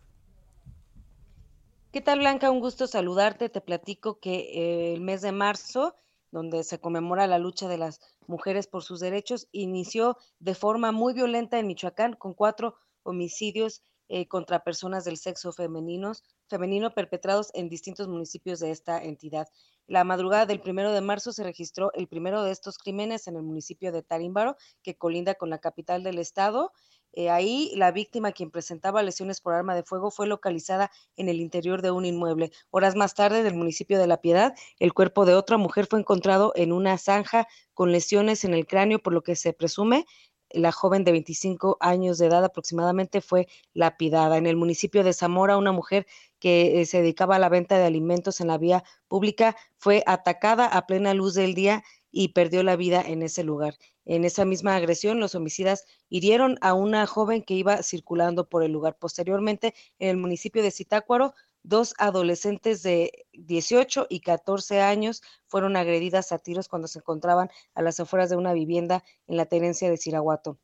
¿Qué 1.97 2.03
tal, 2.03 2.19
Blanca? 2.19 2.51
Un 2.51 2.61
gusto 2.61 2.87
saludarte. 2.87 3.49
Te 3.49 3.63
platico 3.63 4.21
que 4.21 4.35
eh, 4.53 4.93
el 4.93 5.01
mes 5.01 5.23
de 5.23 5.33
marzo, 5.33 5.95
donde 6.31 6.63
se 6.63 6.79
conmemora 6.79 7.27
la 7.27 7.39
lucha 7.39 7.69
de 7.69 7.79
las 7.79 8.01
mujeres 8.27 8.67
por 8.67 8.83
sus 8.83 9.01
derechos, 9.01 9.49
inició 9.51 10.19
de 10.39 10.55
forma 10.55 10.93
muy 10.93 11.15
violenta 11.15 11.59
en 11.59 11.67
Michoacán 11.67 12.13
con 12.13 12.35
cuatro 12.35 12.75
homicidios 13.03 13.83
eh, 14.09 14.29
contra 14.29 14.63
personas 14.63 15.07
del 15.07 15.17
sexo 15.17 15.53
femeninos, 15.55 16.23
femenino 16.51 16.93
perpetrados 16.93 17.51
en 17.55 17.71
distintos 17.71 18.09
municipios 18.09 18.61
de 18.61 18.73
esta 18.73 19.03
entidad. 19.03 19.49
La 19.87 20.05
madrugada 20.05 20.45
del 20.45 20.61
primero 20.61 20.93
de 20.93 21.01
marzo 21.01 21.33
se 21.33 21.45
registró 21.45 21.93
el 21.95 22.09
primero 22.09 22.43
de 22.43 22.53
estos 22.53 22.77
crímenes 22.77 23.27
en 23.27 23.37
el 23.37 23.43
municipio 23.43 23.91
de 23.91 24.03
Tarímbaro, 24.03 24.57
que 24.83 24.99
colinda 24.99 25.35
con 25.37 25.49
la 25.49 25.61
capital 25.61 26.03
del 26.03 26.19
estado. 26.19 26.73
Eh, 27.17 27.31
ahí 27.31 27.73
la 27.75 27.93
víctima, 27.93 28.33
quien 28.33 28.51
presentaba 28.51 29.03
lesiones 29.03 29.41
por 29.41 29.55
arma 29.55 29.75
de 29.75 29.83
fuego, 29.83 30.11
fue 30.11 30.27
localizada 30.27 30.91
en 31.17 31.31
el 31.31 31.41
interior 31.41 31.81
de 31.81 31.91
un 31.91 32.05
inmueble. 32.05 32.53
Horas 32.71 32.95
más 32.95 33.15
tarde, 33.15 33.43
del 33.43 33.55
municipio 33.55 33.99
de 33.99 34.07
La 34.07 34.21
Piedad, 34.21 34.55
el 34.79 34.93
cuerpo 34.93 35.25
de 35.25 35.35
otra 35.35 35.57
mujer 35.57 35.87
fue 35.87 35.99
encontrado 35.99 36.53
en 36.57 36.73
una 36.73 36.99
zanja 36.99 37.49
con 37.75 37.91
lesiones 37.91 38.45
en 38.45 38.53
el 38.53 38.67
cráneo, 38.67 38.99
por 38.99 39.15
lo 39.15 39.23
que 39.23 39.35
se 39.35 39.55
presume 39.55 40.05
la 40.51 40.73
joven 40.73 41.05
de 41.05 41.13
25 41.13 41.79
años 41.81 42.19
de 42.19 42.27
edad 42.27 42.45
aproximadamente 42.45 43.21
fue 43.21 43.49
lapidada. 43.73 44.37
En 44.37 44.47
el 44.47 44.57
municipio 44.57 45.03
de 45.03 45.13
Zamora, 45.13 45.57
una 45.57 45.73
mujer 45.73 46.07
que 46.39 46.81
eh, 46.81 46.87
se 46.87 46.99
dedicaba 46.99 47.37
a 47.37 47.39
la 47.39 47.49
venta 47.49 47.79
de 47.79 47.85
alimentos 47.85 48.41
en 48.41 48.49
la 48.49 48.59
vía 48.59 48.85
pública 49.09 49.57
fue 49.79 50.03
atacada 50.07 50.67
a 50.67 50.87
plena 50.87 51.15
luz 51.15 51.35
del 51.35 51.55
día 51.55 51.83
y 52.11 52.29
perdió 52.29 52.63
la 52.63 52.77
vida 52.77 53.03
en 53.03 53.23
ese 53.23 53.43
lugar. 53.43 53.75
En 54.07 54.25
esa 54.25 54.45
misma 54.45 54.77
agresión, 54.77 55.19
los 55.21 55.35
homicidas 55.35 55.85
hirieron 56.09 56.59
a 56.61 56.75
una 56.75 57.07
joven 57.07 57.43
que 57.43 57.55
iba 57.55 57.83
circulando 57.83 58.49
por 58.49 58.63
el 58.63 58.73
lugar. 58.73 58.97
Posteriormente, 58.99 59.75
en 59.99 60.11
el 60.11 60.17
municipio 60.17 60.63
de 60.63 60.71
Zitácuaro, 60.71 61.35
dos 61.65 61.95
adolescentes 61.99 62.85
de 62.85 63.27
18 63.33 64.07
y 64.09 64.21
14 64.21 64.81
años 64.81 65.23
fueron 65.49 65.77
agredidas 65.77 66.31
a 66.31 66.39
tiros 66.39 66.69
cuando 66.69 66.87
se 66.87 67.01
encontraban 67.01 67.51
a 67.75 67.83
las 67.83 67.99
afueras 67.99 68.31
de 68.31 68.37
una 68.37 68.53
vivienda 68.53 69.03
en 69.27 69.37
la 69.37 69.47
tenencia 69.47 69.91
de 69.91 69.97
Siraguato. 69.97 70.61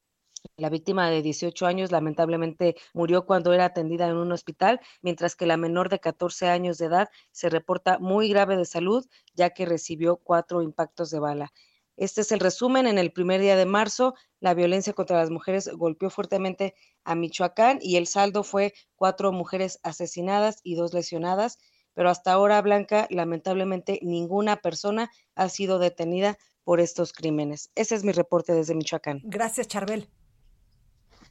La 0.56 0.70
víctima 0.70 1.10
de 1.10 1.22
18 1.22 1.66
años 1.66 1.90
lamentablemente 1.90 2.76
murió 2.94 3.26
cuando 3.26 3.52
era 3.52 3.64
atendida 3.66 4.06
en 4.08 4.16
un 4.16 4.30
hospital, 4.30 4.80
mientras 5.00 5.34
que 5.34 5.46
la 5.46 5.56
menor 5.56 5.88
de 5.88 5.98
14 5.98 6.48
años 6.48 6.78
de 6.78 6.86
edad 6.86 7.08
se 7.32 7.48
reporta 7.48 7.98
muy 7.98 8.28
grave 8.28 8.56
de 8.56 8.64
salud, 8.64 9.04
ya 9.34 9.50
que 9.50 9.66
recibió 9.66 10.16
cuatro 10.16 10.62
impactos 10.62 11.10
de 11.10 11.18
bala. 11.18 11.52
Este 11.96 12.22
es 12.22 12.32
el 12.32 12.40
resumen. 12.40 12.86
En 12.86 12.98
el 12.98 13.12
primer 13.12 13.40
día 13.40 13.56
de 13.56 13.66
marzo, 13.66 14.14
la 14.40 14.54
violencia 14.54 14.92
contra 14.92 15.18
las 15.18 15.30
mujeres 15.30 15.68
golpeó 15.68 16.10
fuertemente 16.10 16.74
a 17.04 17.14
Michoacán 17.14 17.78
y 17.80 17.96
el 17.96 18.06
saldo 18.06 18.42
fue 18.42 18.74
cuatro 18.96 19.32
mujeres 19.32 19.78
asesinadas 19.82 20.60
y 20.62 20.74
dos 20.74 20.94
lesionadas. 20.94 21.58
Pero 21.94 22.08
hasta 22.08 22.32
ahora, 22.32 22.60
Blanca, 22.62 23.06
lamentablemente 23.10 23.98
ninguna 24.02 24.56
persona 24.56 25.10
ha 25.34 25.48
sido 25.48 25.78
detenida 25.78 26.38
por 26.64 26.80
estos 26.80 27.12
crímenes. 27.12 27.70
Ese 27.74 27.94
es 27.94 28.04
mi 28.04 28.12
reporte 28.12 28.54
desde 28.54 28.74
Michoacán. 28.74 29.20
Gracias, 29.24 29.68
Charbel. 29.68 30.08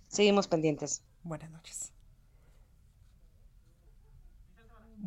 Seguimos 0.07 0.47
pendientes. 0.47 1.03
Buenas 1.23 1.49
noches. 1.49 1.93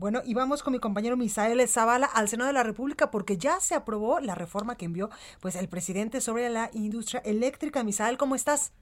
Bueno, 0.04 0.20
y 0.22 0.34
vamos 0.34 0.62
con 0.62 0.74
mi 0.74 0.80
compañero 0.80 1.16
Misael 1.16 1.66
Zavala 1.66 2.04
al 2.04 2.28
Senado 2.28 2.48
de 2.48 2.52
la 2.52 2.62
República 2.62 3.10
porque 3.10 3.38
ya 3.38 3.58
se 3.58 3.74
aprobó 3.74 4.20
la 4.20 4.34
reforma 4.34 4.76
que 4.76 4.84
envió 4.84 5.08
pues 5.40 5.56
el 5.56 5.66
presidente 5.66 6.20
sobre 6.20 6.50
la 6.50 6.68
industria 6.74 7.22
eléctrica. 7.24 7.82
Misael, 7.82 8.18
¿cómo 8.18 8.34
estás? 8.34 8.74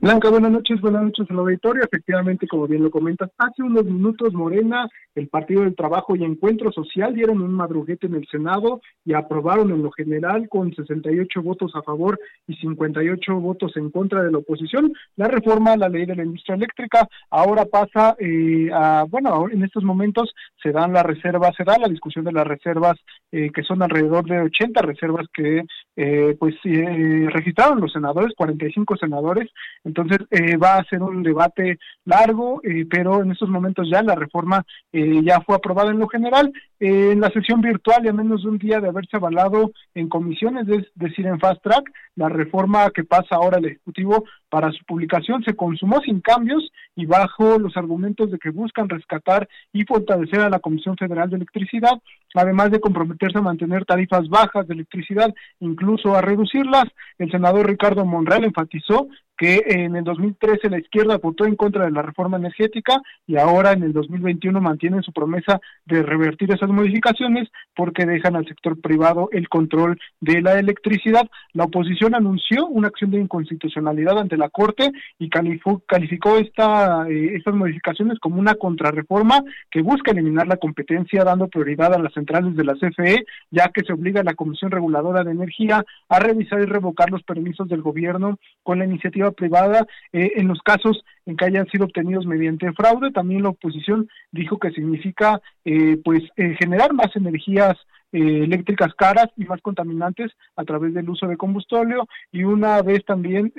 Blanca, 0.00 0.30
buenas 0.30 0.52
noches, 0.52 0.80
buenas 0.80 1.02
noches 1.02 1.26
al 1.28 1.40
auditorio. 1.40 1.82
Efectivamente, 1.82 2.46
como 2.46 2.68
bien 2.68 2.84
lo 2.84 2.90
comentas, 2.90 3.30
hace 3.36 3.64
unos 3.64 3.84
minutos 3.84 4.32
Morena, 4.32 4.88
el 5.16 5.26
Partido 5.26 5.62
del 5.62 5.74
Trabajo 5.74 6.14
y 6.14 6.22
Encuentro 6.22 6.70
Social 6.70 7.14
dieron 7.14 7.40
un 7.40 7.52
madruguete 7.52 8.06
en 8.06 8.14
el 8.14 8.26
Senado 8.28 8.80
y 9.04 9.14
aprobaron 9.14 9.72
en 9.72 9.82
lo 9.82 9.90
general 9.90 10.48
con 10.48 10.72
68 10.72 11.42
votos 11.42 11.72
a 11.74 11.82
favor 11.82 12.16
y 12.46 12.54
58 12.54 13.34
votos 13.40 13.76
en 13.76 13.90
contra 13.90 14.22
de 14.22 14.30
la 14.30 14.38
oposición 14.38 14.92
la 15.16 15.26
reforma 15.26 15.72
a 15.72 15.76
la 15.76 15.88
ley 15.88 16.06
de 16.06 16.14
la 16.14 16.24
industria 16.24 16.54
eléctrica. 16.54 17.08
Ahora 17.28 17.64
pasa 17.64 18.14
eh, 18.20 18.70
a, 18.72 19.04
bueno, 19.10 19.48
en 19.50 19.64
estos 19.64 19.82
momentos 19.82 20.32
se 20.62 20.70
dan 20.70 20.92
las 20.92 21.04
reservas, 21.04 21.56
se 21.56 21.64
da 21.64 21.76
la 21.76 21.88
discusión 21.88 22.24
de 22.24 22.32
las 22.32 22.46
reservas 22.46 22.96
eh, 23.32 23.50
que 23.52 23.64
son 23.64 23.82
alrededor 23.82 24.24
de 24.26 24.42
80 24.42 24.80
reservas 24.82 25.26
que 25.34 25.64
eh, 25.96 26.36
pues 26.38 26.54
registraron 26.62 27.80
los 27.80 27.92
senadores, 27.92 28.32
45 28.36 28.96
senadores 28.96 29.50
entonces 29.88 30.18
eh, 30.30 30.56
va 30.56 30.76
a 30.76 30.84
ser 30.84 31.02
un 31.02 31.22
debate 31.22 31.78
largo, 32.04 32.60
eh, 32.62 32.86
pero 32.88 33.22
en 33.22 33.32
estos 33.32 33.48
momentos 33.48 33.88
ya 33.90 34.02
la 34.02 34.14
reforma 34.14 34.62
eh, 34.92 35.20
ya 35.24 35.40
fue 35.40 35.56
aprobada 35.56 35.90
en 35.90 35.98
lo 35.98 36.08
general. 36.08 36.52
en 36.80 37.20
la 37.20 37.30
sesión 37.30 37.60
virtual 37.60 38.04
y 38.04 38.08
a 38.08 38.12
menos 38.12 38.42
de 38.42 38.50
un 38.50 38.58
día 38.58 38.80
de 38.80 38.88
haberse 38.88 39.16
avalado 39.16 39.72
en 39.94 40.08
comisiones, 40.08 40.68
es 40.68 40.86
decir, 40.94 41.26
en 41.26 41.40
fast 41.40 41.60
track, 41.60 41.90
la 42.14 42.28
reforma 42.28 42.90
que 42.90 43.02
pasa 43.02 43.34
ahora 43.34 43.56
al 43.56 43.64
Ejecutivo 43.64 44.24
para 44.48 44.70
su 44.70 44.84
publicación 44.84 45.42
se 45.42 45.56
consumó 45.56 46.00
sin 46.02 46.20
cambios 46.20 46.70
y 46.94 47.04
bajo 47.06 47.58
los 47.58 47.76
argumentos 47.76 48.30
de 48.30 48.38
que 48.38 48.50
buscan 48.50 48.88
rescatar 48.88 49.48
y 49.72 49.84
fortalecer 49.84 50.40
a 50.40 50.50
la 50.50 50.60
Comisión 50.60 50.96
Federal 50.96 51.30
de 51.30 51.36
Electricidad, 51.36 51.98
además 52.34 52.70
de 52.70 52.80
comprometerse 52.80 53.38
a 53.38 53.42
mantener 53.42 53.84
tarifas 53.84 54.28
bajas 54.28 54.68
de 54.68 54.74
electricidad, 54.74 55.34
incluso 55.58 56.14
a 56.14 56.22
reducirlas. 56.22 56.84
El 57.18 57.30
senador 57.30 57.66
Ricardo 57.66 58.04
Monreal 58.04 58.44
enfatizó 58.44 59.08
que 59.38 59.62
en 59.66 59.94
el 59.94 60.04
2013 60.04 60.68
la 60.68 60.80
izquierda 60.80 61.16
votó 61.16 61.46
en 61.46 61.54
contra 61.54 61.84
de 61.84 61.92
la 61.92 62.02
reforma 62.02 62.36
energética 62.36 63.00
y 63.26 63.36
ahora 63.36 63.72
en 63.72 63.84
el 63.84 63.92
2021 63.92 64.60
mantienen 64.60 65.02
su 65.04 65.12
promesa 65.12 65.60
de 65.86 66.02
revertir 66.02 66.52
esas 66.52 66.68
modificaciones 66.68 67.48
porque 67.74 68.04
dejan 68.04 68.34
al 68.34 68.46
sector 68.46 68.80
privado 68.80 69.28
el 69.30 69.48
control 69.48 69.98
de 70.20 70.42
la 70.42 70.58
electricidad. 70.58 71.28
La 71.52 71.64
oposición 71.64 72.16
anunció 72.16 72.66
una 72.66 72.88
acción 72.88 73.12
de 73.12 73.20
inconstitucionalidad 73.20 74.18
ante 74.18 74.36
la 74.36 74.48
Corte 74.48 74.90
y 75.20 75.30
calificó, 75.30 76.38
esta, 76.38 77.08
eh, 77.08 77.36
estas 77.36 77.54
modificaciones 77.54 78.18
como 78.18 78.40
una 78.40 78.56
contrarreforma 78.56 79.44
que 79.70 79.82
busca 79.82 80.10
eliminar 80.10 80.48
la 80.48 80.56
competencia 80.56 81.22
dando 81.22 81.46
prioridad 81.46 81.94
a 81.94 81.98
las 81.98 82.12
centrales 82.12 82.56
de 82.56 82.64
la 82.64 82.74
CFE, 82.74 83.24
ya 83.52 83.68
que 83.68 83.84
se 83.84 83.92
obliga 83.92 84.22
a 84.22 84.24
la 84.24 84.34
Comisión 84.34 84.72
Reguladora 84.72 85.22
de 85.22 85.30
Energía 85.30 85.84
a 86.08 86.18
revisar 86.18 86.60
y 86.60 86.64
revocar 86.64 87.10
los 87.10 87.22
permisos 87.22 87.68
del 87.68 87.82
gobierno 87.82 88.38
con 88.64 88.80
la 88.80 88.84
iniciativa 88.84 89.27
privada 89.32 89.86
eh, 90.12 90.32
en 90.36 90.48
los 90.48 90.60
casos 90.60 91.04
en 91.26 91.36
que 91.36 91.44
hayan 91.44 91.66
sido 91.68 91.84
obtenidos 91.84 92.26
mediante 92.26 92.72
fraude. 92.72 93.10
También 93.10 93.42
la 93.42 93.50
oposición 93.50 94.08
dijo 94.32 94.58
que 94.58 94.70
significa 94.70 95.40
eh, 95.64 95.98
pues 96.04 96.22
eh, 96.36 96.56
generar 96.58 96.92
más 96.92 97.14
energías 97.14 97.76
eléctricas 98.10 98.94
caras 98.94 99.26
y 99.36 99.44
más 99.44 99.60
contaminantes 99.60 100.32
a 100.56 100.64
través 100.64 100.94
del 100.94 101.10
uso 101.10 101.26
de 101.26 101.36
combustible 101.36 101.96
y 102.32 102.42
una 102.42 102.80
vez 102.80 103.04
también 103.04 103.52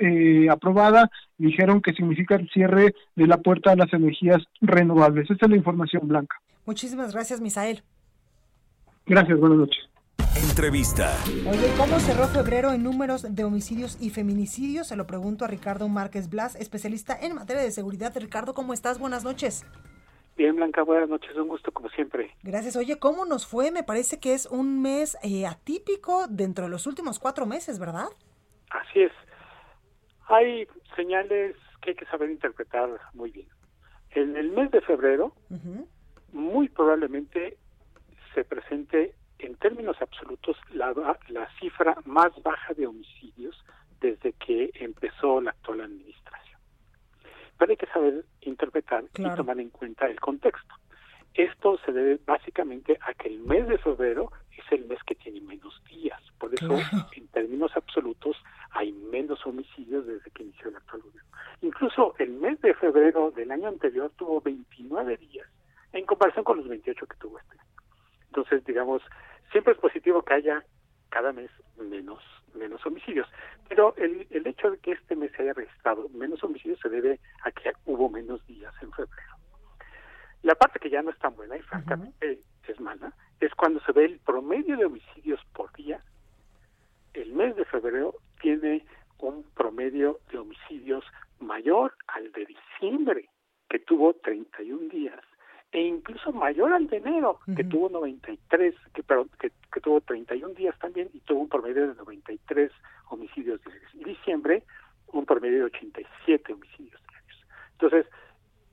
aprobada 0.50 1.08
dijeron 1.38 1.80
que 1.80 1.92
significa 1.92 2.34
el 2.34 2.50
cierre 2.50 2.92
de 3.14 3.26
la 3.28 3.36
puerta 3.36 3.70
a 3.70 3.76
las 3.76 3.92
energías 3.92 4.38
renovables. 4.60 5.30
Esta 5.30 5.46
es 5.46 5.50
la 5.50 5.56
información 5.56 6.08
blanca. 6.08 6.36
Muchísimas 6.66 7.14
gracias, 7.14 7.40
Misael. 7.40 7.84
Gracias, 9.06 9.38
buenas 9.38 9.58
noches. 9.58 9.89
Entrevista. 10.50 11.16
Oye, 11.48 11.72
¿cómo 11.76 12.00
cerró 12.00 12.26
febrero 12.26 12.72
en 12.72 12.82
números 12.82 13.22
de 13.34 13.44
homicidios 13.44 13.96
y 14.02 14.10
feminicidios? 14.10 14.88
Se 14.88 14.96
lo 14.96 15.06
pregunto 15.06 15.44
a 15.44 15.48
Ricardo 15.48 15.88
Márquez 15.88 16.28
Blas, 16.28 16.56
especialista 16.56 17.16
en 17.18 17.36
materia 17.36 17.62
de 17.62 17.70
seguridad. 17.70 18.12
Ricardo, 18.16 18.52
¿cómo 18.52 18.72
estás? 18.72 18.98
Buenas 18.98 19.22
noches. 19.22 19.64
Bien, 20.36 20.56
Blanca, 20.56 20.82
buenas 20.82 21.08
noches, 21.08 21.36
un 21.36 21.46
gusto 21.46 21.70
como 21.70 21.88
siempre. 21.90 22.34
Gracias. 22.42 22.74
Oye, 22.74 22.98
¿cómo 22.98 23.24
nos 23.24 23.46
fue? 23.46 23.70
Me 23.70 23.84
parece 23.84 24.18
que 24.18 24.34
es 24.34 24.46
un 24.46 24.82
mes 24.82 25.16
eh, 25.22 25.46
atípico 25.46 26.26
dentro 26.28 26.64
de 26.64 26.70
los 26.70 26.88
últimos 26.88 27.20
cuatro 27.20 27.46
meses, 27.46 27.78
¿verdad? 27.78 28.08
Así 28.70 29.02
es. 29.02 29.12
Hay 30.26 30.66
señales 30.96 31.54
que 31.80 31.90
hay 31.90 31.96
que 31.96 32.06
saber 32.06 32.28
interpretar 32.28 32.90
muy 33.14 33.30
bien. 33.30 33.48
En 34.10 34.36
el 34.36 34.50
mes 34.50 34.72
de 34.72 34.80
febrero, 34.80 35.32
muy 36.32 36.68
probablemente 36.68 37.56
se 38.34 38.44
presente 38.44 39.14
en 39.42 39.56
términos 39.56 39.96
absolutos 40.00 40.56
la, 40.72 40.92
la 41.28 41.48
cifra 41.58 41.96
más 42.04 42.30
baja 42.42 42.74
de 42.74 42.86
homicidios 42.86 43.56
desde 44.00 44.32
que 44.34 44.70
empezó 44.74 45.40
la 45.40 45.50
actual 45.50 45.82
administración. 45.82 46.58
Pero 47.58 47.70
hay 47.70 47.76
que 47.76 47.86
saber 47.86 48.24
interpretar 48.40 49.04
y 49.16 49.34
tomar 49.34 49.60
en 49.60 49.70
cuenta 49.70 50.06
el 50.06 50.18
contexto. 50.18 50.74
Esto 51.34 51.78
se 51.84 51.92
debe 51.92 52.18
básicamente 52.26 52.98
a 53.02 53.14
que 53.14 53.28
el 53.28 53.40
mes 53.40 53.68
de 53.68 53.78
febrero 53.78 54.32
es 54.56 54.64
el 54.72 54.86
mes 54.86 54.98
que 55.04 55.14
tiene 55.14 55.40
menos 55.40 55.80
días. 55.84 56.20
Por 56.38 56.52
eso, 56.54 56.78
en 57.12 57.28
términos 57.28 57.70
absolutos, 57.76 58.36
hay 58.70 58.92
menos 58.92 59.44
homicidios 59.46 60.06
desde 60.06 60.30
que 60.30 60.42
inició 60.42 60.70
el 60.70 60.76
actual 60.76 61.02
gobierno. 61.02 61.30
Incluso 61.62 62.14
el 62.18 62.30
mes 62.30 62.60
de 62.62 62.74
febrero 62.74 63.30
del 63.30 63.50
año 63.50 63.68
anterior 63.68 64.10
tuvo 64.16 64.40
29 64.40 65.16
días 65.18 65.46
en 65.92 66.06
comparación 66.06 66.44
con 66.44 66.58
los 66.58 66.68
28 66.68 67.06
que 67.06 67.16
tuvo 67.16 67.38
este 67.38 67.58
año. 67.58 67.70
Entonces, 68.28 68.64
digamos, 68.64 69.02
siempre 69.50 69.72
es 69.74 69.78
positivo 69.78 70.22
que 70.22 70.34
haya 70.34 70.64
cada 71.08 71.32
mes 71.32 71.50
menos 71.76 72.22
menos 72.54 72.84
homicidios, 72.84 73.28
pero 73.68 73.94
el, 73.96 74.26
el 74.30 74.46
hecho 74.46 74.70
de 74.70 74.78
que 74.78 74.92
este 74.92 75.14
mes 75.14 75.30
se 75.32 75.42
haya 75.42 75.52
registrado 75.52 76.08
menos 76.08 76.42
homicidios 76.42 76.80
se 76.80 76.88
debe 76.88 77.20
a 77.44 77.52
que 77.52 77.72
hubo 77.86 78.08
menos 78.08 78.44
días 78.46 78.74
en 78.82 78.92
febrero. 78.92 79.36
La 80.42 80.54
parte 80.54 80.78
que 80.80 80.90
ya 80.90 81.02
no 81.02 81.10
es 81.10 81.18
tan 81.18 81.36
buena 81.36 81.56
y 81.56 81.62
francamente 81.62 82.42
es 82.66 82.80
mala 82.80 83.12
es 83.40 83.54
cuando 83.54 83.80
se 83.80 83.92
ve 83.92 84.04
el 84.04 84.18
promedio 84.20 84.76
de 84.76 84.84
homicidios 84.84 85.40
por 85.54 85.72
día. 85.74 86.02
El 87.14 87.32
mes 87.32 87.56
de 87.56 87.64
febrero 87.64 88.14
tiene 88.40 88.84
un 89.18 89.44
promedio 89.54 90.20
de 90.30 90.38
homicidios 90.38 91.04
mayor 91.40 91.94
al 92.08 92.30
de 92.32 92.46
diciembre, 92.46 93.28
que 93.68 93.78
tuvo 93.80 94.14
31 94.14 94.88
días, 94.88 95.20
e 95.72 95.80
incluso 95.80 96.32
mayor 96.32 96.72
al 96.72 96.88
de 96.88 96.96
enero, 96.96 97.38
que 97.54 97.62
tuvo 97.62 97.88
93, 97.88 98.74
que, 98.92 99.02
perdón, 99.02 99.30
que, 99.40 99.52
que, 99.72 99.80
tuvo 99.80 100.00
31 100.00 100.54
días 100.54 100.76
también 100.80 101.08
y 101.12 101.20
tuvo 101.20 101.42
un 101.42 101.48
promedio 101.48 101.88
de 101.88 101.94
93 101.94 102.72
homicidios 103.10 103.62
diarios. 103.62 103.94
Y 103.94 104.04
diciembre, 104.04 104.64
un 105.12 105.24
promedio 105.24 105.58
de 105.58 105.64
87 105.64 106.56
Entonces, 107.72 108.06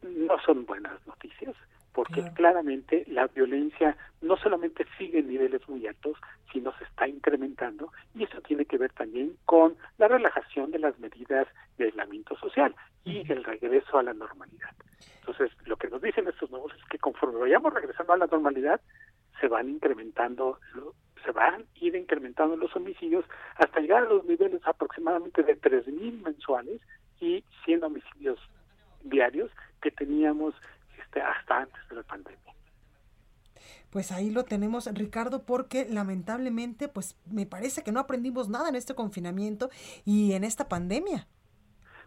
no 0.02 0.40
son 0.40 0.66
buenas 0.66 1.06
noticias 1.06 1.56
porque 1.98 2.22
claramente 2.36 3.06
la 3.08 3.26
violencia 3.26 3.98
no 4.22 4.38
solamente 4.38 4.86
sigue 5.00 5.18
en 5.18 5.30
niveles 5.30 5.68
muy 5.68 5.88
altos, 5.88 6.16
sino 6.54 6.72
se 6.78 6.84
está 6.84 7.08
incrementando 7.08 7.92
y 8.14 8.26
eso 8.26 8.40
tiene 8.42 8.66
que 8.66 8.78
ver 8.78 8.94
también 8.94 9.36
con 9.46 9.76
la 9.98 10.08
relajación 10.08 10.70
de 10.70 10.78
las 10.78 11.00
medidas 11.00 11.48
de 11.80 11.86
aislamiento 11.86 12.38
social 12.38 12.76
y 13.04 13.22
el 13.32 13.44
regreso 13.44 13.98
a 13.98 14.04
la 14.04 14.14
normalidad. 14.14 14.70
Entonces, 15.22 15.50
lo 15.66 15.76
que 15.76 15.88
nos 15.88 16.00
dicen 16.00 16.28
estos 16.28 16.52
nuevos 16.52 16.72
es 16.76 16.84
que 16.88 17.00
conforme 17.00 17.40
vayamos 17.40 17.74
regresando 17.74 18.14
a 18.14 18.18
la 18.18 18.28
normalidad, 18.28 18.80
se 19.42 19.48
van 19.48 19.68
incrementando 19.68 20.60
se 21.26 21.32
van 21.32 21.56
a 21.56 21.64
ir 21.82 21.96
incrementando 21.96 22.56
los 22.58 22.76
homicidios 22.76 23.26
hasta 23.56 23.80
llegar 23.80 24.04
a 24.04 24.10
los 24.10 24.24
niveles 24.26 24.62
aproximadamente 24.66 25.42
de 25.42 25.60
3.000 25.60 26.22
mensuales 26.22 26.80
y 27.20 27.44
100 27.66 27.86
homicidios 27.86 28.40
diarios 29.02 29.50
que 29.82 29.90
teníamos 29.90 30.54
este, 31.18 31.22
hasta 31.22 31.58
antes 31.62 31.90
de 31.90 31.96
la 31.96 32.04
pandemia. 32.04 32.54
Pues 33.90 34.12
ahí 34.12 34.30
lo 34.30 34.44
tenemos, 34.44 34.88
Ricardo, 34.94 35.44
porque 35.44 35.88
lamentablemente, 35.90 36.88
pues 36.88 37.18
me 37.26 37.46
parece 37.46 37.84
que 37.84 37.92
no 37.92 38.00
aprendimos 38.00 38.50
nada 38.50 38.70
en 38.70 38.76
este 38.76 38.96
confinamiento 38.96 39.70
y 40.06 40.34
en 40.34 40.44
esta 40.44 40.68
pandemia. 40.68 41.28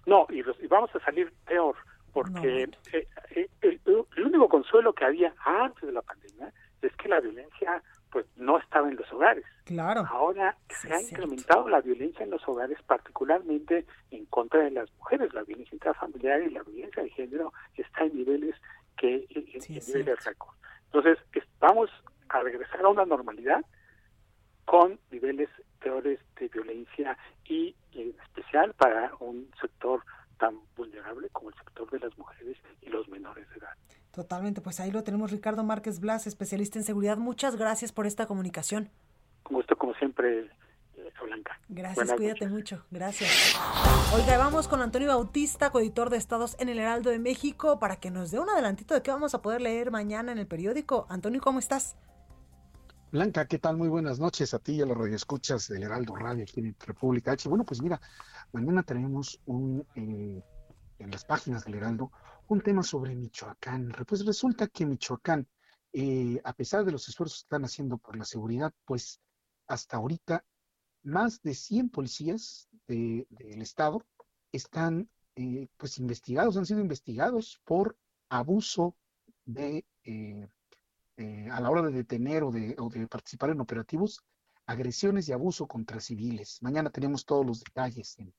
No, 0.07 0.27
y, 0.31 0.43
vamos 0.69 0.95
a 0.95 1.01
salir 1.01 1.33
peor, 1.47 1.77
porque 2.13 2.69
eh, 2.93 3.09
eh, 3.35 3.49
el, 3.63 3.81
único 4.25 4.49
consuelo 4.49 4.93
que 4.93 5.05
había 5.05 5.35
antes 5.45 5.83
de 5.83 5.93
la 5.93 6.03
pandemia 6.03 6.53
es 6.83 6.95
que 6.97 7.09
la 7.09 7.21
violencia 7.21 7.83
pues 8.11 8.27
no 8.37 8.59
estaba 8.59 8.89
en 8.89 8.97
los 8.97 9.11
hogares. 9.13 9.45
Claro. 9.65 10.05
Ahora 10.11 10.57
se 10.69 10.93
ha 10.93 11.01
incrementado 11.01 11.69
la 11.69 11.81
violencia 11.81 12.25
en 12.25 12.31
los 12.31 12.47
hogares, 12.49 12.79
particularmente 12.83 13.87
en 14.11 14.27
contra 14.27 14.61
de 14.65 14.73
las 14.73 14.93
mujeres. 14.95 15.33
La 15.33 15.45
violencia 15.45 15.75
intrafamiliar 15.75 16.43
y 16.43 16.51
la 16.51 16.63
violencia 16.65 17.03
de 17.05 17.11
género 17.11 17.53
está 17.77 18.05
en 18.05 18.17
niveles 18.17 18.57
que 19.01 19.27
en, 19.31 19.45
niveles 19.69 20.25
récord. 20.25 20.55
Entonces, 20.93 21.19
vamos 21.59 21.91
a 22.29 22.41
regresar 22.41 22.85
a 22.85 22.89
una 22.89 23.07
normalidad 23.07 23.65
con 24.67 25.01
niveles 25.11 25.49
peores 25.81 26.21
de 26.39 26.49
violencia 26.49 27.17
y 27.47 27.75
en 27.93 28.15
especial 28.23 28.75
para 28.75 29.13
un 29.19 29.51
sector 29.61 30.03
tan 30.39 30.61
vulnerable 30.77 31.29
como 31.31 31.49
el 31.49 31.57
sector 31.57 31.91
de 31.91 31.99
las 32.01 32.17
mujeres 32.19 32.59
y 32.83 32.91
los 32.91 33.09
menores 33.09 33.49
de 33.51 33.57
edad. 33.57 33.75
Totalmente, 34.13 34.61
pues 34.61 34.81
ahí 34.81 34.91
lo 34.91 35.03
tenemos 35.03 35.31
Ricardo 35.31 35.65
Márquez 35.65 36.01
Blas, 36.01 36.27
especialista 36.27 36.79
en 36.79 36.85
seguridad. 36.85 37.17
Muchas 37.17 37.57
gracias 37.57 37.93
por 37.93 38.07
esta 38.07 38.27
comunicación. 38.27 38.91
Con 39.43 39.57
gusto, 39.57 39.77
como 39.77 39.95
siempre, 39.95 40.51
Blanca. 41.25 41.61
Gracias, 41.69 42.13
cuídate 42.13 42.49
mucho. 42.49 42.85
Gracias. 42.91 43.57
Oiga, 44.15 44.39
vamos 44.39 44.69
con 44.69 44.83
Antonio 44.83 45.09
Bautista, 45.09 45.71
coeditor 45.71 46.11
de 46.11 46.17
Estados 46.17 46.57
en 46.59 46.69
el 46.69 46.79
Heraldo 46.79 47.11
de 47.11 47.19
México, 47.19 47.79
para 47.79 47.97
que 47.97 48.11
nos 48.11 48.31
dé 48.31 48.39
un 48.39 48.49
adelantito 48.49 48.95
de 48.95 49.03
qué 49.03 49.11
vamos 49.11 49.35
a 49.35 49.43
poder 49.43 49.61
leer 49.61 49.91
mañana 49.91 50.33
en 50.33 50.39
el 50.39 50.47
periódico. 50.47 51.07
Antonio, 51.09 51.41
¿cómo 51.41 51.59
estás? 51.59 51.97
Blanca, 53.13 53.47
¿qué 53.47 53.59
tal? 53.59 53.77
Muy 53.77 53.89
buenas 53.89 54.21
noches 54.21 54.55
a 54.55 54.61
ti 54.61 54.75
y 54.75 54.83
a 54.83 54.87
los 54.87 54.97
radioescuchas 54.97 55.67
del 55.69 55.83
Heraldo 55.83 56.15
Radio 56.15 56.45
aquí 56.45 56.61
en 56.61 56.77
República 56.79 57.33
H. 57.33 57.49
Bueno, 57.49 57.65
pues 57.65 57.83
mira, 57.83 58.01
mañana 58.53 58.83
tenemos 58.85 59.41
un, 59.47 59.85
eh, 59.97 60.45
en 60.99 61.11
las 61.11 61.25
páginas 61.25 61.65
del 61.65 61.75
Heraldo 61.75 62.13
un 62.47 62.61
tema 62.61 62.83
sobre 62.83 63.15
Michoacán. 63.15 63.93
Pues 64.07 64.25
resulta 64.27 64.67
que 64.67 64.87
Michoacán, 64.87 65.47
eh, 65.93 66.41
a 66.45 66.53
pesar 66.53 66.85
de 66.85 66.93
los 66.93 67.09
esfuerzos 67.09 67.41
que 67.41 67.47
están 67.47 67.65
haciendo 67.65 67.99
por 67.99 68.17
la 68.17 68.25
seguridad, 68.25 68.73
pues 68.85 69.21
hasta 69.67 69.97
ahorita 69.97 70.45
más 71.03 71.41
de 71.43 71.55
100 71.55 71.91
policías 71.91 72.69
del 72.87 73.27
Estado 73.63 74.05
están 74.53 75.09
eh, 75.37 75.69
pues 75.77 75.99
investigados, 75.99 76.57
han 76.57 76.67
sido 76.67 76.81
investigados 76.81 77.61
por 77.65 77.97
abuso 78.29 78.97
de, 79.45 79.85
eh, 80.05 80.49
a 81.51 81.61
la 81.61 81.71
hora 81.71 81.83
de 81.83 81.93
detener 81.93 82.43
o 82.43 82.51
de, 82.51 82.75
o 82.79 82.89
de 82.89 83.07
participar 83.07 83.51
en 83.51 83.61
operativos, 83.61 84.21
agresiones 84.67 85.29
y 85.29 85.33
abuso 85.33 85.67
contra 85.67 86.01
civiles. 86.01 86.59
Mañana 86.63 86.91
tenemos 86.91 87.25
todos 87.25 87.47
los 87.47 87.61
detalles 87.61 88.19
en, 88.19 88.33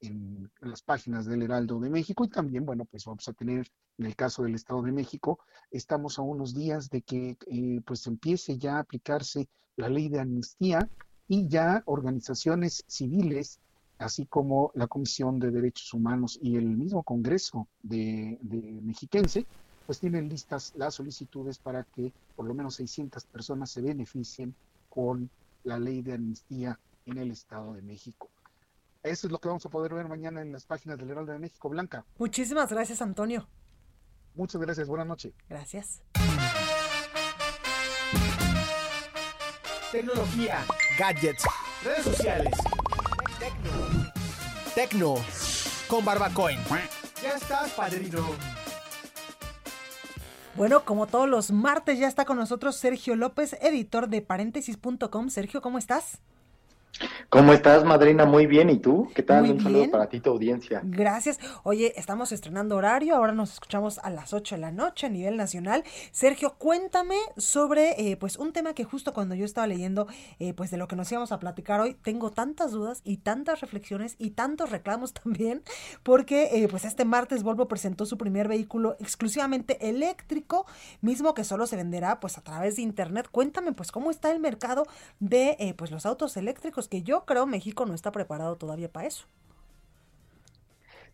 en 0.00 0.50
las 0.60 0.82
páginas 0.82 1.26
del 1.26 1.42
Heraldo 1.42 1.80
de 1.80 1.90
México 1.90 2.24
y 2.24 2.28
también, 2.28 2.64
bueno, 2.64 2.84
pues 2.84 3.04
vamos 3.04 3.26
a 3.28 3.32
tener 3.32 3.70
en 3.98 4.06
el 4.06 4.16
caso 4.16 4.42
del 4.42 4.54
Estado 4.54 4.82
de 4.82 4.92
México, 4.92 5.38
estamos 5.70 6.18
a 6.18 6.22
unos 6.22 6.54
días 6.54 6.90
de 6.90 7.02
que 7.02 7.36
eh, 7.46 7.80
pues 7.84 8.06
empiece 8.06 8.58
ya 8.58 8.76
a 8.76 8.80
aplicarse 8.80 9.48
la 9.76 9.88
ley 9.88 10.08
de 10.08 10.20
amnistía 10.20 10.88
y 11.28 11.48
ya 11.48 11.82
organizaciones 11.86 12.84
civiles, 12.86 13.58
así 13.98 14.26
como 14.26 14.70
la 14.74 14.86
Comisión 14.86 15.38
de 15.38 15.50
Derechos 15.50 15.92
Humanos 15.94 16.38
y 16.42 16.56
el 16.56 16.66
mismo 16.66 17.02
Congreso 17.02 17.68
de, 17.82 18.38
de 18.42 18.80
Mexiquense, 18.82 19.46
pues 19.86 20.00
tienen 20.00 20.28
listas 20.28 20.72
las 20.76 20.94
solicitudes 20.94 21.58
para 21.58 21.84
que 21.84 22.12
por 22.36 22.46
lo 22.46 22.54
menos 22.54 22.76
600 22.76 23.24
personas 23.24 23.70
se 23.70 23.82
beneficien 23.82 24.54
con 24.88 25.30
la 25.64 25.78
ley 25.78 26.02
de 26.02 26.14
amnistía 26.14 26.78
en 27.06 27.18
el 27.18 27.30
Estado 27.30 27.74
de 27.74 27.82
México. 27.82 28.30
Eso 29.02 29.26
es 29.26 29.32
lo 29.32 29.38
que 29.38 29.48
vamos 29.48 29.64
a 29.66 29.68
poder 29.68 29.92
ver 29.92 30.08
mañana 30.08 30.40
en 30.40 30.52
las 30.52 30.64
páginas 30.64 30.98
del 30.98 31.10
Heraldo 31.10 31.32
de 31.32 31.38
México, 31.38 31.68
Blanca. 31.68 32.04
Muchísimas 32.18 32.70
gracias, 32.70 33.02
Antonio. 33.02 33.46
Muchas 34.34 34.60
gracias, 34.60 34.88
buenas 34.88 35.06
noches. 35.06 35.34
Gracias. 35.48 36.02
Tecnología, 39.94 40.66
gadgets, 40.98 41.44
redes 41.84 42.02
sociales. 42.02 42.52
Tecno. 43.38 44.10
Tecno. 44.74 45.14
Con 45.86 46.04
Barbacoin. 46.04 46.58
Ya 47.22 47.36
estás, 47.36 47.70
padrino. 47.74 48.26
Bueno, 50.56 50.84
como 50.84 51.06
todos 51.06 51.28
los 51.28 51.52
martes 51.52 52.00
ya 52.00 52.08
está 52.08 52.24
con 52.24 52.36
nosotros 52.36 52.74
Sergio 52.74 53.14
López, 53.14 53.52
editor 53.62 54.08
de 54.08 54.20
paréntesis.com. 54.20 55.28
Sergio, 55.28 55.62
¿cómo 55.62 55.78
estás? 55.78 56.18
¿Cómo 57.34 57.52
estás, 57.52 57.82
madrina? 57.82 58.26
Muy 58.26 58.46
bien. 58.46 58.70
¿Y 58.70 58.78
tú? 58.78 59.10
¿Qué 59.12 59.24
tal? 59.24 59.50
Un 59.50 59.60
saludo 59.60 59.90
para 59.90 60.08
ti, 60.08 60.20
tu 60.20 60.30
audiencia. 60.30 60.80
Gracias. 60.84 61.40
Oye, 61.64 61.92
estamos 61.96 62.30
estrenando 62.30 62.76
horario. 62.76 63.16
Ahora 63.16 63.32
nos 63.32 63.54
escuchamos 63.54 63.98
a 63.98 64.10
las 64.10 64.32
8 64.32 64.54
de 64.54 64.60
la 64.60 64.70
noche 64.70 65.08
a 65.08 65.10
nivel 65.10 65.36
nacional. 65.36 65.82
Sergio, 66.12 66.54
cuéntame 66.58 67.16
sobre 67.36 68.00
eh, 68.00 68.16
pues 68.16 68.36
un 68.36 68.52
tema 68.52 68.72
que 68.72 68.84
justo 68.84 69.12
cuando 69.12 69.34
yo 69.34 69.44
estaba 69.44 69.66
leyendo 69.66 70.06
eh, 70.38 70.54
pues 70.54 70.70
de 70.70 70.76
lo 70.76 70.86
que 70.86 70.94
nos 70.94 71.10
íbamos 71.10 71.32
a 71.32 71.40
platicar 71.40 71.80
hoy, 71.80 71.94
tengo 71.94 72.30
tantas 72.30 72.70
dudas 72.70 73.00
y 73.02 73.16
tantas 73.16 73.60
reflexiones 73.60 74.14
y 74.20 74.30
tantos 74.30 74.70
reclamos 74.70 75.12
también, 75.24 75.64
porque 76.04 76.50
eh, 76.52 76.68
pues 76.68 76.84
este 76.84 77.04
martes 77.04 77.42
Volvo 77.42 77.66
presentó 77.66 78.06
su 78.06 78.16
primer 78.16 78.46
vehículo 78.46 78.94
exclusivamente 79.00 79.88
eléctrico, 79.88 80.66
mismo 81.00 81.34
que 81.34 81.42
solo 81.42 81.66
se 81.66 81.74
venderá 81.74 82.20
pues 82.20 82.38
a 82.38 82.42
través 82.42 82.76
de 82.76 82.82
internet. 82.82 83.26
Cuéntame 83.28 83.72
pues 83.72 83.90
cómo 83.90 84.12
está 84.12 84.30
el 84.30 84.38
mercado 84.38 84.86
de 85.18 85.74
pues 85.76 85.90
los 85.90 86.06
autos 86.06 86.36
eléctricos 86.36 86.86
que 86.86 87.02
yo 87.02 87.23
creo 87.24 87.46
México 87.46 87.86
no 87.86 87.94
está 87.94 88.12
preparado 88.12 88.56
todavía 88.56 88.90
para 88.90 89.06
eso. 89.06 89.26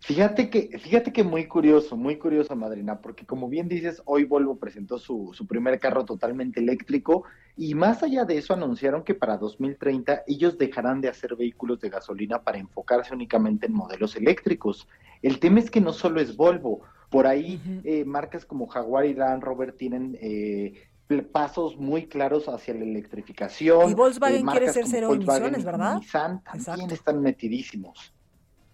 Fíjate 0.02 0.48
que, 0.48 0.78
fíjate 0.78 1.12
que 1.12 1.22
muy 1.22 1.46
curioso, 1.46 1.94
muy 1.94 2.16
curioso, 2.16 2.56
madrina, 2.56 3.00
porque 3.02 3.26
como 3.26 3.50
bien 3.50 3.68
dices, 3.68 4.00
hoy 4.06 4.24
Volvo 4.24 4.56
presentó 4.56 4.98
su, 4.98 5.32
su 5.34 5.46
primer 5.46 5.78
carro 5.78 6.06
totalmente 6.06 6.58
eléctrico 6.58 7.24
y 7.54 7.74
más 7.74 8.02
allá 8.02 8.24
de 8.24 8.38
eso 8.38 8.54
anunciaron 8.54 9.04
que 9.04 9.14
para 9.14 9.36
2030 9.36 10.22
ellos 10.26 10.56
dejarán 10.56 11.02
de 11.02 11.08
hacer 11.08 11.36
vehículos 11.36 11.80
de 11.80 11.90
gasolina 11.90 12.42
para 12.42 12.56
enfocarse 12.56 13.12
únicamente 13.12 13.66
en 13.66 13.74
modelos 13.74 14.16
eléctricos. 14.16 14.88
El 15.20 15.38
tema 15.38 15.60
es 15.60 15.70
que 15.70 15.82
no 15.82 15.92
solo 15.92 16.22
es 16.22 16.34
Volvo, 16.34 16.80
por 17.10 17.26
ahí 17.26 17.60
eh, 17.84 18.04
marcas 18.06 18.46
como 18.46 18.68
Jaguar 18.68 19.04
y 19.04 19.14
Land 19.14 19.42
Rover 19.42 19.72
tienen 19.72 20.16
eh, 20.22 20.89
pasos 21.18 21.76
muy 21.76 22.06
claros 22.06 22.48
hacia 22.48 22.74
la 22.74 22.84
electrificación. 22.84 23.90
Y 23.90 23.94
Volkswagen 23.94 24.48
eh, 24.48 24.50
quiere 24.50 24.72
ser 24.72 24.86
cero 24.86 25.12
emisiones, 25.12 25.64
¿verdad? 25.64 25.96
Nissan 25.96 26.42
también 26.42 26.90
están 26.90 27.20
metidísimos. 27.20 28.12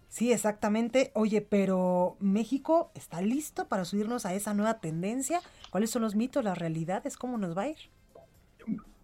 Sí, 0.08 0.32
exactamente. 0.32 1.10
Oye, 1.14 1.42
pero 1.42 2.16
¿México 2.20 2.90
está 2.94 3.20
listo 3.20 3.68
para 3.68 3.84
subirnos 3.84 4.24
a 4.24 4.34
esa 4.34 4.54
nueva 4.54 4.80
tendencia? 4.80 5.40
¿Cuáles 5.70 5.90
son 5.90 6.02
los 6.02 6.14
mitos, 6.14 6.42
las 6.42 6.56
realidades? 6.56 7.16
¿Cómo 7.16 7.36
nos 7.36 7.56
va 7.56 7.62
a 7.62 7.68
ir? 7.68 7.90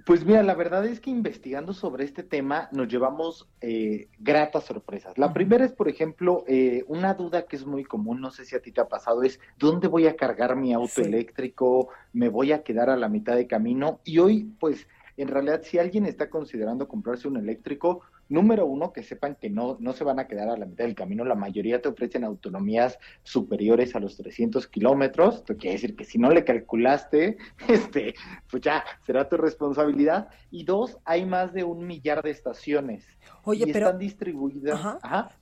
Pues 0.05 0.24
mira, 0.24 0.42
la 0.42 0.55
verdad 0.55 0.84
es 0.84 1.00
que 1.00 1.11
investigando 1.11 1.72
sobre 1.72 2.05
este 2.05 2.24
tema 2.24 2.68
nos 2.72 2.88
llevamos 2.88 3.48
eh, 3.61 4.09
gratas 4.18 4.64
sorpresas. 4.64 5.16
La 5.16 5.32
primera 5.32 5.64
es, 5.64 5.72
por 5.72 5.88
ejemplo, 5.88 6.44
eh, 6.48 6.84
una 6.88 7.14
duda 7.14 7.46
que 7.46 7.57
es 7.57 7.64
muy 7.66 7.84
común, 7.84 8.20
no 8.20 8.30
sé 8.30 8.44
si 8.44 8.57
a 8.57 8.61
ti 8.61 8.72
te 8.72 8.80
ha 8.80 8.88
pasado, 8.88 9.22
es 9.22 9.38
¿dónde 9.59 9.86
voy 9.86 10.09
a 10.09 10.16
cargar 10.16 10.57
mi 10.57 10.72
auto 10.72 11.03
eléctrico? 11.03 11.88
¿Me 12.12 12.28
voy 12.28 12.53
a 12.53 12.62
quedar 12.64 12.90
a 12.90 12.96
la 12.96 13.09
mitad 13.09 13.36
de 13.36 13.46
camino? 13.46 14.00
Y 14.05 14.18
hoy, 14.18 14.53
pues, 14.59 14.88
en 15.16 15.28
realidad, 15.28 15.62
si 15.62 15.78
alguien 15.78 16.07
está 16.07 16.30
considerando 16.30 16.88
comprarse 16.88 17.28
un 17.28 17.36
eléctrico, 17.36 18.03
Número 18.33 18.64
uno, 18.64 18.95
que 18.95 19.03
sepan 19.03 19.37
que 19.39 19.51
no, 19.51 19.76
no 19.78 19.93
se 19.93 20.05
van 20.05 20.18
a 20.18 20.26
quedar 20.26 20.49
a 20.49 20.57
la 20.57 20.64
mitad 20.64 20.85
del 20.85 20.95
camino. 20.95 21.22
La 21.22 21.35
mayoría 21.35 21.83
te 21.83 21.91
ofrecen 21.91 22.24
autonomías 22.24 22.99
superiores 23.22 23.95
a 23.95 24.01
los 24.01 24.16
300 24.16 24.66
kilómetros. 24.68 25.37
Esto 25.37 25.55
quiere 25.59 25.74
decir 25.74 25.95
que 25.95 26.05
si 26.05 26.16
no 26.16 26.30
le 26.30 26.43
calculaste, 26.43 27.37
este, 27.68 28.14
pues 28.51 28.62
ya 28.62 28.85
será 29.05 29.28
tu 29.28 29.37
responsabilidad. 29.37 30.28
Y 30.51 30.64
dos, 30.64 30.97
hay 31.05 31.26
más 31.26 31.53
de 31.53 31.64
un 31.64 31.87
millar 31.87 32.22
de 32.22 32.30
estaciones. 32.30 33.05
Oye, 33.45 33.66
pero. 33.70 33.89
Están 33.89 33.99
distribuidas. 33.99 34.80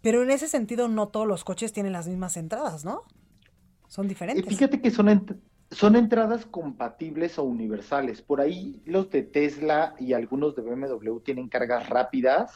Pero 0.03 0.25
en 0.25 0.31
ese 0.31 0.49
sentido, 0.49 0.89
no 0.89 1.07
todos 1.07 1.29
los 1.29 1.45
coches 1.45 1.73
tienen 1.73 1.93
las 1.93 2.09
mismas 2.09 2.37
entradas, 2.37 2.85
¿no? 2.85 3.05
Son 3.87 4.09
diferentes. 4.09 4.45
fíjate 4.47 4.81
que 4.81 4.91
son, 4.91 5.09
son 5.71 5.97
entradas 5.97 6.47
compatibles 6.47 7.39
o 7.39 7.45
universales. 7.45 8.23
Por 8.23 8.41
ahí 8.41 8.81
los 8.85 9.11
de 9.11 9.23
Tesla 9.23 9.95
y 9.99 10.13
algunos 10.13 10.57
de 10.57 10.63
BMW 10.63 11.19
tienen 11.21 11.49
cargas 11.49 11.89
rápidas, 11.89 12.53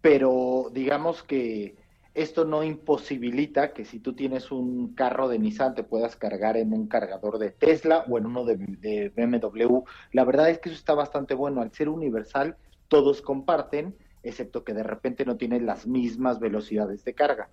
pero 0.00 0.70
digamos 0.72 1.22
que 1.22 1.76
esto 2.14 2.44
no 2.44 2.62
imposibilita 2.62 3.72
que 3.72 3.86
si 3.86 3.98
tú 3.98 4.12
tienes 4.12 4.52
un 4.52 4.94
carro 4.94 5.28
de 5.28 5.38
Nissan 5.38 5.74
te 5.74 5.82
puedas 5.82 6.14
cargar 6.16 6.58
en 6.58 6.74
un 6.74 6.86
cargador 6.88 7.38
de 7.38 7.50
Tesla 7.52 8.04
o 8.06 8.18
en 8.18 8.26
uno 8.26 8.44
de, 8.44 8.56
de 8.56 9.08
BMW. 9.16 9.82
La 10.12 10.24
verdad 10.24 10.50
es 10.50 10.58
que 10.58 10.68
eso 10.68 10.76
está 10.76 10.94
bastante 10.94 11.34
bueno. 11.34 11.62
Al 11.62 11.72
ser 11.72 11.88
universal, 11.88 12.56
todos 12.88 13.22
comparten, 13.22 13.96
excepto 14.22 14.62
que 14.62 14.74
de 14.74 14.82
repente 14.82 15.24
no 15.24 15.38
tienen 15.38 15.64
las 15.64 15.86
mismas 15.86 16.38
velocidades 16.38 17.02
de 17.02 17.14
carga. 17.14 17.48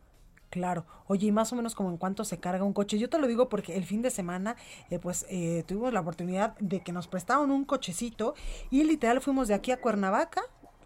Claro. 0.50 0.86
Oye, 1.08 1.28
y 1.28 1.32
más 1.32 1.54
o 1.54 1.56
menos 1.56 1.76
como 1.76 1.89
en 1.89 1.97
cuánto 1.97 2.24
se 2.24 2.39
carga 2.39 2.64
un 2.64 2.74
coche. 2.74 2.97
Yo 2.97 3.10
te 3.10 3.20
lo 3.20 3.28
digo 3.28 3.50
porque 3.50 3.76
el 3.76 3.86
fin 3.86 4.02
de 4.02 4.10
semana, 4.10 4.56
eh, 4.89 5.00
pues 5.00 5.26
eh, 5.30 5.64
tuvimos 5.68 5.93
la 5.93 6.02
oportunidad 6.02 6.58
de 6.60 6.82
que 6.82 6.91
nos 6.91 7.08
prestaron 7.08 7.52
un 7.52 7.66
cochecito 7.66 8.34
y 8.70 8.84
literal 8.84 9.22
fuimos 9.22 9.47
de 9.47 9.54
aquí 9.54 9.72
a 9.72 9.80
Cuernavaca. 9.80 10.41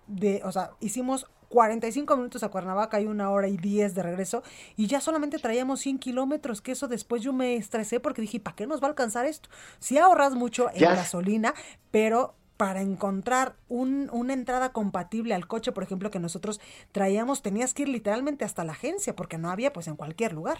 De, 0.07 0.41
o 0.43 0.51
sea, 0.51 0.71
hicimos 0.81 1.27
45 1.47 2.17
minutos 2.17 2.43
a 2.43 2.49
Cuernavaca 2.49 2.99
y 2.99 3.05
una 3.05 3.29
hora 3.29 3.47
y 3.47 3.57
10 3.57 3.93
de 3.93 4.03
regreso 4.03 4.43
y 4.75 4.87
ya 4.87 4.99
solamente 4.99 5.37
traíamos 5.37 5.79
100 5.81 5.99
kilómetros, 5.99 6.61
que 6.61 6.71
eso 6.71 6.87
después 6.87 7.21
yo 7.21 7.31
me 7.31 7.55
estresé 7.55 7.99
porque 7.99 8.21
dije, 8.21 8.39
¿para 8.39 8.55
qué 8.55 8.65
nos 8.65 8.81
va 8.81 8.87
a 8.87 8.89
alcanzar 8.89 9.25
esto? 9.27 9.49
Si 9.79 9.97
ahorras 9.97 10.33
mucho 10.33 10.69
en 10.73 10.81
gasolina, 10.81 11.53
pero 11.91 12.35
para 12.57 12.81
encontrar 12.81 13.55
un, 13.67 14.09
una 14.11 14.33
entrada 14.33 14.71
compatible 14.71 15.33
al 15.33 15.47
coche, 15.47 15.71
por 15.71 15.83
ejemplo, 15.83 16.11
que 16.11 16.19
nosotros 16.19 16.61
traíamos, 16.91 17.41
tenías 17.41 17.73
que 17.73 17.83
ir 17.83 17.89
literalmente 17.89 18.45
hasta 18.45 18.63
la 18.63 18.73
agencia, 18.73 19.15
porque 19.15 19.37
no 19.37 19.49
había 19.49 19.73
pues 19.73 19.87
en 19.87 19.95
cualquier 19.95 20.33
lugar. 20.33 20.59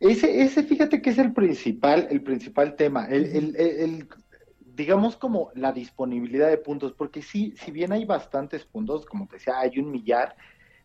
Ese, 0.00 0.42
ese 0.42 0.64
fíjate 0.64 1.00
que 1.00 1.10
es 1.10 1.18
el 1.18 1.32
principal, 1.32 2.08
el 2.10 2.22
principal 2.22 2.74
tema, 2.74 3.06
el, 3.06 3.54
el, 3.56 4.08
digamos 4.74 5.16
como 5.16 5.50
la 5.54 5.72
disponibilidad 5.72 6.48
de 6.48 6.58
puntos, 6.58 6.92
porque 6.92 7.22
sí, 7.22 7.54
si 7.56 7.70
bien 7.70 7.92
hay 7.92 8.04
bastantes 8.04 8.64
puntos, 8.64 9.06
como 9.06 9.26
te 9.26 9.36
decía, 9.36 9.60
hay 9.60 9.78
un 9.78 9.90
millar, 9.90 10.34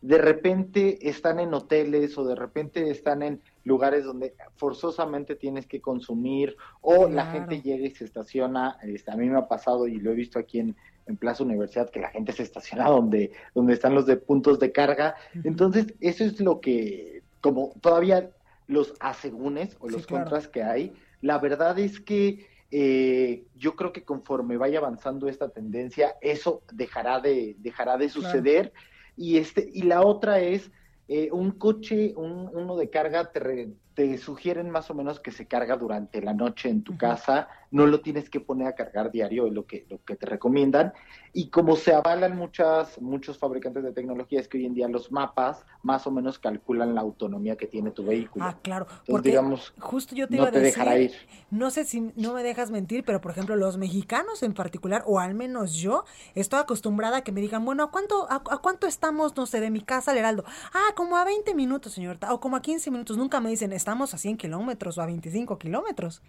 de 0.00 0.18
repente 0.18 1.08
están 1.08 1.40
en 1.40 1.52
hoteles 1.54 2.16
o 2.18 2.24
de 2.24 2.34
repente 2.34 2.90
están 2.90 3.22
en 3.22 3.40
lugares 3.64 4.04
donde 4.04 4.34
forzosamente 4.56 5.34
tienes 5.34 5.66
que 5.66 5.80
consumir 5.80 6.56
o 6.80 7.08
la 7.08 7.26
gente 7.26 7.60
llega 7.60 7.86
y 7.86 7.90
se 7.90 8.04
estaciona, 8.04 8.78
este, 8.82 9.10
a 9.10 9.16
mí 9.16 9.28
me 9.28 9.38
ha 9.38 9.48
pasado 9.48 9.88
y 9.88 9.98
lo 9.98 10.12
he 10.12 10.14
visto 10.14 10.38
aquí 10.38 10.60
en, 10.60 10.76
Plaza 11.18 11.42
Universidad 11.42 11.88
que 11.88 12.00
la 12.00 12.10
gente 12.10 12.32
se 12.32 12.42
estaciona 12.42 12.90
donde, 12.90 13.32
donde 13.54 13.72
están 13.72 13.94
los 13.94 14.04
de 14.04 14.18
puntos 14.18 14.58
de 14.58 14.72
carga, 14.72 15.16
entonces 15.42 15.94
eso 16.00 16.22
es 16.22 16.38
lo 16.38 16.60
que, 16.60 17.22
como 17.40 17.72
todavía 17.80 18.28
los 18.66 18.92
asegúnes 19.00 19.74
o 19.80 19.88
los 19.88 20.06
contras 20.06 20.48
que 20.48 20.62
hay, 20.62 20.92
la 21.22 21.38
verdad 21.38 21.78
es 21.78 21.98
que 21.98 22.46
eh, 22.70 23.46
yo 23.56 23.74
creo 23.74 23.92
que 23.92 24.04
conforme 24.04 24.58
vaya 24.58 24.78
avanzando 24.78 25.28
esta 25.28 25.48
tendencia, 25.48 26.16
eso 26.20 26.62
dejará 26.72 27.20
de, 27.20 27.56
dejará 27.58 27.96
de 27.96 28.10
suceder. 28.10 28.72
Y, 29.18 29.36
este, 29.36 29.68
y 29.74 29.82
la 29.82 30.02
otra 30.02 30.40
es 30.40 30.70
eh, 31.08 31.30
un 31.32 31.50
coche, 31.50 32.14
un, 32.16 32.48
uno 32.54 32.76
de 32.76 32.88
carga, 32.88 33.32
te, 33.32 33.74
te, 33.98 34.16
sugieren 34.16 34.70
más 34.70 34.88
o 34.92 34.94
menos 34.94 35.18
que 35.18 35.32
se 35.32 35.48
carga 35.48 35.76
durante 35.76 36.22
la 36.22 36.32
noche 36.32 36.68
en 36.68 36.84
tu 36.84 36.96
casa, 36.96 37.48
no 37.72 37.84
lo 37.84 38.00
tienes 38.00 38.30
que 38.30 38.38
poner 38.38 38.68
a 38.68 38.76
cargar 38.76 39.10
diario, 39.10 39.48
es 39.48 39.52
lo 39.52 39.66
que, 39.66 39.86
lo 39.90 40.04
que 40.04 40.14
te 40.14 40.24
recomiendan. 40.24 40.92
Y 41.32 41.50
como 41.50 41.74
se 41.74 41.92
avalan 41.92 42.36
muchas, 42.36 43.00
muchos 43.02 43.38
fabricantes 43.38 43.82
de 43.82 43.92
tecnología, 43.92 44.38
es 44.38 44.46
que 44.46 44.58
hoy 44.58 44.66
en 44.66 44.74
día 44.74 44.86
los 44.86 45.10
mapas 45.10 45.66
más 45.82 46.06
o 46.06 46.12
menos 46.12 46.38
calculan 46.38 46.94
la 46.94 47.00
autonomía 47.00 47.56
que 47.56 47.66
tiene 47.66 47.90
tu 47.90 48.04
vehículo. 48.04 48.44
Ah, 48.44 48.56
claro. 48.62 48.86
porque 49.04 49.30
digamos, 49.30 49.74
justo 49.80 50.14
yo 50.14 50.28
te 50.28 50.36
iba 50.36 50.46
a 50.46 50.50
decir, 50.52 51.12
no 51.50 51.70
sé 51.70 51.84
si 51.84 52.12
no 52.14 52.34
me 52.34 52.44
dejas 52.44 52.70
mentir, 52.70 53.04
pero 53.04 53.20
por 53.20 53.32
ejemplo, 53.32 53.56
los 53.56 53.78
mexicanos 53.78 54.44
en 54.44 54.54
particular, 54.54 55.02
o 55.06 55.18
al 55.18 55.34
menos 55.34 55.74
yo, 55.74 56.04
estoy 56.36 56.60
acostumbrada 56.60 57.18
a 57.18 57.24
que 57.24 57.32
me 57.32 57.40
digan, 57.40 57.64
bueno, 57.64 57.82
¿a 57.82 57.90
cuánto, 57.90 58.28
a, 58.30 58.42
cuánto 58.62 58.86
estamos, 58.86 59.36
no 59.36 59.46
sé, 59.46 59.60
de 59.60 59.70
mi 59.70 59.80
casa 59.80 60.12
al 60.12 60.18
Heraldo? 60.18 60.44
Ah, 60.72 60.94
como 60.94 61.16
a 61.16 61.24
20 61.24 61.52
minutos, 61.54 61.92
señorita, 61.92 62.32
o 62.32 62.38
como 62.38 62.56
a 62.56 62.62
15 62.62 62.92
minutos. 62.92 63.16
Nunca 63.16 63.40
me 63.40 63.50
dicen, 63.50 63.72
estamos 63.88 64.12
a 64.12 64.18
100 64.18 64.36
kilómetros 64.36 64.98
o 64.98 65.00
a 65.00 65.06
25 65.06 65.58
kilómetros. 65.58 66.20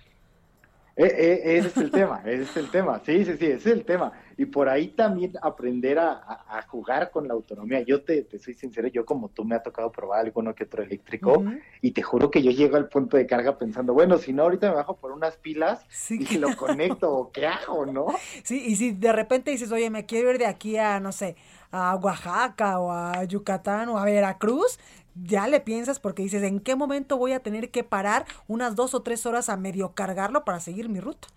Eh, 0.95 1.03
eh, 1.05 1.57
ese 1.57 1.67
es 1.67 1.77
el 1.77 1.91
tema, 1.91 2.21
ese 2.25 2.43
es 2.43 2.55
el 2.55 2.71
tema, 2.71 3.01
sí, 3.05 3.25
sí, 3.25 3.35
sí, 3.37 3.45
ese 3.47 3.55
es 3.55 3.65
el 3.65 3.83
tema. 3.83 4.13
Y 4.37 4.45
por 4.45 4.69
ahí 4.69 4.87
también 4.87 5.33
aprender 5.41 5.99
a, 5.99 6.65
jugar 6.69 7.11
con 7.11 7.27
la 7.27 7.33
autonomía. 7.33 7.81
Yo 7.81 8.01
te, 8.01 8.25
soy 8.39 8.53
sincero, 8.53 8.87
yo 8.87 9.05
como 9.05 9.27
tú 9.27 9.43
me 9.43 9.55
ha 9.55 9.61
tocado 9.61 9.91
probar 9.91 10.21
alguno 10.21 10.55
que 10.55 10.63
otro 10.63 10.83
eléctrico 10.83 11.43
y 11.81 11.91
te 11.91 12.01
juro 12.01 12.31
que 12.31 12.41
yo 12.41 12.51
llego 12.51 12.77
al 12.77 12.87
punto 12.87 13.17
de 13.17 13.27
carga 13.27 13.57
pensando, 13.57 13.93
bueno, 13.93 14.17
si 14.17 14.31
no, 14.31 14.43
ahorita 14.43 14.69
me 14.69 14.75
bajo 14.75 14.95
por 14.95 15.11
unas 15.11 15.35
pilas 15.35 15.85
y 16.09 16.25
si 16.25 16.37
lo 16.37 16.55
conecto, 16.55 17.29
¿qué 17.33 17.45
hago, 17.45 17.85
no? 17.85 18.07
Sí, 18.43 18.63
y 18.67 18.77
si 18.77 18.91
de 18.91 19.11
repente 19.11 19.51
dices, 19.51 19.69
oye, 19.73 19.89
me 19.89 20.05
quiero 20.05 20.31
ir 20.31 20.37
de 20.37 20.45
aquí 20.45 20.77
a, 20.77 21.01
no 21.01 21.11
sé, 21.11 21.35
a 21.71 21.95
Oaxaca 21.95 22.79
o 22.79 22.91
a 22.91 23.23
Yucatán 23.25 23.89
o 23.89 23.97
a 23.97 24.05
Veracruz, 24.05 24.79
ya 25.15 25.47
le 25.47 25.59
piensas 25.61 25.99
porque 25.99 26.23
dices, 26.23 26.43
¿en 26.43 26.59
qué 26.59 26.75
momento 26.75 27.17
voy 27.17 27.33
a 27.33 27.41
tener 27.41 27.71
que 27.71 27.83
parar 27.83 28.25
unas 28.47 28.75
dos 28.75 28.93
o 28.93 29.01
tres 29.03 29.25
horas 29.25 29.49
a 29.49 29.57
medio 29.57 29.93
cargarlo 29.93 30.45
para 30.45 30.59
seguir 30.59 30.89
mi 30.89 30.99
ruta? 30.99 31.27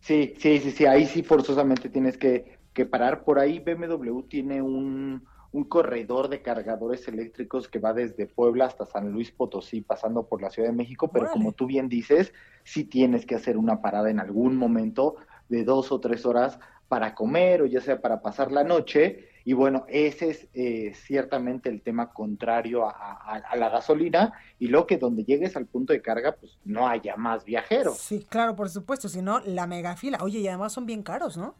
Sí, 0.00 0.34
sí, 0.38 0.58
sí, 0.60 0.70
sí, 0.70 0.86
ahí 0.86 1.06
sí 1.06 1.22
forzosamente 1.22 1.88
tienes 1.90 2.16
que, 2.18 2.58
que 2.72 2.86
parar. 2.86 3.24
Por 3.24 3.38
ahí 3.38 3.58
BMW 3.60 4.22
tiene 4.22 4.62
un, 4.62 5.26
un 5.52 5.64
corredor 5.64 6.28
de 6.28 6.42
cargadores 6.42 7.06
eléctricos 7.08 7.68
que 7.68 7.78
va 7.78 7.92
desde 7.92 8.26
Puebla 8.26 8.66
hasta 8.66 8.86
San 8.86 9.12
Luis 9.12 9.32
Potosí, 9.32 9.80
pasando 9.80 10.26
por 10.28 10.40
la 10.42 10.50
Ciudad 10.50 10.68
de 10.68 10.74
México, 10.76 11.10
pero 11.12 11.30
como 11.30 11.52
tú 11.52 11.66
bien 11.66 11.88
dices, 11.88 12.32
sí 12.64 12.84
tienes 12.84 13.26
que 13.26 13.34
hacer 13.34 13.56
una 13.56 13.82
parada 13.82 14.10
en 14.10 14.20
algún 14.20 14.56
momento 14.56 15.16
de 15.48 15.64
dos 15.64 15.92
o 15.92 16.00
tres 16.00 16.26
horas 16.26 16.58
para 16.88 17.14
comer 17.14 17.62
o 17.62 17.66
ya 17.66 17.80
sea 17.80 18.00
para 18.00 18.20
pasar 18.20 18.50
la 18.50 18.64
noche 18.64 19.28
y 19.48 19.54
bueno, 19.54 19.86
ese 19.88 20.28
es 20.28 20.46
eh, 20.52 20.92
ciertamente 20.94 21.70
el 21.70 21.80
tema 21.80 22.12
contrario 22.12 22.86
a, 22.86 23.42
la 23.56 23.70
gasolina 23.70 24.34
y 24.58 24.68
lo 24.68 24.86
que 24.86 24.98
donde 24.98 25.24
llegues 25.24 25.56
al 25.56 25.64
punto 25.64 25.94
de 25.94 26.02
carga, 26.02 26.32
pues 26.32 26.58
no 26.66 26.86
haya 26.86 27.16
más 27.16 27.46
viajeros. 27.46 27.96
Sí, 27.96 28.26
claro, 28.28 28.54
por 28.54 28.68
supuesto, 28.68 29.08
si 29.08 29.22
no, 29.22 29.40
la 29.40 29.66
megafila. 29.66 30.18
Oye, 30.20 30.40
y 30.40 30.48
además 30.48 30.74
son 30.74 30.84
bien 30.84 31.02
caros, 31.02 31.38
¿no? 31.38 31.54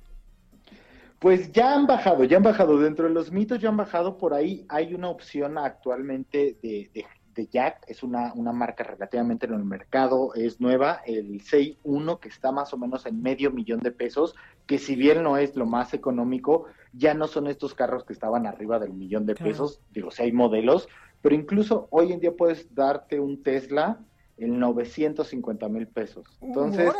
Pues 1.18 1.50
ya 1.50 1.74
han 1.74 1.86
bajado, 1.86 2.24
ya 2.24 2.36
han 2.36 2.42
bajado. 2.42 2.78
Dentro 2.78 3.08
de 3.08 3.14
los 3.14 3.32
mitos 3.32 3.58
ya 3.58 3.70
han 3.70 3.78
bajado. 3.78 4.18
Por 4.18 4.34
ahí 4.34 4.66
hay 4.68 4.92
una 4.92 5.08
opción 5.08 5.56
actualmente 5.56 6.58
de, 6.62 6.90
de, 6.92 7.46
Jack. 7.46 7.84
Es 7.86 8.02
una, 8.02 8.34
una 8.34 8.52
marca 8.52 8.84
relativamente 8.84 9.46
en 9.46 9.54
el 9.54 9.64
mercado. 9.64 10.34
Es 10.34 10.60
nueva, 10.60 11.00
el 11.06 11.40
6.1, 11.40 12.20
que 12.20 12.28
está 12.28 12.52
más 12.52 12.74
o 12.74 12.76
menos 12.76 13.06
en 13.06 13.22
medio 13.22 13.50
millón 13.50 13.80
de 13.80 13.92
pesos. 13.92 14.34
Que 14.68 14.78
si 14.78 14.94
bien 14.94 15.24
no 15.24 15.36
es 15.36 15.56
lo 15.56 15.66
más 15.66 15.94
económico, 15.94 16.66
ya 16.92 17.14
no 17.14 17.26
son 17.26 17.48
estos 17.48 17.74
carros 17.74 18.04
que 18.04 18.12
estaban 18.12 18.46
arriba 18.46 18.78
del 18.78 18.92
millón 18.92 19.26
de 19.26 19.34
pesos, 19.34 19.80
digo, 19.90 20.12
si 20.12 20.22
hay 20.22 20.30
modelos, 20.30 20.88
pero 21.20 21.34
incluso 21.34 21.88
hoy 21.90 22.12
en 22.12 22.20
día 22.20 22.32
puedes 22.36 22.72
darte 22.72 23.18
un 23.18 23.42
Tesla 23.42 23.98
en 24.38 24.58
950 24.60 25.68
mil 25.68 25.88
pesos. 25.88 26.24
Uh, 26.40 26.46
Entonces, 26.46 26.92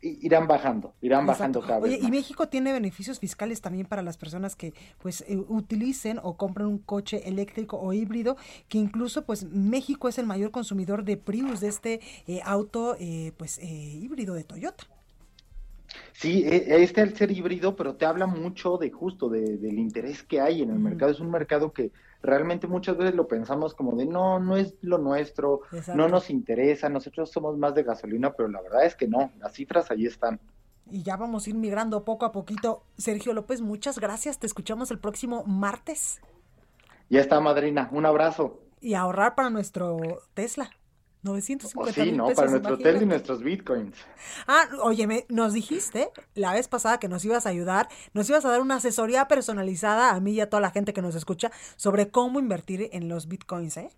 irán 0.00 0.46
bajando, 0.46 0.94
irán 1.00 1.26
bajando 1.26 1.60
cada 1.60 1.80
vez. 1.80 1.94
Oye, 1.94 2.06
y 2.06 2.10
México 2.10 2.48
tiene 2.48 2.72
beneficios 2.72 3.18
fiscales 3.18 3.60
también 3.60 3.86
para 3.86 4.02
las 4.02 4.16
personas 4.16 4.54
que 4.54 4.74
pues 4.98 5.24
eh, 5.26 5.36
utilicen 5.48 6.20
o 6.22 6.36
compren 6.36 6.68
un 6.68 6.78
coche 6.78 7.28
eléctrico 7.28 7.78
o 7.78 7.92
híbrido, 7.92 8.36
que 8.68 8.78
incluso 8.78 9.24
pues 9.24 9.44
México 9.44 10.08
es 10.08 10.18
el 10.18 10.26
mayor 10.26 10.52
consumidor 10.52 11.04
de 11.04 11.16
Prius, 11.16 11.60
de 11.60 11.68
este 11.68 12.00
eh, 12.28 12.40
auto 12.44 12.96
eh, 13.00 13.32
pues 13.36 13.60
híbrido 13.62 14.34
de 14.34 14.44
Toyota. 14.44 14.84
Sí, 16.12 16.44
e, 16.46 16.82
este 16.82 17.00
al 17.00 17.14
ser 17.14 17.30
híbrido, 17.30 17.76
pero 17.76 17.96
te 17.96 18.06
habla 18.06 18.26
mucho 18.26 18.76
de 18.78 18.90
justo 18.90 19.28
de, 19.28 19.58
del 19.58 19.78
interés 19.78 20.22
que 20.22 20.40
hay 20.40 20.62
en 20.62 20.70
el 20.70 20.78
mercado. 20.78 21.10
Es 21.10 21.20
un 21.20 21.30
mercado 21.30 21.72
que 21.72 21.92
realmente 22.22 22.66
muchas 22.66 22.96
veces 22.96 23.14
lo 23.14 23.28
pensamos 23.28 23.74
como 23.74 23.96
de 23.96 24.06
no, 24.06 24.40
no 24.40 24.56
es 24.56 24.74
lo 24.80 24.98
nuestro, 24.98 25.60
no 25.94 26.08
nos 26.08 26.30
interesa, 26.30 26.88
nosotros 26.88 27.30
somos 27.30 27.58
más 27.58 27.74
de 27.74 27.82
gasolina, 27.82 28.32
pero 28.32 28.48
la 28.48 28.62
verdad 28.62 28.86
es 28.86 28.94
que 28.94 29.06
no, 29.06 29.30
las 29.38 29.52
cifras 29.52 29.90
ahí 29.90 30.06
están. 30.06 30.40
Y 30.90 31.02
ya 31.02 31.16
vamos 31.16 31.46
a 31.46 31.50
ir 31.50 31.56
migrando 31.56 32.04
poco 32.04 32.26
a 32.26 32.32
poquito. 32.32 32.84
Sergio 32.98 33.32
López, 33.32 33.60
muchas 33.60 33.98
gracias. 33.98 34.38
Te 34.38 34.46
escuchamos 34.46 34.90
el 34.90 34.98
próximo 34.98 35.44
martes. 35.44 36.20
Ya 37.08 37.20
está, 37.20 37.40
madrina. 37.40 37.88
Un 37.92 38.04
abrazo. 38.04 38.60
Y 38.80 38.94
ahorrar 38.94 39.34
para 39.34 39.48
nuestro 39.48 39.96
Tesla. 40.34 40.70
950 41.24 41.92
sí, 41.92 42.12
¿no? 42.12 42.28
Para 42.32 42.50
nuestro 42.50 42.74
hotel 42.74 43.02
y 43.02 43.06
nuestros 43.06 43.42
bitcoins. 43.42 43.96
Ah, 44.46 44.68
oye, 44.82 45.26
nos 45.28 45.52
dijiste 45.52 46.10
la 46.34 46.52
vez 46.52 46.68
pasada 46.68 46.98
que 46.98 47.08
nos 47.08 47.24
ibas 47.24 47.46
a 47.46 47.48
ayudar, 47.48 47.88
nos 48.12 48.28
ibas 48.28 48.44
a 48.44 48.50
dar 48.50 48.60
una 48.60 48.76
asesoría 48.76 49.26
personalizada 49.26 50.14
a 50.14 50.20
mí 50.20 50.32
y 50.32 50.40
a 50.40 50.50
toda 50.50 50.60
la 50.60 50.70
gente 50.70 50.92
que 50.92 51.02
nos 51.02 51.14
escucha 51.14 51.50
sobre 51.76 52.10
cómo 52.10 52.38
invertir 52.38 52.90
en 52.92 53.08
los 53.08 53.26
bitcoins, 53.26 53.76
¿eh? 53.78 53.90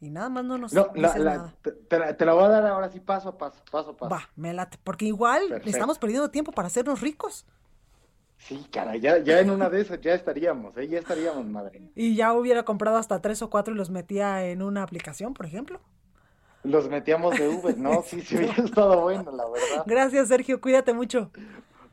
Y 0.00 0.10
nada 0.10 0.28
más 0.28 0.44
no 0.44 0.58
nos 0.58 0.72
no, 0.74 0.90
nada. 0.94 1.54
Te, 1.62 2.26
la, 2.26 2.34
voy 2.34 2.44
a 2.44 2.48
dar 2.48 2.66
ahora 2.66 2.90
sí 2.90 3.00
paso 3.00 3.30
a 3.30 3.38
paso, 3.38 3.62
paso 3.70 3.90
a 3.90 3.96
paso. 3.96 4.10
Va, 4.10 4.28
me 4.36 4.52
late, 4.52 4.78
porque 4.84 5.06
igual 5.06 5.62
estamos 5.64 5.98
perdiendo 5.98 6.30
tiempo 6.30 6.52
para 6.52 6.68
hacernos 6.68 7.00
ricos. 7.00 7.46
Sí, 8.36 8.66
cara, 8.70 8.96
ya, 8.96 9.18
ya 9.18 9.40
en 9.40 9.48
una 9.48 9.70
de 9.70 9.80
esas 9.80 10.00
ya 10.02 10.12
estaríamos, 10.12 10.76
¿eh? 10.76 10.86
ya 10.86 10.98
estaríamos, 10.98 11.46
madre. 11.46 11.80
Y 11.94 12.14
ya 12.14 12.34
hubiera 12.34 12.64
comprado 12.64 12.98
hasta 12.98 13.22
tres 13.22 13.40
o 13.40 13.48
cuatro 13.48 13.72
y 13.72 13.76
los 13.78 13.88
metía 13.88 14.44
en 14.44 14.60
una 14.60 14.82
aplicación, 14.82 15.32
por 15.32 15.46
ejemplo. 15.46 15.80
Los 16.64 16.88
metíamos 16.88 17.38
de 17.38 17.48
Uber, 17.48 17.78
¿no? 17.78 18.02
Sí, 18.02 18.20
sí, 18.22 18.36
hubiera 18.36 18.64
estado 18.64 19.02
bueno, 19.02 19.30
la 19.30 19.44
verdad. 19.48 19.84
Gracias, 19.86 20.28
Sergio, 20.28 20.60
cuídate 20.60 20.92
mucho. 20.92 21.30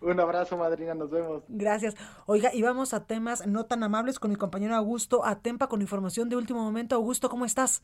Un 0.01 0.19
abrazo, 0.19 0.57
madrina, 0.57 0.95
nos 0.95 1.11
vemos. 1.11 1.43
Gracias. 1.47 1.95
Oiga, 2.25 2.51
y 2.53 2.63
vamos 2.63 2.93
a 2.93 3.05
temas 3.05 3.45
no 3.45 3.65
tan 3.65 3.83
amables 3.83 4.17
con 4.17 4.31
mi 4.31 4.35
compañero 4.35 4.75
Augusto 4.75 5.23
Atempa 5.23 5.67
con 5.67 5.81
información 5.81 6.27
de 6.27 6.37
último 6.37 6.63
momento. 6.63 6.95
Augusto, 6.95 7.29
¿cómo 7.29 7.45
estás? 7.45 7.83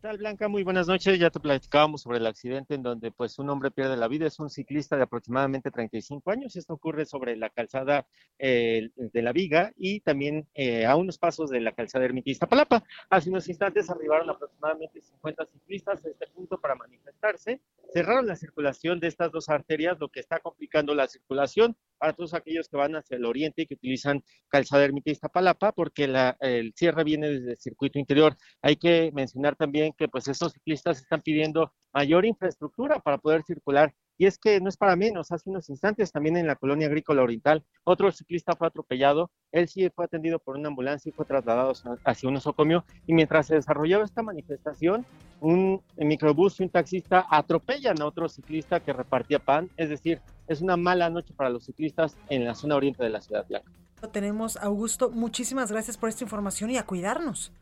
¿Qué 0.00 0.08
tal, 0.08 0.16
Blanca? 0.16 0.48
Muy 0.48 0.62
buenas 0.62 0.88
noches. 0.88 1.18
Ya 1.18 1.28
te 1.28 1.40
platicábamos 1.40 2.00
sobre 2.00 2.16
el 2.16 2.26
accidente 2.26 2.74
en 2.74 2.82
donde 2.82 3.10
pues 3.10 3.38
un 3.38 3.50
hombre 3.50 3.70
pierde 3.70 3.98
la 3.98 4.08
vida. 4.08 4.26
Es 4.26 4.38
un 4.38 4.48
ciclista 4.48 4.96
de 4.96 5.02
aproximadamente 5.02 5.70
35 5.70 6.30
años. 6.30 6.56
Esto 6.56 6.72
ocurre 6.72 7.04
sobre 7.04 7.36
la 7.36 7.50
calzada 7.50 8.06
eh, 8.38 8.88
de 8.96 9.22
la 9.22 9.32
Viga 9.32 9.74
y 9.76 10.00
también 10.00 10.48
eh, 10.54 10.86
a 10.86 10.96
unos 10.96 11.18
pasos 11.18 11.50
de 11.50 11.60
la 11.60 11.72
calzada 11.72 12.06
Ermitista 12.06 12.46
Palapa. 12.46 12.82
Hace 13.10 13.28
unos 13.28 13.46
instantes 13.50 13.90
arribaron 13.90 14.30
aproximadamente 14.30 15.02
50 15.02 15.44
ciclistas 15.44 16.02
a 16.02 16.08
este 16.08 16.26
punto 16.28 16.58
para 16.58 16.76
manifestarse. 16.76 17.60
Cerraron 17.92 18.26
la 18.26 18.36
circulación 18.36 19.00
de 19.00 19.08
estas 19.08 19.30
dos 19.30 19.50
arterias, 19.50 20.00
lo 20.00 20.08
que 20.08 20.20
está 20.20 20.38
complicando 20.38 20.94
la 20.94 21.08
circulación 21.08 21.76
para 22.00 22.14
todos 22.14 22.32
aquellos 22.32 22.66
que 22.68 22.78
van 22.78 22.96
hacia 22.96 23.18
el 23.18 23.26
oriente 23.26 23.62
y 23.62 23.66
que 23.66 23.74
utilizan 23.74 24.24
calzada 24.48 24.84
Ermitista 24.84 25.28
Palapa, 25.28 25.72
porque 25.72 26.04
el 26.40 26.72
cierre 26.74 27.04
viene 27.04 27.28
desde 27.28 27.50
el 27.52 27.58
circuito 27.58 27.98
interior. 27.98 28.36
Hay 28.62 28.76
que 28.76 29.12
mencionar 29.12 29.54
también 29.54 29.92
que 29.96 30.08
pues 30.08 30.26
estos 30.26 30.52
ciclistas 30.52 30.98
están 30.98 31.20
pidiendo 31.20 31.72
mayor 31.92 32.24
infraestructura 32.24 33.00
para 33.00 33.18
poder 33.18 33.42
circular. 33.42 33.94
Y 34.16 34.26
es 34.26 34.38
que 34.38 34.60
no 34.60 34.68
es 34.68 34.76
para 34.76 34.96
menos, 34.96 35.32
hace 35.32 35.48
unos 35.48 35.70
instantes 35.70 36.12
también 36.12 36.36
en 36.36 36.46
la 36.46 36.54
colonia 36.54 36.88
agrícola 36.88 37.22
oriental, 37.22 37.64
otro 37.84 38.12
ciclista 38.12 38.54
fue 38.54 38.66
atropellado, 38.66 39.30
él 39.50 39.66
sí 39.66 39.88
fue 39.94 40.04
atendido 40.04 40.38
por 40.38 40.56
una 40.58 40.68
ambulancia 40.68 41.08
y 41.08 41.12
fue 41.12 41.24
trasladado 41.24 41.72
hacia 42.04 42.28
un 42.28 42.34
nosocomio, 42.34 42.84
y 43.06 43.14
mientras 43.14 43.46
se 43.46 43.54
desarrollaba 43.54 44.04
esta 44.04 44.22
manifestación, 44.22 45.06
un 45.40 45.82
microbús 45.96 46.60
y 46.60 46.64
un 46.64 46.68
taxista 46.68 47.26
atropellan 47.30 48.02
a 48.02 48.04
otro 48.04 48.28
ciclista 48.28 48.80
que 48.80 48.92
repartía 48.92 49.38
pan, 49.38 49.70
es 49.78 49.88
decir, 49.88 50.20
es 50.50 50.60
una 50.60 50.76
mala 50.76 51.08
noche 51.10 51.32
para 51.32 51.48
los 51.48 51.64
ciclistas 51.64 52.16
en 52.28 52.44
la 52.44 52.54
zona 52.54 52.74
oriente 52.74 53.02
de 53.04 53.10
la 53.10 53.20
ciudad 53.20 53.46
blanca. 53.46 53.70
Tenemos, 54.12 54.56
Augusto, 54.56 55.10
muchísimas 55.10 55.70
gracias 55.70 55.96
por 55.96 56.08
esta 56.08 56.24
información 56.24 56.70
y 56.70 56.76
a 56.76 56.84
cuidarnos. 56.84 57.52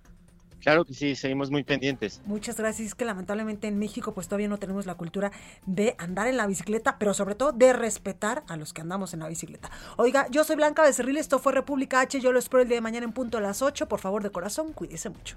Claro 0.60 0.84
que 0.84 0.94
sí, 0.94 1.14
seguimos 1.14 1.50
muy 1.50 1.62
pendientes. 1.64 2.20
Muchas 2.24 2.56
gracias. 2.56 2.88
Es 2.88 2.94
que 2.94 3.04
lamentablemente 3.04 3.68
en 3.68 3.78
México 3.78 4.12
pues 4.14 4.26
todavía 4.26 4.48
no 4.48 4.58
tenemos 4.58 4.86
la 4.86 4.96
cultura 4.96 5.30
de 5.66 5.94
andar 5.98 6.26
en 6.26 6.36
la 6.36 6.46
bicicleta, 6.46 6.98
pero 6.98 7.14
sobre 7.14 7.34
todo 7.34 7.52
de 7.52 7.72
respetar 7.72 8.42
a 8.48 8.56
los 8.56 8.72
que 8.72 8.80
andamos 8.80 9.12
en 9.14 9.20
la 9.20 9.28
bicicleta. 9.28 9.70
Oiga, 9.96 10.26
yo 10.30 10.42
soy 10.42 10.56
Blanca 10.56 10.82
Becerril, 10.82 11.18
esto 11.18 11.38
fue 11.38 11.52
República 11.52 12.00
H, 12.00 12.20
yo 12.20 12.32
lo 12.32 12.38
espero 12.38 12.62
el 12.62 12.68
día 12.68 12.78
de 12.78 12.82
mañana 12.82 13.04
en 13.04 13.12
punto 13.12 13.38
a 13.38 13.40
las 13.40 13.62
8. 13.62 13.86
Por 13.86 14.00
favor, 14.00 14.22
de 14.22 14.30
corazón, 14.30 14.72
cuídese 14.72 15.10
mucho. 15.10 15.36